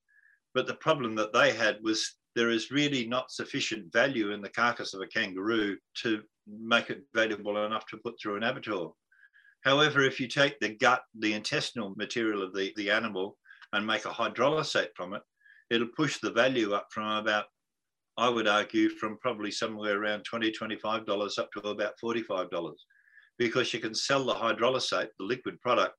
But 0.52 0.66
the 0.66 0.74
problem 0.74 1.14
that 1.14 1.32
they 1.32 1.54
had 1.54 1.78
was 1.82 2.14
there 2.36 2.50
is 2.50 2.70
really 2.70 3.06
not 3.06 3.30
sufficient 3.30 3.90
value 3.90 4.32
in 4.32 4.42
the 4.42 4.50
carcass 4.50 4.92
of 4.92 5.00
a 5.00 5.06
kangaroo 5.06 5.78
to 6.02 6.20
make 6.46 6.90
it 6.90 7.06
valuable 7.14 7.64
enough 7.64 7.86
to 7.86 7.96
put 7.96 8.20
through 8.20 8.36
an 8.36 8.42
abattoir. 8.42 8.92
However, 9.62 10.00
if 10.00 10.18
you 10.18 10.26
take 10.26 10.58
the 10.58 10.70
gut, 10.70 11.02
the 11.18 11.34
intestinal 11.34 11.94
material 11.96 12.42
of 12.42 12.54
the, 12.54 12.72
the 12.76 12.90
animal 12.90 13.36
and 13.72 13.86
make 13.86 14.06
a 14.06 14.08
hydrolysate 14.08 14.94
from 14.96 15.14
it, 15.14 15.22
it'll 15.68 15.88
push 15.88 16.18
the 16.18 16.32
value 16.32 16.72
up 16.72 16.86
from 16.90 17.06
about, 17.18 17.44
I 18.16 18.28
would 18.28 18.48
argue, 18.48 18.88
from 18.88 19.18
probably 19.18 19.50
somewhere 19.50 20.00
around 20.00 20.24
$20, 20.32 20.52
$25 20.56 21.38
up 21.38 21.50
to 21.52 21.68
about 21.68 21.94
$45 22.02 22.72
because 23.38 23.72
you 23.72 23.80
can 23.80 23.94
sell 23.94 24.24
the 24.24 24.34
hydrolysate, 24.34 25.08
the 25.18 25.24
liquid 25.24 25.60
product, 25.60 25.94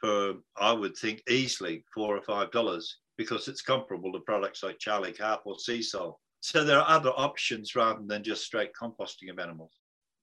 for, 0.00 0.34
I 0.56 0.72
would 0.72 0.96
think, 0.96 1.22
easily 1.28 1.84
four 1.94 2.16
or 2.16 2.22
five 2.22 2.50
dollars 2.50 2.98
because 3.16 3.48
it's 3.48 3.62
comparable 3.62 4.12
to 4.12 4.20
products 4.20 4.62
like 4.62 4.78
Charlie 4.78 5.12
Carp 5.12 5.42
or 5.44 5.58
Sea. 5.58 5.80
So 5.80 6.18
there 6.52 6.78
are 6.78 6.88
other 6.88 7.10
options 7.10 7.74
rather 7.74 8.02
than 8.04 8.22
just 8.22 8.44
straight 8.44 8.70
composting 8.78 9.30
of 9.30 9.38
animals 9.38 9.72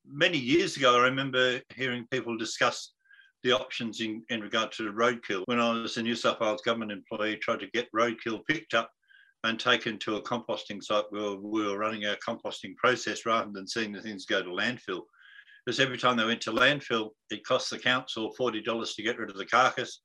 many 0.06 0.38
years 0.38 0.78
ago, 0.78 0.96
I 0.98 1.04
remember 1.04 1.62
hearing 1.76 2.08
people 2.12 2.38
discuss 2.38 2.94
the 3.44 3.52
options 3.52 4.02
in, 4.02 4.24
in 4.30 4.42
regard 4.42 4.72
to 4.74 4.92
roadkill. 4.92 5.44
When 5.46 5.60
I 5.60 5.82
was 5.82 5.98
a 5.98 6.04
New 6.04 6.16
South 6.16 6.40
Wales 6.40 6.62
government 6.62 6.92
employee, 6.92 7.38
tried 7.38 7.60
to 7.62 7.68
get 7.68 7.92
roadkill 7.92 8.46
picked 8.48 8.74
up 8.74 8.92
and 9.44 9.60
taken 9.60 9.98
to 10.00 10.18
a 10.18 10.22
composting 10.22 10.84
site 10.84 11.06
where 11.10 11.36
we 11.36 11.66
were 11.66 11.78
running 11.78 12.06
our 12.06 12.18
composting 12.18 12.76
process 12.76 13.26
rather 13.26 13.52
than 13.52 13.68
seeing 13.68 13.92
the 13.92 14.02
things 14.02 14.26
go 14.26 14.44
to 14.44 14.50
landfill. 14.50 15.02
Because 15.66 15.80
every 15.80 15.98
time 15.98 16.18
they 16.18 16.26
went 16.26 16.42
to 16.42 16.52
landfill, 16.52 17.12
it 17.32 17.44
cost 17.44 17.70
the 17.70 17.80
council 17.80 18.34
$40 18.40 18.96
to 18.96 19.04
get 19.04 19.18
rid 19.18 19.30
of 19.30 19.38
the 19.38 19.46
carcass. 19.46 20.02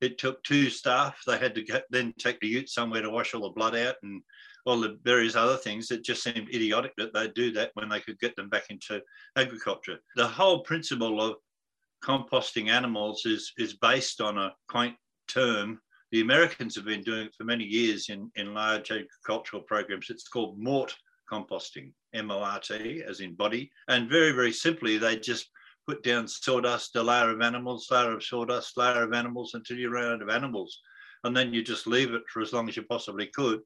It 0.00 0.18
took 0.18 0.42
two 0.42 0.70
staff. 0.70 1.20
They 1.26 1.38
had 1.38 1.54
to 1.54 1.62
get, 1.62 1.84
then 1.90 2.14
take 2.18 2.40
the 2.40 2.48
ute 2.48 2.68
somewhere 2.68 3.02
to 3.02 3.10
wash 3.10 3.34
all 3.34 3.42
the 3.42 3.50
blood 3.50 3.76
out 3.76 3.96
and 4.02 4.22
all 4.66 4.80
the 4.80 4.98
various 5.04 5.36
other 5.36 5.56
things. 5.56 5.90
It 5.90 6.04
just 6.04 6.22
seemed 6.22 6.48
idiotic 6.48 6.92
that 6.96 7.12
they'd 7.12 7.34
do 7.34 7.52
that 7.52 7.70
when 7.74 7.88
they 7.88 8.00
could 8.00 8.18
get 8.18 8.36
them 8.36 8.48
back 8.48 8.64
into 8.70 9.00
agriculture. 9.36 9.98
The 10.16 10.26
whole 10.26 10.60
principle 10.60 11.20
of 11.20 11.36
composting 12.04 12.68
animals 12.68 13.26
is, 13.26 13.52
is 13.58 13.74
based 13.74 14.20
on 14.20 14.38
a 14.38 14.54
quaint 14.68 14.96
term. 15.28 15.80
The 16.12 16.22
Americans 16.22 16.74
have 16.74 16.84
been 16.84 17.02
doing 17.02 17.26
it 17.26 17.34
for 17.36 17.44
many 17.44 17.64
years 17.64 18.08
in, 18.08 18.30
in 18.36 18.54
large 18.54 18.90
agricultural 18.90 19.62
programs. 19.62 20.10
It's 20.10 20.28
called 20.28 20.58
mort 20.58 20.94
composting, 21.30 21.92
M 22.12 22.30
O 22.30 22.40
R 22.40 22.58
T, 22.58 23.02
as 23.06 23.20
in 23.20 23.34
body. 23.34 23.70
And 23.88 24.10
very, 24.10 24.32
very 24.32 24.52
simply, 24.52 24.98
they 24.98 25.16
just 25.16 25.48
put 25.86 26.02
down 26.02 26.26
sawdust, 26.26 26.96
a 26.96 27.02
layer 27.02 27.30
of 27.30 27.40
animals, 27.40 27.88
layer 27.90 28.12
of 28.12 28.24
sawdust, 28.24 28.76
layer 28.76 29.04
of 29.04 29.12
animals 29.12 29.54
until 29.54 29.76
you 29.76 29.90
run 29.90 30.12
out 30.12 30.22
of 30.22 30.28
animals. 30.28 30.80
And 31.22 31.36
then 31.36 31.54
you 31.54 31.62
just 31.62 31.86
leave 31.86 32.12
it 32.14 32.22
for 32.32 32.40
as 32.40 32.52
long 32.52 32.68
as 32.68 32.76
you 32.76 32.82
possibly 32.82 33.26
could 33.26 33.60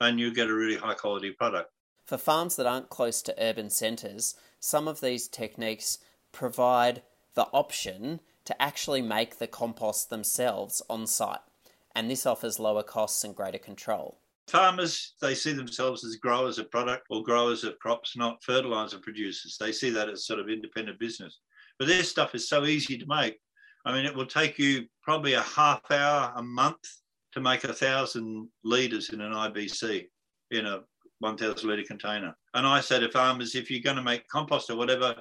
and 0.00 0.18
you 0.18 0.34
get 0.34 0.48
a 0.48 0.54
really 0.54 0.76
high 0.76 0.94
quality 0.94 1.30
product. 1.30 1.70
For 2.04 2.18
farms 2.18 2.56
that 2.56 2.66
aren't 2.66 2.90
close 2.90 3.22
to 3.22 3.34
urban 3.42 3.70
centres, 3.70 4.34
some 4.58 4.88
of 4.88 5.00
these 5.00 5.28
techniques 5.28 5.98
provide 6.32 7.02
the 7.34 7.46
option 7.52 8.20
to 8.44 8.60
actually 8.60 9.02
make 9.02 9.38
the 9.38 9.46
compost 9.46 10.10
themselves 10.10 10.82
on 10.90 11.06
site, 11.06 11.40
and 11.94 12.10
this 12.10 12.26
offers 12.26 12.58
lower 12.58 12.82
costs 12.82 13.22
and 13.24 13.34
greater 13.34 13.58
control. 13.58 14.18
Farmers, 14.48 15.14
they 15.20 15.34
see 15.34 15.52
themselves 15.52 16.04
as 16.04 16.16
growers 16.16 16.58
of 16.58 16.70
product 16.70 17.06
or 17.10 17.22
growers 17.22 17.64
of 17.64 17.78
crops, 17.78 18.16
not 18.16 18.42
fertiliser 18.42 18.98
producers. 18.98 19.56
They 19.58 19.72
see 19.72 19.90
that 19.90 20.08
as 20.08 20.26
sort 20.26 20.40
of 20.40 20.48
independent 20.48 20.98
business. 20.98 21.38
But 21.78 21.88
their 21.88 22.02
stuff 22.02 22.34
is 22.34 22.48
so 22.48 22.64
easy 22.66 22.98
to 22.98 23.06
make. 23.06 23.38
I 23.84 23.92
mean, 23.92 24.04
it 24.04 24.14
will 24.14 24.26
take 24.26 24.58
you 24.58 24.86
probably 25.02 25.34
a 25.34 25.42
half 25.42 25.90
hour 25.90 26.32
a 26.36 26.42
month 26.42 26.86
to 27.32 27.40
make 27.40 27.64
a 27.64 27.72
thousand 27.72 28.48
litres 28.64 29.10
in 29.10 29.20
an 29.20 29.32
IBC 29.32 30.06
in 30.50 30.66
a 30.66 30.80
1,000 31.20 31.68
litre 31.68 31.84
container. 31.86 32.34
And 32.54 32.66
I 32.66 32.80
say 32.80 33.00
to 33.00 33.10
farmers, 33.10 33.54
um, 33.54 33.62
if 33.62 33.70
you're 33.70 33.80
going 33.80 33.96
to 33.96 34.02
make 34.02 34.28
compost 34.28 34.70
or 34.70 34.76
whatever, 34.76 35.16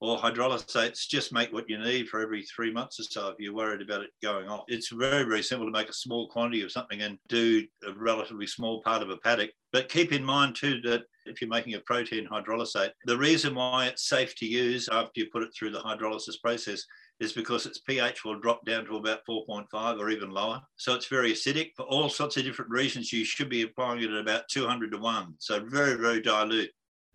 or 0.00 0.18
hydrolysates, 0.18 1.08
just 1.08 1.32
make 1.32 1.52
what 1.52 1.68
you 1.68 1.78
need 1.78 2.08
for 2.08 2.20
every 2.20 2.42
three 2.42 2.72
months 2.72 3.00
or 3.00 3.04
so 3.04 3.28
if 3.28 3.36
you're 3.38 3.54
worried 3.54 3.80
about 3.80 4.02
it 4.02 4.10
going 4.22 4.48
off. 4.48 4.64
It's 4.68 4.90
very, 4.90 5.24
very 5.24 5.42
simple 5.42 5.66
to 5.66 5.72
make 5.72 5.88
a 5.88 5.94
small 5.94 6.28
quantity 6.28 6.62
of 6.62 6.72
something 6.72 7.00
and 7.00 7.18
do 7.28 7.66
a 7.86 7.92
relatively 7.92 8.46
small 8.46 8.82
part 8.82 9.02
of 9.02 9.10
a 9.10 9.16
paddock. 9.18 9.50
But 9.72 9.88
keep 9.88 10.12
in 10.12 10.24
mind 10.24 10.56
too 10.56 10.80
that 10.82 11.04
if 11.24 11.40
you're 11.40 11.50
making 11.50 11.74
a 11.74 11.80
protein 11.80 12.28
hydrolysate, 12.28 12.90
the 13.06 13.16
reason 13.16 13.54
why 13.54 13.86
it's 13.86 14.08
safe 14.08 14.34
to 14.36 14.46
use 14.46 14.88
after 14.90 15.20
you 15.20 15.26
put 15.32 15.42
it 15.42 15.50
through 15.56 15.70
the 15.70 15.80
hydrolysis 15.80 16.40
process 16.42 16.84
is 17.18 17.32
because 17.32 17.64
its 17.64 17.78
pH 17.78 18.24
will 18.24 18.38
drop 18.38 18.64
down 18.66 18.84
to 18.84 18.96
about 18.96 19.20
4.5 19.28 19.98
or 19.98 20.10
even 20.10 20.30
lower. 20.30 20.60
So 20.76 20.94
it's 20.94 21.06
very 21.06 21.32
acidic. 21.32 21.70
For 21.74 21.84
all 21.84 22.10
sorts 22.10 22.36
of 22.36 22.44
different 22.44 22.70
reasons, 22.70 23.12
you 23.12 23.24
should 23.24 23.48
be 23.48 23.62
applying 23.62 24.02
it 24.02 24.10
at 24.10 24.20
about 24.20 24.48
200 24.50 24.92
to 24.92 24.98
1. 24.98 25.34
So 25.38 25.64
very, 25.64 25.94
very 25.94 26.20
dilute. 26.20 26.70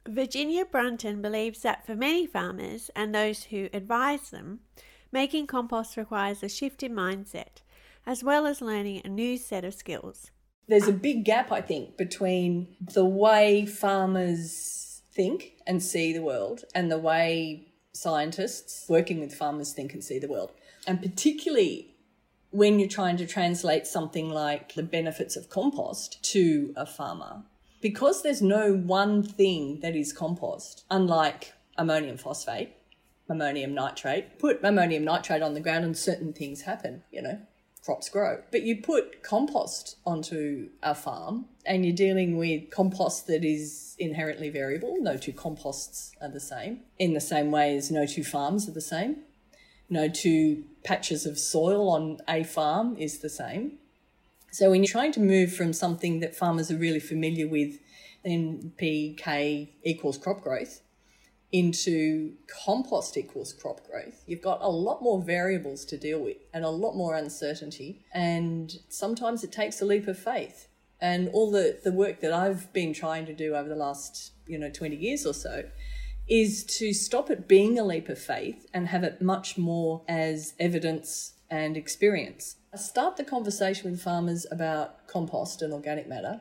Virginia 0.08 0.66
Brunton 0.66 1.22
believes 1.22 1.62
that 1.62 1.86
for 1.86 1.95
many 1.95 2.26
farmers 2.26 2.89
and 2.95 3.14
those 3.14 3.45
who 3.45 3.70
advise 3.72 4.30
them, 4.30 4.60
making 5.12 5.47
compost 5.47 5.95
requires 5.95 6.41
a 6.41 6.49
shift 6.49 6.82
in 6.82 6.93
mindset, 6.93 7.62
as 8.06 8.24
well 8.24 8.47
as 8.47 8.62
learning 8.62 9.02
a 9.06 9.10
new 9.10 9.38
set 9.38 9.64
of 9.64 9.74
skills. 9.74 10.32
There's 10.68 10.88
a 10.88 10.93
big 10.93 11.26
gap, 11.26 11.52
I 11.52 11.62
think, 11.62 11.97
between 11.97 12.76
the 12.80 13.06
way 13.06 13.66
farmers 13.66 15.02
think 15.14 15.54
and 15.68 15.84
see 15.84 16.14
the 16.14 16.22
world 16.22 16.64
and 16.74 16.91
the 16.91 16.97
way 16.97 17.68
scientists 17.93 18.86
working 18.88 19.20
with 19.20 19.34
farmers 19.34 19.74
think 19.74 19.93
and 19.93 20.04
see 20.04 20.18
the 20.18 20.28
world. 20.28 20.52
And 20.88 21.02
particularly 21.02 21.95
when 22.52 22.80
you're 22.80 22.89
trying 22.89 23.18
to 23.18 23.26
translate 23.26 23.86
something 23.86 24.30
like 24.30 24.74
the 24.74 24.84
benefits 24.84 25.36
of 25.36 25.49
compost 25.49 26.24
to 26.32 26.74
a 26.76 26.86
farmer, 26.86 27.43
because 27.82 28.21
there's 28.21 28.41
no 28.41 28.73
one 28.73 29.23
thing 29.23 29.79
that 29.82 29.95
is 29.95 30.13
compost, 30.13 30.86
unlike 30.89 31.53
ammonium 31.77 32.17
phosphate, 32.17 32.69
ammonium 33.29 33.73
nitrate, 33.73 34.39
put 34.39 34.63
ammonium 34.63 35.03
nitrate 35.03 35.41
on 35.41 35.53
the 35.53 35.59
ground 35.59 35.86
and 35.86 35.97
certain 35.97 36.34
things 36.34 36.61
happen, 36.61 37.03
you 37.11 37.21
know, 37.21 37.39
crops 37.84 38.09
grow. 38.09 38.43
But 38.51 38.63
you 38.63 38.82
put 38.82 39.23
compost 39.23 39.97
onto 40.05 40.69
a 40.84 40.93
farm 40.93 41.45
and 41.65 41.86
you're 41.86 41.95
dealing 41.95 42.38
with 42.38 42.69
compost 42.69 43.27
that 43.27 43.43
is 43.43 43.95
inherently 43.97 44.49
variable. 44.49 44.97
No 44.99 45.17
two 45.17 45.34
composts 45.34 46.11
are 46.21 46.29
the 46.29 46.39
same, 46.39 46.82
in 46.99 47.13
the 47.13 47.21
same 47.21 47.51
way 47.51 47.75
as 47.75 47.91
no 47.91 48.05
two 48.05 48.23
farms 48.23 48.67
are 48.67 48.73
the 48.73 48.82
same. 48.82 49.17
No 49.89 50.07
two 50.07 50.63
patches 50.84 51.25
of 51.25 51.38
soil 51.38 51.89
on 51.89 52.19
a 52.27 52.43
farm 52.43 52.95
is 52.97 53.19
the 53.19 53.29
same. 53.29 53.77
So 54.52 54.70
when 54.70 54.84
you're 54.84 54.91
trying 54.91 55.14
to 55.14 55.22
move 55.22 55.56
from 55.56 55.72
something 55.72 56.20
that 56.20 56.36
farmers 56.36 56.70
are 56.70 56.78
really 56.78 56.99
familiar 56.99 57.47
with, 57.47 57.80
NPK 58.26 59.70
equals 59.84 60.18
crop 60.18 60.41
growth, 60.41 60.82
into 61.54 62.34
compost 62.66 63.18
equals 63.18 63.54
crop 63.54 63.86
growth, 63.88 64.24
you've 64.28 64.41
got 64.41 64.62
a 64.62 64.70
lot 64.70 65.02
more 65.02 65.22
variables 65.22 65.86
to 65.86 65.97
deal 65.97 66.20
with 66.20 66.38
and 66.54 66.66
a 66.66 66.70
lot 66.70 66.95
more 66.95 67.16
uncertainty. 67.16 68.06
And 68.14 68.74
sometimes 68.89 69.43
it 69.43 69.54
takes 69.54 69.82
a 69.82 69.86
leap 69.86 70.08
of 70.08 70.20
faith. 70.20 70.68
And 70.99 71.30
all 71.30 71.49
the, 71.49 71.80
the 71.84 71.91
work 71.91 72.20
that 72.22 72.34
I've 72.34 72.72
been 72.74 72.93
trying 72.93 73.26
to 73.28 73.34
do 73.34 73.56
over 73.56 73.68
the 73.68 73.76
last, 73.76 74.34
you 74.45 74.60
know, 74.60 74.70
20 74.70 74.95
years 74.95 75.26
or 75.26 75.34
so 75.34 75.64
is 76.28 76.64
to 76.64 76.93
stop 76.93 77.30
it 77.30 77.47
being 77.47 77.80
a 77.80 77.84
leap 77.84 78.08
of 78.08 78.20
faith 78.20 78.66
and 78.74 78.89
have 78.89 79.04
it 79.04 79.22
much 79.22 79.58
more 79.58 80.04
as 80.08 80.54
evidence 80.60 81.34
and 81.49 81.76
experience. 81.76 82.58
I 82.74 82.78
start 82.78 83.17
the 83.17 83.26
conversation 83.26 83.91
with 83.91 84.01
farmers 84.01 84.45
about 84.49 85.05
compost 85.05 85.61
and 85.61 85.74
organic 85.74 86.07
matter, 86.07 86.39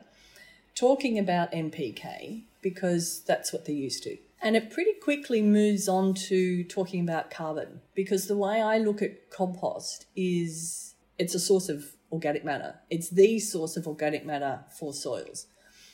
talking 0.75 1.19
about 1.19 1.51
NPK 1.51 2.43
because 2.61 3.21
that's 3.27 3.51
what 3.51 3.65
they're 3.65 3.75
used 3.75 4.03
to. 4.03 4.17
And 4.41 4.55
it 4.55 4.71
pretty 4.71 4.93
quickly 4.93 5.41
moves 5.41 5.89
on 5.89 6.13
to 6.29 6.63
talking 6.63 7.01
about 7.01 7.31
carbon 7.31 7.81
because 7.95 8.27
the 8.27 8.37
way 8.37 8.61
I 8.61 8.77
look 8.77 9.01
at 9.01 9.29
compost 9.29 10.05
is 10.15 10.95
it's 11.19 11.35
a 11.35 11.39
source 11.39 11.67
of 11.67 11.83
organic 12.13 12.45
matter. 12.45 12.75
It's 12.89 13.09
the 13.09 13.37
source 13.39 13.75
of 13.75 13.85
organic 13.85 14.25
matter 14.25 14.61
for 14.79 14.93
soils. 14.93 15.47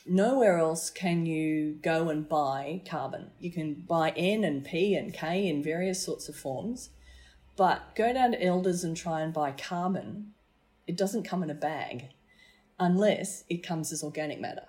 Nowhere 0.06 0.58
else 0.58 0.88
can 0.88 1.26
you 1.26 1.80
go 1.82 2.10
and 2.10 2.28
buy 2.28 2.82
carbon. 2.88 3.32
You 3.40 3.50
can 3.50 3.74
buy 3.74 4.10
N 4.16 4.44
and 4.44 4.64
P 4.64 4.94
and 4.94 5.12
K 5.12 5.48
in 5.48 5.64
various 5.64 6.00
sorts 6.00 6.28
of 6.28 6.36
forms, 6.36 6.90
but 7.58 7.94
go 7.96 8.12
down 8.12 8.30
to 8.30 8.42
Elders 8.42 8.84
and 8.84 8.96
try 8.96 9.20
and 9.20 9.34
buy 9.34 9.50
carbon. 9.50 10.32
It 10.86 10.96
doesn't 10.96 11.24
come 11.24 11.42
in 11.42 11.50
a 11.50 11.54
bag 11.54 12.04
unless 12.78 13.42
it 13.50 13.66
comes 13.66 13.92
as 13.92 14.04
organic 14.04 14.40
matter. 14.40 14.64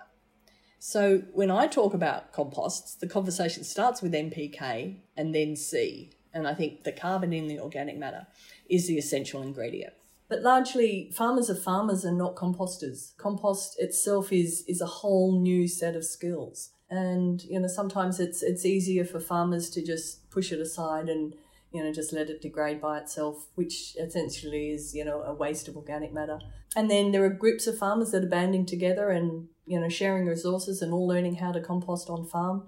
So 0.80 1.22
when 1.32 1.52
I 1.52 1.68
talk 1.68 1.94
about 1.94 2.32
composts, 2.32 2.96
the 2.96 3.06
conversation 3.06 3.62
starts 3.62 4.02
with 4.02 4.12
NPK 4.12 4.96
and 5.16 5.32
then 5.32 5.54
C. 5.54 6.10
And 6.34 6.48
I 6.48 6.54
think 6.54 6.82
the 6.82 6.90
carbon 6.90 7.32
in 7.32 7.46
the 7.46 7.60
organic 7.60 7.96
matter 7.96 8.26
is 8.68 8.88
the 8.88 8.98
essential 8.98 9.40
ingredient. 9.40 9.92
But 10.28 10.42
largely, 10.42 11.12
farmers 11.14 11.48
are 11.48 11.54
farmers 11.54 12.04
and 12.04 12.18
not 12.18 12.34
composters. 12.34 13.16
Compost 13.18 13.76
itself 13.78 14.32
is 14.32 14.64
is 14.68 14.80
a 14.80 14.86
whole 14.86 15.40
new 15.40 15.66
set 15.66 15.96
of 15.96 16.04
skills, 16.04 16.70
and 16.88 17.42
you 17.42 17.58
know 17.58 17.66
sometimes 17.66 18.20
it's 18.20 18.40
it's 18.40 18.64
easier 18.64 19.04
for 19.04 19.18
farmers 19.18 19.70
to 19.70 19.82
just 19.84 20.30
push 20.30 20.52
it 20.52 20.60
aside 20.60 21.08
and 21.08 21.34
you 21.72 21.82
know 21.82 21.92
just 21.92 22.12
let 22.12 22.30
it 22.30 22.40
degrade 22.40 22.80
by 22.80 22.98
itself, 22.98 23.46
which 23.54 23.96
essentially 23.96 24.70
is 24.70 24.94
you 24.94 25.04
know 25.04 25.22
a 25.22 25.34
waste 25.34 25.68
of 25.68 25.76
organic 25.76 26.12
matter. 26.12 26.38
And 26.76 26.90
then 26.90 27.10
there 27.10 27.24
are 27.24 27.30
groups 27.30 27.66
of 27.66 27.78
farmers 27.78 28.12
that 28.12 28.22
are 28.22 28.28
banding 28.28 28.64
together 28.64 29.10
and 29.10 29.48
you 29.70 29.78
know, 29.78 29.88
sharing 29.88 30.26
resources 30.26 30.82
and 30.82 30.92
all 30.92 31.06
learning 31.06 31.36
how 31.36 31.52
to 31.52 31.60
compost 31.60 32.10
on 32.10 32.26
farm. 32.26 32.66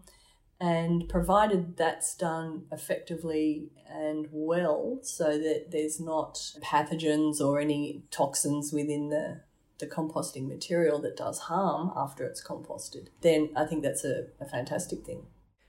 And 0.61 1.09
provided 1.09 1.77
that's 1.77 2.15
done 2.17 2.67
effectively 2.71 3.73
and 3.91 4.29
well, 4.31 5.01
so 5.03 5.37
that 5.37 5.73
there's 5.73 5.99
not 5.99 6.39
pathogens 6.63 7.41
or 7.41 7.59
any 7.59 8.05
toxins 8.13 8.73
within 8.73 9.09
the, 9.09 9.41
the 9.81 9.89
composting 9.89 10.47
material 10.47 11.01
that 11.01 11.17
does 11.17 11.41
harm 11.41 11.91
after 11.97 12.25
it's 12.25 12.41
composted, 12.41 13.09
then 13.23 13.51
I 13.57 13.65
think 13.65 13.83
that's 13.83 14.05
a, 14.05 14.27
a 14.41 14.45
fantastic 14.45 15.05
thing. 15.05 15.27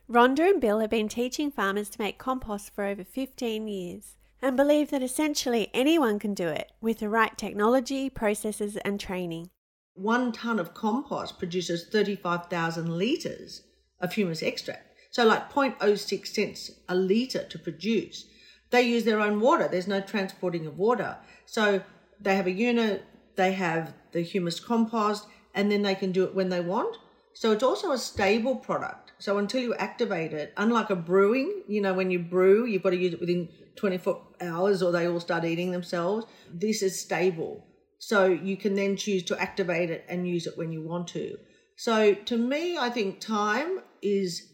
Rhonda 0.10 0.50
and 0.50 0.60
Bill 0.60 0.80
have 0.80 0.90
been 0.90 1.08
teaching 1.08 1.50
farmers 1.50 1.90
to 1.90 2.02
make 2.02 2.18
compost 2.18 2.76
for 2.76 2.84
over 2.84 3.06
15 3.06 3.68
years 3.70 4.18
and 4.42 4.58
believe 4.58 4.92
that 4.92 5.02
essentially 5.02 5.70
anyone 5.74 6.20
can 6.20 6.34
do 6.34 6.50
it 6.50 6.74
with 6.82 7.00
the 7.00 7.08
right 7.08 7.38
technology, 7.38 8.10
processes, 8.10 8.76
and 8.78 9.00
training. 9.00 9.50
One 9.94 10.34
tonne 10.34 10.60
of 10.60 10.74
compost 10.74 11.40
produces 11.40 11.86
35,000 11.86 12.90
litres 12.98 13.62
of 14.02 14.12
humus 14.14 14.44
extract. 14.44 14.94
So, 15.12 15.24
like 15.24 15.50
0.06 15.50 16.28
cents 16.28 16.72
a 16.90 16.96
litre 16.96 17.46
to 17.46 17.60
produce. 17.60 18.26
They 18.72 18.82
use 18.82 19.06
their 19.06 19.22
own 19.22 19.40
water, 19.40 19.70
there's 19.70 19.88
no 19.88 20.02
transporting 20.02 20.66
of 20.66 20.78
water. 20.78 21.18
So, 21.46 21.82
they 22.20 22.36
have 22.36 22.48
a 22.48 22.52
unit, 22.52 23.06
they 23.38 23.54
have 23.54 23.94
the 24.12 24.22
humus 24.22 24.60
compost, 24.60 25.28
and 25.56 25.72
then 25.72 25.84
they 25.84 25.96
can 25.96 26.12
do 26.12 26.26
it 26.26 26.36
when 26.36 26.50
they 26.50 26.60
want. 26.60 26.98
So, 27.34 27.52
it's 27.52 27.64
also 27.64 27.92
a 27.92 27.98
stable 27.98 28.56
product. 28.56 29.03
So, 29.24 29.38
until 29.38 29.62
you 29.62 29.74
activate 29.76 30.34
it, 30.34 30.52
unlike 30.58 30.90
a 30.90 30.98
brewing, 30.98 31.64
you 31.70 31.80
know, 31.80 31.94
when 31.94 32.12
you 32.12 32.20
brew, 32.20 32.66
you've 32.66 32.84
got 32.84 32.90
to 32.90 32.98
use 32.98 33.14
it 33.14 33.22
within 33.22 33.48
24 33.78 34.22
hours 34.42 34.84
or 34.84 34.92
they 34.92 35.08
all 35.08 35.22
start 35.22 35.46
eating 35.46 35.72
themselves. 35.72 36.26
This 36.54 36.82
is 36.82 37.00
stable. 37.00 37.66
So 38.00 38.26
you 38.26 38.58
can 38.58 38.76
then 38.76 38.98
choose 38.98 39.24
to 39.24 39.42
activate 39.42 39.90
it 39.90 40.04
and 40.10 40.28
use 40.28 40.46
it 40.46 40.58
when 40.58 40.74
you 40.74 40.82
want 40.82 41.08
to. 41.20 41.38
So 41.78 42.16
to 42.16 42.38
me, 42.38 42.78
I 42.78 42.90
think 42.90 43.22
time 43.22 43.80
is 44.02 44.46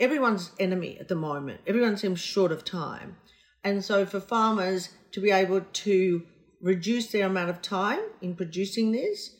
everyone's 0.00 0.50
enemy 0.58 0.98
at 0.98 1.06
the 1.06 1.14
moment. 1.14 1.60
Everyone 1.64 1.96
seems 1.96 2.18
short 2.18 2.50
of 2.50 2.64
time. 2.64 3.18
And 3.62 3.84
so 3.84 4.04
for 4.04 4.18
farmers 4.18 4.88
to 5.12 5.20
be 5.20 5.30
able 5.30 5.60
to 5.60 6.22
reduce 6.60 7.12
their 7.12 7.26
amount 7.26 7.50
of 7.50 7.62
time 7.62 8.00
in 8.20 8.34
producing 8.34 8.90
this, 8.90 9.36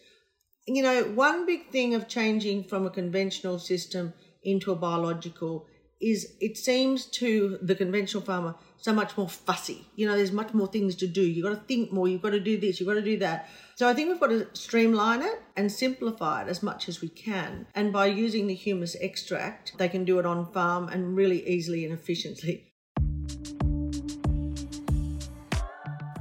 you 0.68 0.84
know, 0.84 1.02
one 1.02 1.44
big 1.44 1.72
thing 1.72 1.92
of 1.96 2.06
changing 2.06 2.62
from 2.62 2.86
a 2.86 2.90
conventional 2.90 3.58
system 3.58 4.12
into 4.46 4.72
a 4.72 4.76
biological 4.76 5.66
is 6.00 6.34
it 6.40 6.58
seems 6.58 7.06
to 7.06 7.58
the 7.62 7.74
conventional 7.74 8.22
farmer 8.22 8.54
so 8.76 8.92
much 8.92 9.16
more 9.16 9.28
fussy. 9.28 9.86
You 9.96 10.06
know, 10.06 10.14
there's 10.14 10.32
much 10.32 10.52
more 10.52 10.66
things 10.66 10.94
to 10.96 11.06
do. 11.06 11.22
You've 11.22 11.44
got 11.44 11.50
to 11.50 11.66
think 11.66 11.90
more, 11.90 12.06
you've 12.06 12.22
got 12.22 12.30
to 12.30 12.40
do 12.40 12.58
this, 12.58 12.78
you've 12.78 12.86
got 12.88 12.94
to 12.94 13.02
do 13.02 13.16
that. 13.18 13.48
So 13.76 13.88
I 13.88 13.94
think 13.94 14.08
we've 14.08 14.20
got 14.20 14.28
to 14.28 14.46
streamline 14.52 15.22
it 15.22 15.42
and 15.56 15.72
simplify 15.72 16.42
it 16.42 16.48
as 16.48 16.62
much 16.62 16.88
as 16.88 17.00
we 17.00 17.08
can. 17.08 17.66
And 17.74 17.92
by 17.92 18.06
using 18.06 18.46
the 18.46 18.54
humus 18.54 18.94
extract, 18.96 19.76
they 19.78 19.88
can 19.88 20.04
do 20.04 20.18
it 20.18 20.26
on 20.26 20.52
farm 20.52 20.88
and 20.88 21.16
really 21.16 21.46
easily 21.48 21.84
and 21.84 21.94
efficiently. 21.94 22.72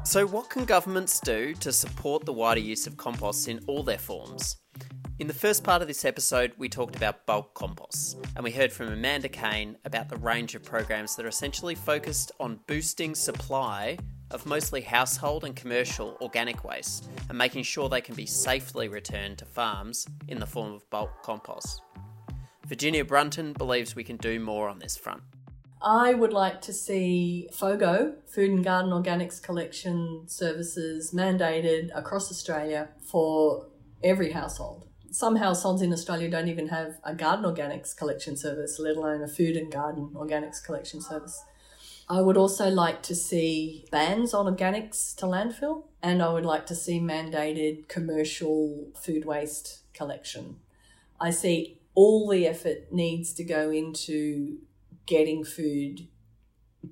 So, 0.05 0.25
what 0.25 0.49
can 0.49 0.63
governments 0.63 1.19
do 1.19 1.53
to 1.55 1.73
support 1.73 2.25
the 2.25 2.31
wider 2.31 2.61
use 2.61 2.87
of 2.87 2.95
composts 2.95 3.47
in 3.47 3.59
all 3.67 3.83
their 3.83 3.97
forms? 3.97 4.55
In 5.17 5.27
the 5.27 5.33
first 5.33 5.63
part 5.63 5.81
of 5.81 5.87
this 5.87 6.03
episode, 6.03 6.51
we 6.57 6.67
talked 6.67 6.97
about 6.97 7.25
bulk 7.25 7.53
compost, 7.53 8.17
and 8.35 8.43
we 8.43 8.51
heard 8.51 8.73
from 8.73 8.89
Amanda 8.89 9.29
Kane 9.29 9.77
about 9.85 10.09
the 10.09 10.17
range 10.17 10.55
of 10.55 10.63
programs 10.63 11.15
that 11.15 11.25
are 11.25 11.29
essentially 11.29 11.73
focused 11.73 12.33
on 12.37 12.59
boosting 12.67 13.15
supply 13.15 13.97
of 14.31 14.45
mostly 14.45 14.81
household 14.81 15.45
and 15.45 15.55
commercial 15.55 16.17
organic 16.19 16.65
waste 16.65 17.07
and 17.29 17.37
making 17.37 17.63
sure 17.63 17.87
they 17.87 18.01
can 18.01 18.13
be 18.13 18.25
safely 18.25 18.89
returned 18.89 19.37
to 19.37 19.45
farms 19.45 20.05
in 20.27 20.37
the 20.37 20.45
form 20.45 20.73
of 20.73 20.89
bulk 20.89 21.23
compost. 21.23 21.81
Virginia 22.65 23.05
Brunton 23.05 23.53
believes 23.53 23.95
we 23.95 24.03
can 24.03 24.17
do 24.17 24.37
more 24.37 24.67
on 24.67 24.79
this 24.79 24.97
front. 24.97 25.23
I 25.81 26.13
would 26.13 26.33
like 26.33 26.59
to 26.63 26.73
see 26.73 27.47
FOGO, 27.53 28.15
Food 28.27 28.49
and 28.49 28.65
Garden 28.65 28.91
Organics 28.91 29.41
Collection 29.41 30.25
Services, 30.27 31.13
mandated 31.13 31.89
across 31.95 32.29
Australia 32.29 32.89
for 33.01 33.67
every 34.03 34.33
household 34.33 34.89
some 35.15 35.37
households 35.37 35.81
in 35.81 35.93
Australia 35.93 36.29
don't 36.29 36.49
even 36.49 36.67
have 36.67 36.99
a 37.03 37.15
garden 37.15 37.45
organics 37.45 37.95
collection 37.95 38.35
service, 38.35 38.77
let 38.79 38.97
alone 38.97 39.21
a 39.21 39.27
food 39.27 39.55
and 39.55 39.71
garden 39.71 40.09
organics 40.13 40.61
collection 40.63 41.01
service. 41.01 41.41
I 42.09 42.21
would 42.21 42.37
also 42.37 42.69
like 42.69 43.01
to 43.03 43.15
see 43.15 43.85
bans 43.91 44.33
on 44.33 44.45
organics 44.45 45.15
to 45.15 45.25
landfill, 45.25 45.85
and 46.03 46.21
I 46.21 46.33
would 46.33 46.45
like 46.45 46.65
to 46.67 46.75
see 46.75 46.99
mandated 46.99 47.87
commercial 47.87 48.87
food 49.01 49.25
waste 49.25 49.79
collection. 49.93 50.57
I 51.19 51.31
see 51.31 51.79
all 51.95 52.29
the 52.29 52.45
effort 52.45 52.91
needs 52.91 53.33
to 53.35 53.43
go 53.45 53.71
into 53.71 54.57
getting 55.05 55.45
food, 55.45 56.07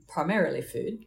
primarily 0.08 0.62
food, 0.62 1.06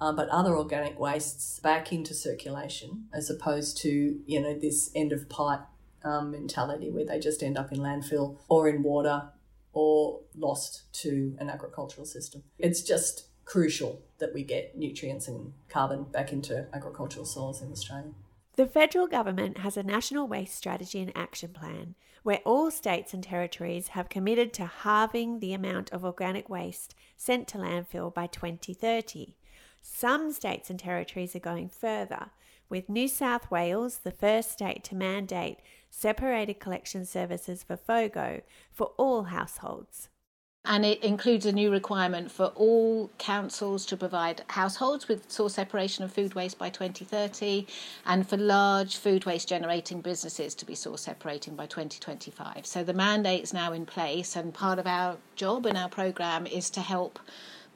uh, 0.00 0.12
but 0.12 0.28
other 0.28 0.54
organic 0.54 1.00
wastes 1.00 1.58
back 1.60 1.92
into 1.92 2.12
circulation 2.12 3.06
as 3.12 3.30
opposed 3.30 3.78
to, 3.78 4.20
you 4.26 4.40
know, 4.40 4.56
this 4.56 4.90
end 4.94 5.12
of 5.12 5.30
pipe 5.30 5.62
um, 6.04 6.30
mentality 6.30 6.90
where 6.90 7.04
they 7.04 7.18
just 7.18 7.42
end 7.42 7.58
up 7.58 7.72
in 7.72 7.78
landfill 7.78 8.38
or 8.48 8.68
in 8.68 8.82
water 8.82 9.30
or 9.72 10.20
lost 10.34 10.92
to 10.92 11.36
an 11.38 11.50
agricultural 11.50 12.06
system. 12.06 12.42
It's 12.58 12.82
just 12.82 13.28
crucial 13.44 14.02
that 14.18 14.34
we 14.34 14.44
get 14.44 14.76
nutrients 14.76 15.28
and 15.28 15.52
carbon 15.68 16.04
back 16.04 16.32
into 16.32 16.66
agricultural 16.74 17.24
soils 17.24 17.62
in 17.62 17.72
Australia. 17.72 18.12
The 18.56 18.66
federal 18.66 19.06
government 19.06 19.58
has 19.58 19.76
a 19.76 19.82
national 19.82 20.26
waste 20.26 20.56
strategy 20.56 21.00
and 21.00 21.12
action 21.16 21.50
plan 21.50 21.94
where 22.24 22.40
all 22.44 22.70
states 22.70 23.14
and 23.14 23.22
territories 23.22 23.88
have 23.88 24.08
committed 24.08 24.52
to 24.54 24.66
halving 24.66 25.38
the 25.38 25.52
amount 25.52 25.90
of 25.92 26.04
organic 26.04 26.48
waste 26.48 26.94
sent 27.16 27.46
to 27.48 27.58
landfill 27.58 28.12
by 28.12 28.26
2030. 28.26 29.36
Some 29.80 30.32
states 30.32 30.70
and 30.70 30.78
territories 30.78 31.36
are 31.36 31.40
going 31.40 31.68
further, 31.68 32.30
with 32.68 32.88
New 32.88 33.08
South 33.08 33.50
Wales 33.50 33.98
the 33.98 34.10
first 34.10 34.52
state 34.52 34.84
to 34.84 34.94
mandate 34.94 35.58
separated 35.90 36.60
collection 36.60 37.04
services 37.04 37.62
for 37.62 37.76
FOGO 37.76 38.42
for 38.72 38.92
all 38.96 39.24
households. 39.24 40.08
And 40.64 40.84
it 40.84 41.02
includes 41.02 41.46
a 41.46 41.52
new 41.52 41.70
requirement 41.70 42.30
for 42.30 42.46
all 42.54 43.10
councils 43.16 43.86
to 43.86 43.96
provide 43.96 44.42
households 44.48 45.08
with 45.08 45.30
source 45.30 45.54
separation 45.54 46.04
of 46.04 46.12
food 46.12 46.34
waste 46.34 46.58
by 46.58 46.68
2030 46.68 47.66
and 48.04 48.28
for 48.28 48.36
large 48.36 48.96
food 48.96 49.24
waste 49.24 49.48
generating 49.48 50.02
businesses 50.02 50.54
to 50.56 50.66
be 50.66 50.74
source 50.74 51.02
separating 51.02 51.56
by 51.56 51.64
2025. 51.64 52.66
So 52.66 52.84
the 52.84 52.92
mandate's 52.92 53.54
now 53.54 53.72
in 53.72 53.86
place, 53.86 54.36
and 54.36 54.52
part 54.52 54.78
of 54.78 54.86
our 54.86 55.16
job 55.36 55.64
and 55.64 55.78
our 55.78 55.88
programme 55.88 56.46
is 56.46 56.68
to 56.70 56.80
help 56.80 57.18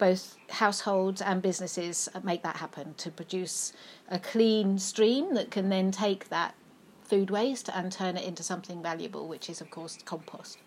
both 0.02 0.36
households 0.48 1.22
and 1.22 1.40
businesses 1.40 2.08
make 2.24 2.42
that 2.42 2.56
happen 2.56 2.92
to 2.94 3.08
produce 3.08 3.72
a 4.08 4.18
clean 4.18 4.76
stream 4.76 5.32
that 5.34 5.52
can 5.52 5.68
then 5.68 5.92
take 5.92 6.28
that 6.28 6.56
food 7.04 7.30
waste 7.30 7.70
and 7.72 7.92
turn 7.92 8.16
it 8.16 8.24
into 8.24 8.42
something 8.42 8.82
valuable, 8.82 9.28
which 9.28 9.48
is, 9.48 9.60
of 9.60 9.70
course, 9.70 9.96
compost. 10.04 10.58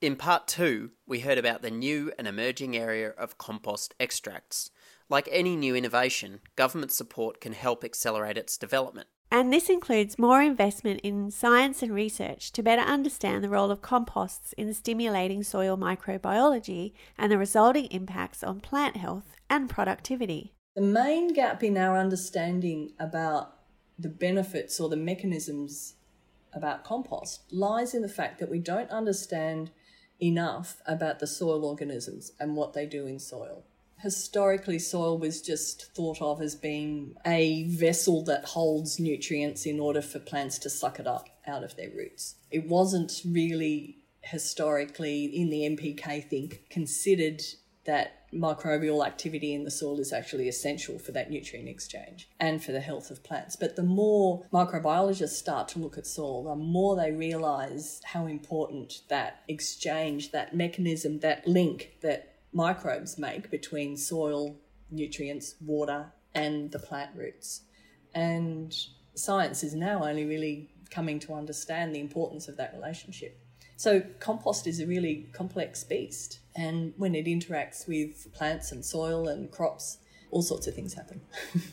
In 0.00 0.16
part 0.16 0.48
two, 0.48 0.92
we 1.06 1.20
heard 1.20 1.36
about 1.36 1.60
the 1.60 1.70
new 1.70 2.12
and 2.18 2.26
emerging 2.26 2.78
area 2.78 3.10
of 3.10 3.36
compost 3.36 3.94
extracts. 4.00 4.70
Like 5.10 5.28
any 5.30 5.54
new 5.54 5.76
innovation, 5.76 6.40
government 6.56 6.90
support 6.90 7.42
can 7.42 7.52
help 7.52 7.84
accelerate 7.84 8.38
its 8.38 8.56
development. 8.56 9.08
And 9.30 9.52
this 9.52 9.68
includes 9.68 10.18
more 10.18 10.40
investment 10.40 11.00
in 11.02 11.30
science 11.30 11.82
and 11.82 11.94
research 11.94 12.50
to 12.52 12.62
better 12.62 12.82
understand 12.82 13.44
the 13.44 13.50
role 13.50 13.70
of 13.70 13.82
composts 13.82 14.54
in 14.54 14.72
stimulating 14.72 15.42
soil 15.42 15.76
microbiology 15.76 16.92
and 17.18 17.30
the 17.30 17.36
resulting 17.36 17.86
impacts 17.86 18.42
on 18.42 18.60
plant 18.60 18.96
health 18.96 19.36
and 19.50 19.68
productivity. 19.68 20.54
The 20.74 20.82
main 20.82 21.32
gap 21.34 21.62
in 21.62 21.76
our 21.76 21.98
understanding 21.98 22.92
about 22.98 23.54
the 23.98 24.08
benefits 24.08 24.80
or 24.80 24.88
the 24.88 24.96
mechanisms 24.96 25.94
about 26.54 26.84
compost 26.84 27.42
lies 27.52 27.94
in 27.94 28.00
the 28.00 28.08
fact 28.08 28.38
that 28.38 28.50
we 28.50 28.58
don't 28.58 28.90
understand 28.90 29.70
enough 30.20 30.80
about 30.86 31.18
the 31.18 31.26
soil 31.26 31.64
organisms 31.64 32.32
and 32.40 32.56
what 32.56 32.72
they 32.72 32.86
do 32.86 33.06
in 33.06 33.18
soil. 33.18 33.64
Historically, 34.00 34.78
soil 34.78 35.18
was 35.18 35.42
just 35.42 35.92
thought 35.94 36.22
of 36.22 36.40
as 36.40 36.54
being 36.54 37.16
a 37.26 37.64
vessel 37.64 38.22
that 38.24 38.44
holds 38.44 39.00
nutrients 39.00 39.66
in 39.66 39.80
order 39.80 40.00
for 40.00 40.18
plants 40.18 40.58
to 40.58 40.70
suck 40.70 41.00
it 41.00 41.06
up 41.06 41.28
out 41.46 41.64
of 41.64 41.74
their 41.76 41.90
roots. 41.90 42.36
It 42.50 42.68
wasn't 42.68 43.22
really 43.24 43.98
historically 44.20 45.24
in 45.24 45.50
the 45.50 45.62
NPK 45.62 46.28
think 46.28 46.62
considered 46.70 47.42
that 47.84 48.30
microbial 48.32 49.06
activity 49.06 49.54
in 49.54 49.64
the 49.64 49.70
soil 49.70 49.98
is 49.98 50.12
actually 50.12 50.48
essential 50.48 50.98
for 50.98 51.12
that 51.12 51.30
nutrient 51.30 51.68
exchange 51.68 52.28
and 52.38 52.62
for 52.62 52.72
the 52.72 52.80
health 52.80 53.10
of 53.10 53.24
plants. 53.24 53.56
But 53.56 53.76
the 53.76 53.82
more 53.82 54.44
microbiologists 54.52 55.30
start 55.30 55.68
to 55.68 55.78
look 55.78 55.96
at 55.96 56.06
soil, 56.06 56.44
the 56.44 56.54
more 56.54 56.94
they 56.94 57.12
realize 57.12 58.02
how 58.04 58.26
important 58.26 59.00
that 59.08 59.40
exchange, 59.48 60.32
that 60.32 60.54
mechanism, 60.54 61.20
that 61.20 61.48
link 61.48 61.92
that 62.02 62.34
microbes 62.52 63.18
make 63.18 63.50
between 63.50 63.96
soil, 63.96 64.56
nutrients, 64.90 65.54
water, 65.60 66.12
and 66.34 66.70
the 66.70 66.78
plant 66.78 67.10
roots. 67.14 67.62
And 68.14 68.74
science 69.14 69.62
is 69.62 69.74
now 69.74 70.04
only 70.04 70.24
really 70.24 70.70
coming 70.90 71.18
to 71.20 71.34
understand 71.34 71.94
the 71.94 72.00
importance 72.00 72.48
of 72.48 72.56
that 72.56 72.72
relationship. 72.74 73.38
So, 73.76 74.02
compost 74.18 74.66
is 74.66 74.80
a 74.80 74.86
really 74.86 75.28
complex 75.32 75.84
beast. 75.84 76.40
And 76.56 76.94
when 76.96 77.14
it 77.14 77.26
interacts 77.26 77.86
with 77.86 78.32
plants 78.32 78.72
and 78.72 78.84
soil 78.84 79.28
and 79.28 79.50
crops, 79.50 79.98
all 80.30 80.42
sorts 80.42 80.66
of 80.66 80.74
things 80.74 80.94
happen. 80.94 81.20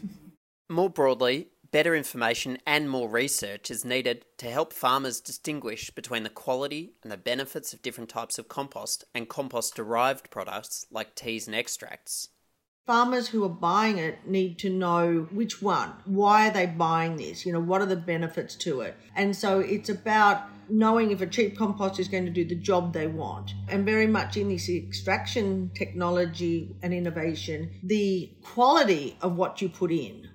more 0.70 0.90
broadly, 0.90 1.48
better 1.76 1.94
information 1.94 2.58
and 2.66 2.90
more 2.90 3.10
research 3.10 3.70
is 3.70 3.84
needed 3.84 4.24
to 4.38 4.50
help 4.50 4.72
farmers 4.72 5.20
distinguish 5.20 5.90
between 5.90 6.24
the 6.24 6.30
quality 6.30 6.94
and 7.04 7.12
the 7.12 7.18
benefits 7.18 7.74
of 7.74 7.82
different 7.82 8.10
types 8.10 8.40
of 8.40 8.48
compost 8.48 9.04
and 9.14 9.28
compost 9.28 9.76
derived 9.76 10.32
products 10.32 10.86
like 10.90 11.14
teas 11.16 11.48
and 11.48 11.54
extracts. 11.54 12.30
Farmers 12.88 13.28
who 13.28 13.44
are 13.44 13.50
buying 13.50 13.98
it 13.98 14.26
need 14.26 14.58
to 14.60 14.70
know 14.70 15.28
which 15.34 15.62
one. 15.62 15.92
Why 16.06 16.48
are 16.48 16.54
they 16.54 16.66
buying 16.66 17.18
this? 17.18 17.46
You 17.46 17.52
know, 17.52 17.60
what 17.60 17.82
are 17.82 17.88
the 17.88 17.98
benefits 17.98 18.56
to 18.56 18.80
it? 18.80 18.96
And 19.14 19.36
so 19.36 19.60
it's 19.60 19.90
about 19.90 20.44
knowing 20.70 21.12
if 21.12 21.20
a 21.20 21.28
cheap 21.28 21.58
compost 21.58 22.00
is 22.00 22.08
going 22.08 22.24
to 22.24 22.32
do 22.32 22.46
the 22.46 22.56
job 22.56 22.94
they 22.94 23.08
want. 23.08 23.54
And 23.68 23.86
very 23.86 24.08
much 24.08 24.38
in 24.38 24.48
this 24.48 24.70
extraction 24.70 25.72
technology 25.76 26.74
and 26.82 26.94
innovation, 26.94 27.70
the 27.84 28.32
quality 28.44 29.18
of 29.22 29.36
what 29.36 29.62
you 29.62 29.68
put 29.68 29.92
in. 29.92 30.30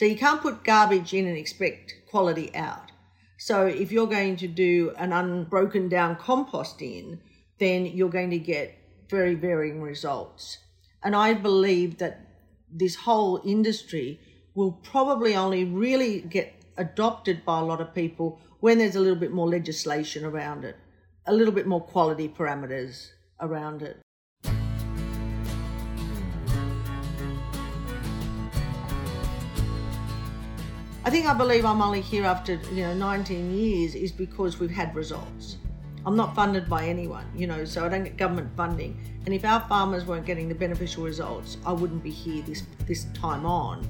So 0.00 0.06
you 0.06 0.16
can't 0.16 0.40
put 0.40 0.64
garbage 0.64 1.12
in 1.12 1.26
and 1.26 1.36
expect 1.36 1.94
quality 2.08 2.56
out. 2.56 2.90
So 3.36 3.66
if 3.66 3.92
you're 3.92 4.06
going 4.06 4.36
to 4.36 4.48
do 4.48 4.94
an 4.96 5.12
unbroken 5.12 5.90
down 5.90 6.16
compost 6.16 6.80
in, 6.80 7.20
then 7.58 7.84
you're 7.84 8.08
going 8.08 8.30
to 8.30 8.38
get 8.38 8.78
very 9.10 9.34
varying 9.34 9.82
results. 9.82 10.56
And 11.02 11.14
I 11.14 11.34
believe 11.34 11.98
that 11.98 12.26
this 12.72 12.94
whole 12.96 13.42
industry 13.44 14.18
will 14.54 14.72
probably 14.72 15.36
only 15.36 15.64
really 15.64 16.22
get 16.22 16.54
adopted 16.78 17.44
by 17.44 17.58
a 17.58 17.64
lot 17.64 17.82
of 17.82 17.94
people 17.94 18.40
when 18.60 18.78
there's 18.78 18.96
a 18.96 19.00
little 19.00 19.20
bit 19.20 19.32
more 19.32 19.48
legislation 19.50 20.24
around 20.24 20.64
it, 20.64 20.78
a 21.26 21.34
little 21.34 21.52
bit 21.52 21.66
more 21.66 21.82
quality 21.82 22.26
parameters 22.26 23.10
around 23.38 23.82
it. 23.82 24.00
I 31.10 31.12
think 31.12 31.26
I 31.26 31.34
believe 31.34 31.64
I'm 31.64 31.82
only 31.82 32.02
here 32.02 32.24
after 32.24 32.52
you 32.72 32.84
know 32.84 32.94
19 32.94 33.52
years 33.52 33.96
is 33.96 34.12
because 34.12 34.60
we've 34.60 34.70
had 34.70 34.94
results. 34.94 35.56
I'm 36.06 36.14
not 36.14 36.36
funded 36.36 36.70
by 36.70 36.86
anyone, 36.86 37.26
you 37.34 37.48
know, 37.48 37.64
so 37.64 37.84
I 37.84 37.88
don't 37.88 38.04
get 38.04 38.16
government 38.16 38.56
funding. 38.56 38.96
And 39.26 39.34
if 39.34 39.44
our 39.44 39.58
farmers 39.62 40.04
weren't 40.04 40.24
getting 40.24 40.48
the 40.48 40.54
beneficial 40.54 41.02
results, 41.02 41.56
I 41.66 41.72
wouldn't 41.72 42.04
be 42.04 42.12
here 42.12 42.44
this 42.44 42.62
this 42.86 43.06
time 43.06 43.44
on. 43.44 43.84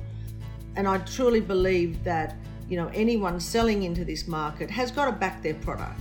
And 0.76 0.88
I 0.88 0.96
truly 0.96 1.42
believe 1.42 2.02
that 2.04 2.36
you 2.70 2.78
know, 2.78 2.90
anyone 2.94 3.38
selling 3.38 3.82
into 3.82 4.02
this 4.02 4.26
market 4.26 4.70
has 4.70 4.90
got 4.90 5.04
to 5.04 5.12
back 5.12 5.42
their 5.42 5.56
product. 5.56 6.00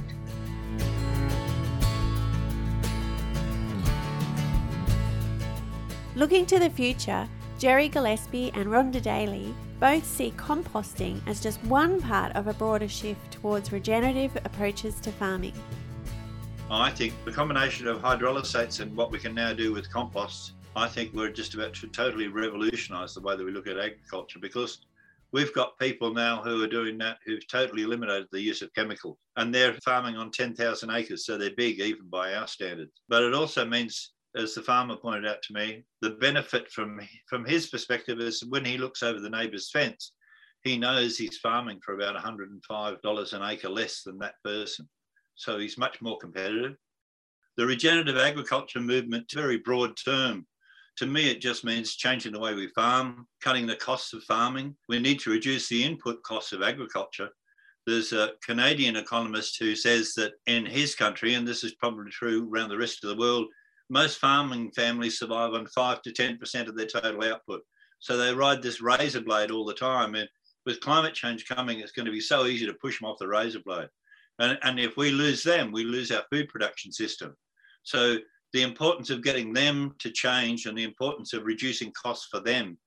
Looking 6.15 6.45
to 6.45 6.59
the 6.59 6.69
future, 6.69 7.27
Gerry 7.57 7.89
Gillespie 7.89 8.53
and 8.53 8.67
Rhonda 8.67 9.01
Daly 9.01 9.53
both 9.79 10.05
see 10.05 10.31
composting 10.37 11.21
as 11.27 11.41
just 11.41 11.63
one 11.63 12.01
part 12.01 12.35
of 12.35 12.47
a 12.47 12.53
broader 12.53 12.87
shift 12.87 13.31
towards 13.31 13.71
regenerative 13.71 14.35
approaches 14.45 14.99
to 15.01 15.11
farming. 15.11 15.53
I 16.69 16.91
think 16.91 17.13
the 17.25 17.31
combination 17.31 17.87
of 17.87 17.99
hydrolysates 18.01 18.79
and 18.79 18.95
what 18.95 19.11
we 19.11 19.19
can 19.19 19.33
now 19.33 19.53
do 19.53 19.73
with 19.73 19.89
composts, 19.91 20.53
I 20.75 20.87
think 20.87 21.13
we're 21.13 21.31
just 21.31 21.55
about 21.55 21.73
to 21.75 21.87
totally 21.87 22.27
revolutionise 22.27 23.13
the 23.13 23.21
way 23.21 23.35
that 23.35 23.43
we 23.43 23.51
look 23.51 23.67
at 23.67 23.79
agriculture 23.79 24.39
because 24.39 24.85
We've 25.31 25.53
got 25.53 25.77
people 25.77 26.11
now 26.11 26.41
who 26.41 26.63
are 26.63 26.67
doing 26.67 26.97
that 26.99 27.17
who've 27.23 27.47
totally 27.47 27.83
eliminated 27.83 28.27
the 28.31 28.41
use 28.41 28.63
of 28.63 28.73
chemical 28.73 29.19
and 29.35 29.53
they're 29.53 29.73
farming 29.85 30.15
on 30.15 30.31
10,000 30.31 30.89
acres. 30.89 31.25
So 31.25 31.37
they're 31.37 31.51
big 31.55 31.79
even 31.79 32.09
by 32.09 32.33
our 32.33 32.47
standards. 32.47 32.91
But 33.07 33.21
it 33.23 33.35
also 33.35 33.63
means, 33.63 34.13
as 34.35 34.53
the 34.53 34.61
farmer 34.61 34.95
pointed 34.95 35.27
out 35.27 35.41
to 35.43 35.53
me, 35.53 35.83
the 36.01 36.11
benefit 36.11 36.69
from, 36.71 36.99
from 37.27 37.45
his 37.45 37.67
perspective 37.67 38.19
is 38.19 38.45
when 38.47 38.63
he 38.63 38.77
looks 38.77 39.03
over 39.03 39.19
the 39.19 39.29
neighbour's 39.29 39.71
fence, 39.71 40.13
he 40.63 40.77
knows 40.77 41.17
he's 41.17 41.37
farming 41.37 41.79
for 41.83 41.95
about 41.95 42.15
$105 42.15 43.33
an 43.33 43.43
acre 43.43 43.69
less 43.69 44.03
than 44.03 44.19
that 44.19 44.35
person. 44.43 44.87
So 45.35 45.57
he's 45.57 45.77
much 45.77 46.01
more 46.01 46.17
competitive. 46.17 46.75
The 47.57 47.65
regenerative 47.65 48.17
agriculture 48.17 48.79
movement, 48.79 49.31
very 49.33 49.57
broad 49.57 49.97
term, 49.97 50.45
to 50.99 51.05
me, 51.05 51.29
it 51.29 51.39
just 51.39 51.63
means 51.63 51.95
changing 51.95 52.33
the 52.33 52.39
way 52.39 52.53
we 52.53 52.67
farm, 52.67 53.25
cutting 53.41 53.65
the 53.65 53.77
costs 53.77 54.11
of 54.11 54.21
farming. 54.23 54.75
We 54.89 54.99
need 54.99 55.21
to 55.21 55.29
reduce 55.29 55.69
the 55.69 55.81
input 55.81 56.21
costs 56.23 56.51
of 56.51 56.61
agriculture. 56.61 57.29
There's 57.87 58.11
a 58.11 58.33
Canadian 58.43 58.97
economist 58.97 59.57
who 59.59 59.75
says 59.75 60.13
that 60.15 60.33
in 60.45 60.65
his 60.65 60.95
country, 60.95 61.35
and 61.35 61.47
this 61.47 61.63
is 61.63 61.75
probably 61.75 62.11
true 62.11 62.49
around 62.51 62.67
the 62.67 62.77
rest 62.77 63.01
of 63.05 63.09
the 63.09 63.15
world, 63.15 63.47
most 63.89 64.19
farming 64.19 64.71
families 64.71 65.19
survive 65.19 65.53
on 65.53 65.65
5 65.67 66.01
to 66.03 66.11
10% 66.11 66.67
of 66.67 66.75
their 66.75 66.85
total 66.85 67.23
output. 67.23 67.61
So 67.99 68.17
they 68.17 68.33
ride 68.33 68.61
this 68.61 68.81
razor 68.81 69.21
blade 69.21 69.51
all 69.51 69.65
the 69.65 69.73
time. 69.73 70.15
And 70.15 70.29
with 70.65 70.79
climate 70.79 71.13
change 71.13 71.47
coming, 71.47 71.79
it's 71.79 71.91
going 71.91 72.05
to 72.05 72.11
be 72.11 72.21
so 72.21 72.45
easy 72.45 72.65
to 72.65 72.73
push 72.73 72.99
them 72.99 73.09
off 73.09 73.19
the 73.19 73.27
razor 73.27 73.59
blade. 73.65 73.89
And, 74.39 74.57
and 74.63 74.79
if 74.79 74.95
we 74.95 75.11
lose 75.11 75.43
them, 75.43 75.71
we 75.71 75.83
lose 75.83 76.11
our 76.11 76.23
food 76.31 76.47
production 76.47 76.91
system. 76.91 77.35
So 77.83 78.17
the 78.53 78.61
importance 78.61 79.09
of 79.09 79.23
getting 79.23 79.53
them 79.53 79.95
to 79.99 80.11
change 80.11 80.65
and 80.65 80.77
the 80.77 80.83
importance 80.83 81.33
of 81.33 81.43
reducing 81.43 81.91
costs 81.91 82.27
for 82.31 82.39
them 82.39 82.77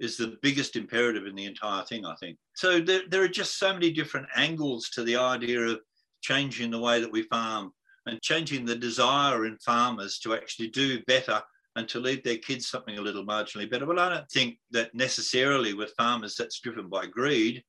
is 0.00 0.16
the 0.16 0.36
biggest 0.42 0.76
imperative 0.76 1.26
in 1.26 1.34
the 1.34 1.44
entire 1.44 1.84
thing, 1.84 2.04
I 2.04 2.14
think. 2.16 2.36
So 2.54 2.80
there, 2.80 3.02
there 3.08 3.22
are 3.22 3.28
just 3.28 3.58
so 3.58 3.72
many 3.72 3.92
different 3.92 4.26
angles 4.34 4.90
to 4.90 5.04
the 5.04 5.16
idea 5.16 5.60
of 5.60 5.80
changing 6.22 6.70
the 6.70 6.80
way 6.80 7.00
that 7.00 7.12
we 7.12 7.22
farm 7.24 7.72
and 8.06 8.20
changing 8.22 8.64
the 8.64 8.76
desire 8.76 9.46
in 9.46 9.56
farmers 9.58 10.18
to 10.20 10.34
actually 10.34 10.68
do 10.68 11.02
better 11.04 11.40
and 11.76 11.88
to 11.88 12.00
leave 12.00 12.22
their 12.22 12.38
kids 12.38 12.68
something 12.68 12.98
a 12.98 13.02
little 13.02 13.24
marginally 13.24 13.68
better. 13.68 13.86
But 13.86 13.98
I 13.98 14.08
don't 14.08 14.30
think 14.30 14.58
that 14.70 14.94
necessarily 14.94 15.74
with 15.74 15.94
farmers 15.96 16.36
that's 16.36 16.60
driven 16.60 16.88
by 16.88 17.06
greed. 17.06 17.64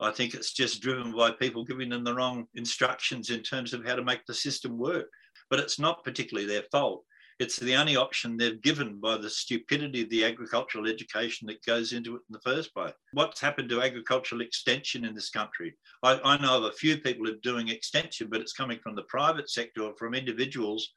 I 0.00 0.10
think 0.10 0.34
it's 0.34 0.52
just 0.52 0.82
driven 0.82 1.14
by 1.14 1.30
people 1.32 1.64
giving 1.64 1.88
them 1.88 2.02
the 2.02 2.14
wrong 2.14 2.46
instructions 2.54 3.30
in 3.30 3.42
terms 3.42 3.72
of 3.72 3.86
how 3.86 3.94
to 3.94 4.02
make 4.02 4.24
the 4.26 4.34
system 4.34 4.78
work 4.78 5.08
but 5.52 5.60
it's 5.60 5.78
not 5.78 6.02
particularly 6.02 6.48
their 6.48 6.64
fault. 6.72 7.04
It's 7.42 7.56
the 7.56 7.74
only 7.74 7.96
option 7.96 8.36
they're 8.36 8.54
given 8.54 9.00
by 9.00 9.16
the 9.16 9.28
stupidity 9.28 10.02
of 10.02 10.10
the 10.10 10.24
agricultural 10.24 10.86
education 10.86 11.48
that 11.48 11.66
goes 11.66 11.92
into 11.92 12.14
it 12.14 12.22
in 12.28 12.32
the 12.32 12.38
first 12.38 12.72
place. 12.72 12.92
What's 13.14 13.40
happened 13.40 13.68
to 13.70 13.82
agricultural 13.82 14.42
extension 14.42 15.04
in 15.04 15.12
this 15.12 15.28
country? 15.28 15.74
I, 16.04 16.20
I 16.24 16.40
know 16.40 16.58
of 16.58 16.64
a 16.66 16.72
few 16.72 16.98
people 16.98 17.26
who 17.26 17.32
are 17.32 17.42
doing 17.42 17.66
extension, 17.66 18.28
but 18.30 18.40
it's 18.40 18.52
coming 18.52 18.78
from 18.78 18.94
the 18.94 19.02
private 19.08 19.50
sector 19.50 19.82
or 19.82 19.96
from 19.96 20.14
individuals, 20.14 20.92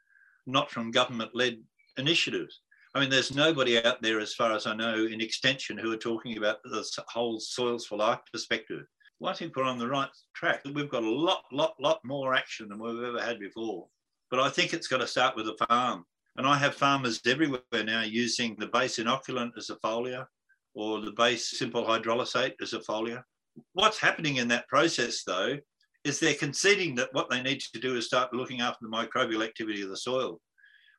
not 0.45 0.69
from 0.69 0.91
government 0.91 1.31
led 1.33 1.57
initiatives. 1.97 2.59
I 2.93 2.99
mean, 2.99 3.09
there's 3.09 3.33
nobody 3.33 3.83
out 3.83 4.03
there, 4.03 4.19
as 4.19 4.35
far 4.35 4.51
as 4.51 4.67
I 4.67 4.75
know, 4.75 5.07
in 5.07 5.21
extension 5.21 5.79
who 5.79 5.91
are 5.93 5.97
talking 5.97 6.37
about 6.37 6.61
the 6.63 6.87
whole 7.07 7.39
soils 7.39 7.87
for 7.87 7.97
life 7.97 8.19
perspective. 8.31 8.83
Well, 9.19 9.33
I 9.33 9.35
think 9.35 9.55
we're 9.55 9.63
on 9.63 9.79
the 9.79 9.87
right 9.87 10.09
track. 10.35 10.61
We've 10.75 10.91
got 10.91 11.01
a 11.01 11.09
lot, 11.09 11.45
lot, 11.51 11.73
lot 11.79 12.01
more 12.05 12.35
action 12.35 12.69
than 12.69 12.77
we've 12.77 13.03
ever 13.03 13.19
had 13.19 13.39
before. 13.39 13.87
But 14.29 14.41
I 14.41 14.49
think 14.49 14.73
it's 14.73 14.87
got 14.87 14.99
to 14.99 15.07
start 15.07 15.35
with 15.35 15.47
the 15.47 15.65
farm. 15.65 16.05
And 16.37 16.45
I 16.45 16.57
have 16.57 16.75
farmers 16.75 17.21
everywhere 17.25 17.61
now 17.73 18.01
using 18.01 18.55
the 18.57 18.67
base 18.67 18.97
inoculant 18.97 19.51
as 19.57 19.69
a 19.69 19.75
foliar 19.77 20.25
or 20.73 20.99
the 20.99 21.11
base 21.11 21.57
simple 21.57 21.85
hydrolysate 21.85 22.53
as 22.61 22.73
a 22.73 22.79
foliar. 22.79 23.23
What's 23.73 23.99
happening 23.99 24.37
in 24.37 24.49
that 24.49 24.67
process, 24.67 25.23
though, 25.23 25.57
is 26.03 26.19
they're 26.19 26.33
conceding 26.35 26.93
that 26.95 27.13
what 27.13 27.29
they 27.29 27.41
need 27.41 27.61
to 27.61 27.79
do 27.79 27.95
is 27.95 28.05
start 28.05 28.33
looking 28.33 28.61
after 28.61 28.79
the 28.81 28.95
microbial 28.95 29.43
activity 29.43 29.81
of 29.81 29.89
the 29.89 29.97
soil. 29.97 30.39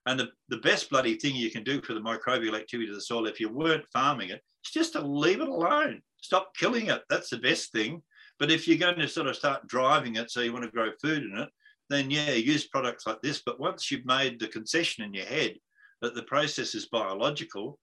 And 0.07 0.19
the, 0.19 0.29
the 0.49 0.59
best 0.59 0.89
bloody 0.89 1.17
thing 1.17 1.35
you 1.35 1.51
can 1.51 1.65
do 1.65 1.83
for 1.83 1.93
the 1.93 2.01
microbial 2.01 2.59
activity 2.59 2.89
of 2.89 2.95
the 2.95 3.01
soil, 3.01 3.27
if 3.27 3.39
you 3.39 3.49
weren't 3.51 3.85
farming 3.93 4.31
it, 4.31 4.41
is 4.65 4.73
just 4.73 4.95
to 4.95 5.01
leave 5.01 5.41
it 5.41 5.49
alone. 5.49 6.01
Stop 6.23 6.53
killing 6.57 6.87
it. 6.87 7.03
That's 7.11 7.29
the 7.29 7.39
best 7.39 7.73
thing. 7.73 8.03
But 8.39 8.51
if 8.51 8.67
you're 8.67 8.79
going 8.79 8.99
to 8.99 9.09
sort 9.09 9.27
of 9.27 9.37
start 9.37 9.67
driving 9.67 10.17
it 10.17 10.31
so 10.31 10.41
you 10.41 10.53
want 10.53 10.65
to 10.65 10.71
grow 10.71 10.91
food 11.03 11.25
in 11.25 11.39
it, 11.39 11.49
then 11.89 12.11
yeah, 12.11 12.33
use 12.33 12.67
products 12.67 13.07
like 13.07 13.23
this. 13.23 13.43
But 13.45 13.61
once 13.61 13.91
you've 13.91 14.07
made 14.07 14.41
the 14.41 14.49
concession 14.49 15.05
in 15.05 15.15
your 15.15 15.27
head 15.27 15.57
that 16.03 16.15
the 16.15 16.23
process 16.25 16.75
is 16.75 16.87
biological, 16.87 17.79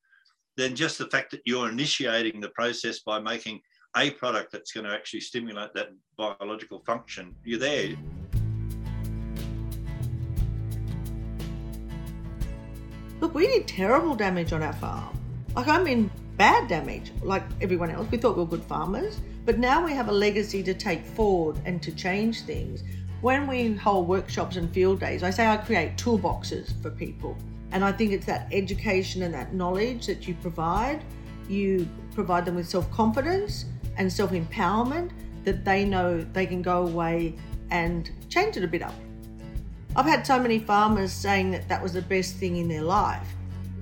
then 0.58 0.76
just 0.76 0.98
the 0.98 1.08
fact 1.08 1.32
that 1.32 1.42
you're 1.46 1.70
initiating 1.70 2.40
the 2.40 2.50
process 2.50 3.00
by 3.00 3.20
making 3.20 3.60
a 3.96 4.12
product 4.12 4.52
that's 4.52 4.72
going 4.72 4.86
to 4.86 4.94
actually 4.94 5.22
stimulate 5.22 5.74
that 5.74 5.90
biological 6.18 6.80
function, 6.86 7.36
you're 7.44 7.60
there. 7.60 7.96
Look, 13.22 13.34
we 13.34 13.48
did 13.48 13.68
terrible 13.68 14.16
damage 14.16 14.52
on 14.52 14.62
our 14.62 14.74
farm. 14.74 15.18
Like, 15.56 15.68
I 15.68 15.82
mean, 15.82 16.12
bad 16.38 16.68
damage, 16.68 17.14
like 17.22 17.44
everyone 17.62 17.90
else. 17.90 18.08
We 18.12 18.18
thought 18.18 18.36
we 18.36 18.44
were 18.44 18.50
good 18.50 18.66
farmers, 18.66 19.22
but 19.46 19.60
now 19.60 19.84
we 19.86 19.94
have 19.94 20.10
a 20.10 20.12
legacy 20.12 20.62
to 20.64 20.74
take 20.74 21.06
forward 21.06 21.58
and 21.66 21.82
to 21.84 21.92
change 21.92 22.42
things 22.42 22.84
when 23.24 23.48
we 23.48 23.74
hold 23.74 24.06
workshops 24.06 24.58
and 24.58 24.70
field 24.74 25.00
days, 25.00 25.24
I 25.24 25.30
say 25.30 25.48
I 25.48 25.56
create 25.56 25.96
toolboxes 25.96 26.74
for 26.82 26.90
people. 26.90 27.38
And 27.72 27.84
I 27.84 27.94
think 27.94 28.12
it's 28.12 28.26
that 28.26 28.50
education 28.52 29.24
and 29.24 29.34
that 29.34 29.54
knowledge 29.54 30.08
that 30.08 30.28
you 30.28 30.34
provide. 30.42 31.02
You 31.48 31.88
provide 32.14 32.44
them 32.44 32.56
with 32.56 32.68
self 32.68 32.92
confidence 32.92 33.64
and 33.96 34.12
self 34.12 34.32
empowerment 34.32 35.12
that 35.46 35.64
they 35.64 35.86
know 35.86 36.20
they 36.34 36.46
can 36.46 36.62
go 36.62 36.86
away 36.86 37.36
and 37.72 38.12
change 38.28 38.58
it 38.58 38.64
a 38.66 38.68
bit 38.68 38.82
up. 38.82 38.94
I've 39.96 40.06
had 40.06 40.28
so 40.28 40.38
many 40.38 40.60
farmers 40.60 41.14
saying 41.14 41.52
that 41.52 41.70
that 41.70 41.82
was 41.82 41.94
the 41.94 42.02
best 42.02 42.36
thing 42.36 42.58
in 42.58 42.68
their 42.68 42.84
life. 42.84 43.28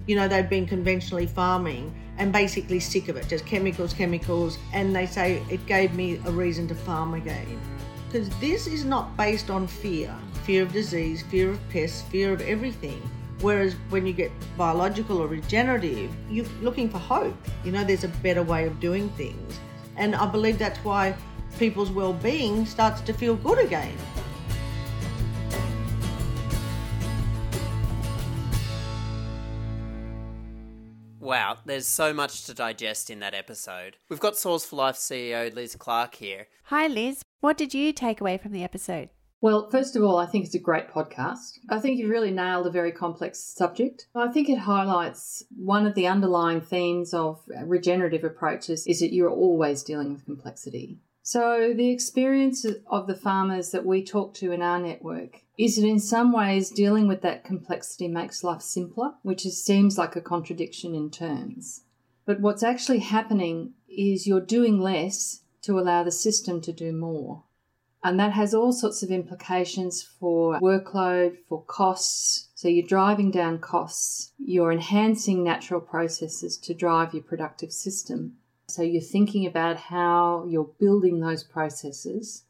You 0.05 0.17
know, 0.17 0.27
they've 0.27 0.49
been 0.49 0.67
conventionally 0.67 1.25
farming 1.25 1.91
and 2.19 2.31
basically 2.31 2.79
sick 2.79 3.07
of 3.07 3.17
it, 3.17 3.27
just 3.27 3.47
chemicals, 3.47 3.91
chemicals, 3.91 4.59
and 4.71 4.95
they 4.95 5.07
say 5.07 5.41
it 5.49 5.65
gave 5.65 5.95
me 5.95 6.21
a 6.25 6.31
reason 6.31 6.67
to 6.67 6.75
farm 6.75 7.15
again 7.15 7.59
because 8.11 8.27
this 8.39 8.67
is 8.67 8.83
not 8.83 9.15
based 9.15 9.49
on 9.49 9.67
fear 9.67 10.13
fear 10.43 10.63
of 10.63 10.73
disease, 10.73 11.21
fear 11.21 11.51
of 11.51 11.69
pests, 11.69 12.01
fear 12.01 12.33
of 12.33 12.41
everything. 12.41 12.99
Whereas 13.41 13.75
when 13.89 14.07
you 14.07 14.11
get 14.11 14.31
biological 14.57 15.19
or 15.19 15.27
regenerative, 15.27 16.11
you're 16.29 16.47
looking 16.61 16.89
for 16.89 16.97
hope. 16.97 17.35
You 17.63 17.71
know, 17.71 17.83
there's 17.83 18.03
a 18.03 18.09
better 18.23 18.41
way 18.41 18.65
of 18.65 18.79
doing 18.79 19.07
things. 19.09 19.59
And 19.97 20.15
I 20.15 20.25
believe 20.25 20.57
that's 20.57 20.79
why 20.79 21.15
people's 21.59 21.91
well 21.91 22.13
being 22.13 22.65
starts 22.65 23.01
to 23.01 23.13
feel 23.13 23.35
good 23.35 23.59
again. 23.59 23.95
Wow, 31.31 31.59
there's 31.63 31.87
so 31.87 32.13
much 32.13 32.43
to 32.43 32.53
digest 32.53 33.09
in 33.09 33.19
that 33.19 33.33
episode. 33.33 33.95
We've 34.09 34.19
got 34.19 34.35
Soils 34.35 34.65
for 34.65 34.75
Life 34.75 34.97
CEO 34.97 35.55
Liz 35.55 35.77
Clark 35.77 36.15
here. 36.15 36.47
Hi, 36.63 36.87
Liz. 36.87 37.21
What 37.39 37.57
did 37.57 37.73
you 37.73 37.93
take 37.93 38.19
away 38.19 38.37
from 38.37 38.51
the 38.51 38.65
episode? 38.65 39.07
Well, 39.39 39.69
first 39.69 39.95
of 39.95 40.03
all, 40.03 40.17
I 40.17 40.25
think 40.25 40.43
it's 40.43 40.55
a 40.55 40.59
great 40.59 40.89
podcast. 40.89 41.59
I 41.69 41.79
think 41.79 41.97
you've 41.97 42.09
really 42.09 42.31
nailed 42.31 42.67
a 42.67 42.69
very 42.69 42.91
complex 42.91 43.39
subject. 43.39 44.07
I 44.13 44.27
think 44.27 44.49
it 44.49 44.57
highlights 44.57 45.45
one 45.55 45.87
of 45.87 45.95
the 45.95 46.05
underlying 46.05 46.59
themes 46.59 47.13
of 47.13 47.41
regenerative 47.63 48.25
approaches 48.25 48.85
is 48.85 48.99
that 48.99 49.13
you're 49.13 49.31
always 49.31 49.83
dealing 49.83 50.11
with 50.11 50.25
complexity. 50.25 50.99
So, 51.23 51.73
the 51.73 51.91
experience 51.91 52.65
of 52.87 53.07
the 53.07 53.15
farmers 53.15 53.71
that 53.71 53.85
we 53.85 54.03
talk 54.03 54.33
to 54.33 54.51
in 54.51 54.61
our 54.61 54.79
network 54.79 55.43
is 55.61 55.75
that 55.75 55.85
in 55.85 55.99
some 55.99 56.31
ways 56.31 56.71
dealing 56.71 57.07
with 57.07 57.21
that 57.21 57.43
complexity 57.43 58.07
makes 58.07 58.43
life 58.43 58.63
simpler, 58.63 59.13
which 59.21 59.45
is, 59.45 59.63
seems 59.63 59.95
like 59.95 60.15
a 60.15 60.21
contradiction 60.21 60.95
in 60.95 61.11
terms. 61.11 61.83
But 62.25 62.39
what's 62.39 62.63
actually 62.63 62.97
happening 62.97 63.73
is 63.87 64.25
you're 64.25 64.41
doing 64.41 64.79
less 64.79 65.41
to 65.61 65.77
allow 65.77 66.03
the 66.03 66.11
system 66.11 66.61
to 66.61 66.73
do 66.73 66.91
more. 66.91 67.43
And 68.03 68.19
that 68.19 68.31
has 68.31 68.55
all 68.55 68.73
sorts 68.73 69.03
of 69.03 69.11
implications 69.11 70.01
for 70.01 70.59
workload, 70.59 71.37
for 71.47 71.61
costs. 71.61 72.49
So 72.55 72.67
you're 72.67 72.87
driving 72.87 73.29
down 73.29 73.59
costs, 73.59 74.31
you're 74.39 74.71
enhancing 74.71 75.43
natural 75.43 75.79
processes 75.79 76.57
to 76.57 76.73
drive 76.73 77.13
your 77.13 77.21
productive 77.21 77.71
system. 77.71 78.37
So 78.67 78.81
you're 78.81 78.99
thinking 78.99 79.45
about 79.45 79.77
how 79.77 80.47
you're 80.49 80.71
building 80.79 81.19
those 81.19 81.43
processes 81.43 82.45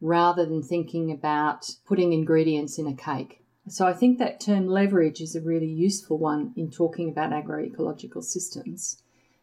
rather 0.00 0.46
than 0.46 0.62
thinking 0.62 1.10
about 1.10 1.70
putting 1.86 2.12
ingredients 2.12 2.78
in 2.78 2.86
a 2.86 2.94
cake. 2.94 3.44
So 3.68 3.86
I 3.86 3.92
think 3.92 4.18
that 4.18 4.40
term 4.40 4.66
leverage 4.66 5.20
is 5.20 5.36
a 5.36 5.40
really 5.40 5.68
useful 5.68 6.18
one 6.18 6.52
in 6.56 6.70
talking 6.70 7.10
about 7.10 7.30
agroecological 7.30 8.24
systems 8.24 9.02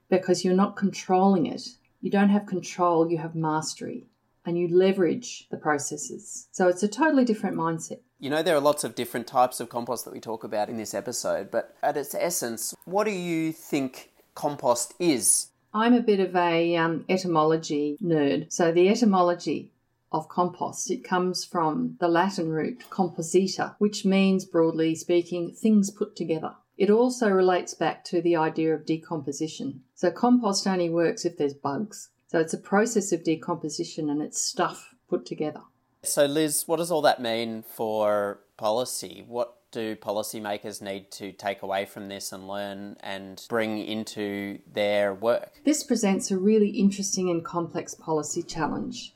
because 0.10 0.44
you're 0.44 0.56
not 0.56 0.76
controlling 0.76 1.46
it. 1.46 1.70
You 2.02 2.12
don't 2.12 2.30
have 2.30 2.46
control, 2.46 3.10
you 3.10 3.18
have 3.20 3.36
mastery 3.36 4.08
and 4.46 4.58
you 4.58 4.68
leverage 4.70 5.48
the 5.52 5.58
processes. 5.58 6.48
So 6.52 6.68
it's 6.68 6.82
a 6.82 6.88
totally 6.88 7.26
different 7.26 7.58
mindset. 7.58 8.00
You 8.20 8.30
know, 8.30 8.42
there 8.42 8.56
are 8.56 8.62
lots 8.62 8.84
of 8.84 8.96
different 8.96 9.28
types 9.28 9.60
of 9.60 9.70
compost 9.70 10.06
that 10.06 10.14
we 10.14 10.20
talk 10.20 10.44
about 10.44 10.70
in 10.70 10.78
this 10.78 10.94
episode, 10.94 11.52
but 11.52 11.76
at 11.84 11.98
its 11.98 12.16
essence, 12.16 12.74
what 12.86 13.04
do 13.04 13.12
you 13.12 13.52
think 13.52 14.12
compost 14.34 14.94
is? 15.00 15.50
I'm 15.74 15.94
a 15.94 16.02
bit 16.02 16.20
of 16.20 16.36
a 16.36 16.76
um, 16.78 17.06
etymology 17.10 17.98
nerd. 18.02 18.52
So 18.52 18.72
the 18.72 18.90
etymology 18.90 19.72
of 20.12 20.30
compost. 20.30 20.90
It 20.90 21.04
comes 21.04 21.44
from 21.46 21.98
the 22.00 22.08
Latin 22.08 22.50
root 22.50 22.84
composita, 22.90 23.76
which 23.78 24.06
means, 24.06 24.46
broadly 24.46 24.96
speaking, 24.96 25.54
things 25.54 25.90
put 25.90 26.16
together. 26.16 26.56
It 26.78 26.90
also 26.90 27.30
relates 27.30 27.74
back 27.74 28.04
to 28.06 28.22
the 28.22 28.36
idea 28.36 28.74
of 28.74 28.86
decomposition. 28.86 29.82
So, 29.96 30.12
compost 30.12 30.68
only 30.68 30.90
works 30.90 31.26
if 31.26 31.38
there's 31.38 31.54
bugs. 31.54 32.10
So, 32.28 32.40
it's 32.40 32.54
a 32.54 32.60
process 32.60 33.12
of 33.12 33.24
decomposition 33.24 34.10
and 34.10 34.22
it's 34.22 34.42
stuff 34.42 34.94
put 35.10 35.26
together. 35.26 35.62
So, 36.04 36.26
Liz, 36.26 36.64
what 36.68 36.78
does 36.78 36.92
all 36.92 37.02
that 37.02 37.22
mean 37.22 37.64
for 37.64 38.40
policy? 38.58 39.26
What 39.28 39.56
do 39.72 39.96
policymakers 39.96 40.82
need 40.82 41.12
to 41.12 41.32
take 41.32 41.62
away 41.62 41.86
from 41.86 42.08
this 42.08 42.32
and 42.32 42.48
learn 42.48 42.96
and 43.02 43.44
bring 43.50 43.80
into 43.80 44.60
their 44.72 45.14
work? 45.14 45.60
This 45.66 45.84
presents 45.84 46.32
a 46.32 46.38
really 46.38 46.70
interesting 46.70 47.30
and 47.30 47.44
complex 47.44 47.94
policy 47.94 48.44
challenge. 48.44 49.14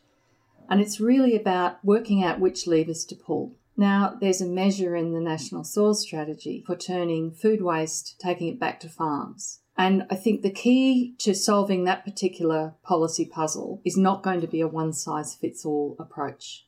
And 0.72 0.80
it's 0.80 1.02
really 1.02 1.36
about 1.36 1.84
working 1.84 2.24
out 2.24 2.40
which 2.40 2.66
levers 2.66 3.04
to 3.06 3.16
pull. 3.16 3.58
Now, 3.76 4.16
there's 4.22 4.40
a 4.40 4.46
measure 4.46 4.96
in 4.96 5.12
the 5.12 5.20
National 5.20 5.66
Soil 5.66 5.94
Strategy 5.94 6.64
for 6.66 6.78
turning 6.78 7.30
food 7.30 7.62
waste, 7.62 8.18
taking 8.22 8.48
it 8.48 8.58
back 8.58 8.80
to 8.80 8.90
farms. 8.90 9.60
And 9.78 10.06
I 10.10 10.16
think 10.16 10.42
the 10.42 10.50
key 10.50 11.14
to 11.18 11.36
solving 11.36 11.84
that 11.84 12.06
particular 12.06 12.76
policy 12.84 13.26
puzzle 13.26 13.82
is 13.84 13.98
not 13.98 14.24
going 14.24 14.40
to 14.40 14.48
be 14.48 14.62
a 14.62 14.68
one 14.68 14.94
size 14.94 15.36
fits 15.36 15.66
all 15.66 15.98
approach. 16.00 16.66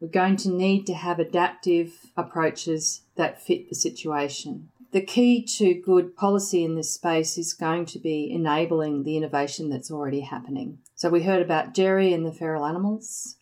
We're 0.00 0.08
going 0.08 0.36
to 0.38 0.50
need 0.50 0.84
to 0.86 0.94
have 0.94 1.20
adaptive 1.20 2.10
approaches 2.16 3.02
that 3.14 3.40
fit 3.40 3.68
the 3.68 3.76
situation. 3.76 4.70
The 4.90 5.00
key 5.00 5.44
to 5.58 5.74
good 5.74 6.16
policy 6.16 6.64
in 6.64 6.74
this 6.74 6.92
space 6.92 7.38
is 7.38 7.54
going 7.54 7.86
to 7.86 8.00
be 8.00 8.32
enabling 8.32 9.04
the 9.04 9.16
innovation 9.16 9.70
that's 9.70 9.92
already 9.92 10.22
happening. 10.22 10.78
So 10.98 11.10
we 11.10 11.22
heard 11.22 11.40
about 11.40 11.74
Gerry 11.74 12.12
and 12.12 12.26
the 12.26 12.32
feral 12.32 12.66
animals. 12.66 13.36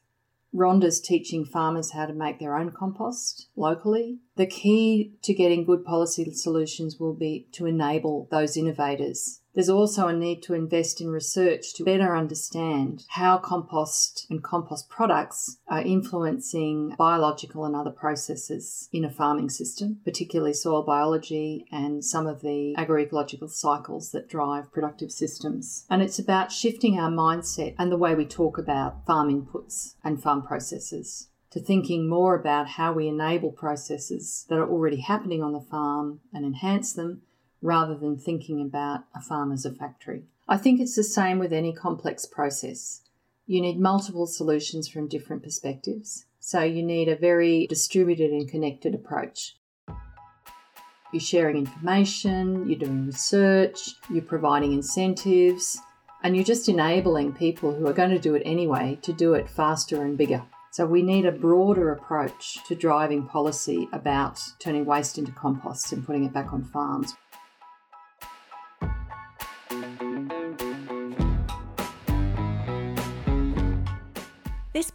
Rhonda's 0.55 1.01
teaching 1.01 1.47
farmers 1.47 1.93
how 1.93 2.05
to 2.05 2.13
make 2.13 2.39
their 2.39 2.55
own 2.55 2.71
compost 2.71 3.49
locally. 3.57 4.19
The 4.37 4.45
key 4.45 5.15
to 5.23 5.33
getting 5.33 5.65
good 5.65 5.83
policy 5.83 6.31
solutions 6.35 7.01
will 7.01 7.15
be 7.15 7.49
to 7.53 7.65
enable 7.65 8.29
those 8.31 8.59
innovators 8.59 9.41
There's 9.57 9.71
also 9.71 10.07
a 10.07 10.13
need 10.13 10.43
to 10.43 10.55
invest 10.55 11.01
in 11.01 11.09
research 11.09 11.73
to 11.75 11.83
better 11.83 12.15
understand 12.15 13.07
how 13.09 13.39
compost 13.39 14.27
and 14.29 14.45
compost 14.45 14.91
products 14.91 15.57
are 15.67 15.81
influencing 15.81 16.95
biological 16.99 17.65
and 17.65 17.75
other 17.75 17.91
processes 17.91 18.91
in 18.93 19.03
a 19.03 19.11
farming 19.11 19.49
system, 19.49 20.01
particularly 20.05 20.53
soil 20.53 20.83
biology 20.83 21.65
and 21.73 22.05
some 22.05 22.27
of 22.27 22.43
the 22.43 22.75
agroecological 22.77 23.49
cycles 23.49 24.11
that 24.11 24.29
drive 24.29 24.71
productive 24.71 25.11
systems. 25.11 25.87
And 25.89 26.03
it's 26.03 26.19
about 26.19 26.53
shifting 26.53 26.99
our 26.99 27.11
mindset 27.11 27.77
and 27.79 27.91
the 27.91 27.97
way 27.97 28.15
we 28.15 28.27
talk 28.27 28.59
about 28.59 29.07
farm 29.07 29.31
inputs 29.31 29.95
and 30.05 30.23
farm 30.23 30.43
processes 30.43 31.31
to 31.53 31.61
thinking 31.61 32.07
more 32.07 32.39
about 32.39 32.69
how 32.69 32.93
we 32.93 33.09
enable 33.09 33.51
processes 33.51 34.45
that 34.51 34.59
are 34.59 34.69
already 34.69 35.01
happening 35.01 35.43
on 35.43 35.55
the 35.55 35.61
farm 35.63 36.21
and 36.31 36.45
enhance 36.45 36.93
them 36.93 37.23
rather 37.67 37.97
than 37.97 38.17
thinking 38.17 38.61
about 38.61 39.01
a 39.13 39.21
farm 39.21 39.51
as 39.51 39.67
a 39.67 39.73
factory. 39.73 40.23
I 40.47 40.57
think 40.57 40.81
it's 40.81 40.95
the 40.95 41.03
same 41.03 41.41
with 41.41 41.53
any 41.53 41.73
complex 41.73 42.25
process. 42.25 43.03
You 43.45 43.61
need 43.61 43.81
multiple 43.81 44.29
solutions 44.29 44.87
from 44.87 45.09
different 45.09 45.43
perspectives, 45.43 46.27
so 46.39 46.63
you 46.63 46.85
need 46.85 47.09
a 47.09 47.17
very 47.17 47.67
distributed 47.67 48.31
and 48.31 48.49
connected 48.49 48.95
approach. 48.95 49.57
You're 51.13 51.21
sharing 51.21 51.57
information, 51.57 52.69
you're 52.69 52.79
doing 52.79 53.07
research, 53.07 53.97
you're 54.11 54.23
providing 54.23 54.73
incentives, 54.73 55.81
and 56.23 56.37
you're 56.37 56.45
just 56.45 56.69
enabling 56.69 57.33
people 57.33 57.75
who 57.75 57.89
are 57.89 57.93
going 57.93 58.11
to 58.11 58.19
do 58.21 58.37
it 58.37 58.43
anyway 58.45 58.97
to 59.03 59.13
do 59.13 59.35
it 59.35 59.51
faster 59.51 60.03
and 60.03 60.17
bigger. 60.17 60.45
So 60.71 60.87
we 60.87 61.03
need 61.03 61.25
a 61.25 61.33
broader 61.33 61.91
approach 61.91 62.59
to 62.69 62.75
driving 62.77 63.27
policy 63.27 63.89
about 63.93 64.41
turning 64.61 64.85
waste 64.85 65.19
into 65.19 65.33
compost 65.33 65.93
and 65.93 66.05
putting 66.05 66.25
it 66.25 66.33
back 66.33 66.53
on 66.53 66.63
farms. 66.65 67.17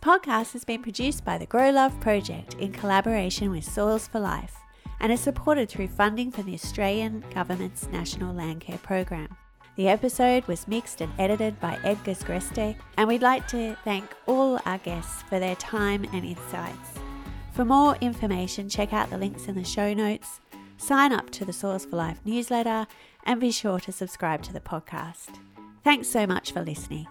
Podcast 0.01 0.53
has 0.53 0.65
been 0.65 0.81
produced 0.81 1.23
by 1.23 1.37
the 1.37 1.45
Grow 1.45 1.69
Love 1.69 1.97
Project 1.99 2.55
in 2.55 2.71
collaboration 2.71 3.51
with 3.51 3.63
Soils 3.63 4.07
for 4.07 4.19
Life 4.19 4.57
and 4.99 5.11
is 5.11 5.19
supported 5.19 5.69
through 5.69 5.89
funding 5.89 6.31
from 6.31 6.47
the 6.47 6.55
Australian 6.55 7.23
Government's 7.33 7.87
National 7.89 8.33
Landcare 8.33 8.81
Program. 8.81 9.27
The 9.75 9.87
episode 9.87 10.45
was 10.47 10.67
mixed 10.67 11.01
and 11.01 11.13
edited 11.19 11.59
by 11.59 11.77
Edgar 11.83 12.13
Sgreste, 12.13 12.75
and 12.97 13.07
we'd 13.07 13.21
like 13.21 13.47
to 13.49 13.75
thank 13.83 14.05
all 14.25 14.59
our 14.65 14.79
guests 14.79 15.21
for 15.23 15.39
their 15.39 15.55
time 15.55 16.03
and 16.13 16.25
insights. 16.25 16.99
For 17.53 17.63
more 17.63 17.95
information, 18.01 18.69
check 18.69 18.93
out 18.93 19.11
the 19.11 19.19
links 19.19 19.47
in 19.47 19.55
the 19.55 19.63
show 19.63 19.93
notes, 19.93 20.41
sign 20.77 21.13
up 21.13 21.29
to 21.29 21.45
the 21.45 21.53
Soils 21.53 21.85
for 21.85 21.97
Life 21.97 22.19
newsletter, 22.25 22.87
and 23.23 23.39
be 23.39 23.51
sure 23.51 23.79
to 23.79 23.91
subscribe 23.91 24.41
to 24.43 24.53
the 24.53 24.59
podcast. 24.59 25.39
Thanks 25.83 26.07
so 26.07 26.25
much 26.25 26.51
for 26.51 26.63
listening. 26.63 27.07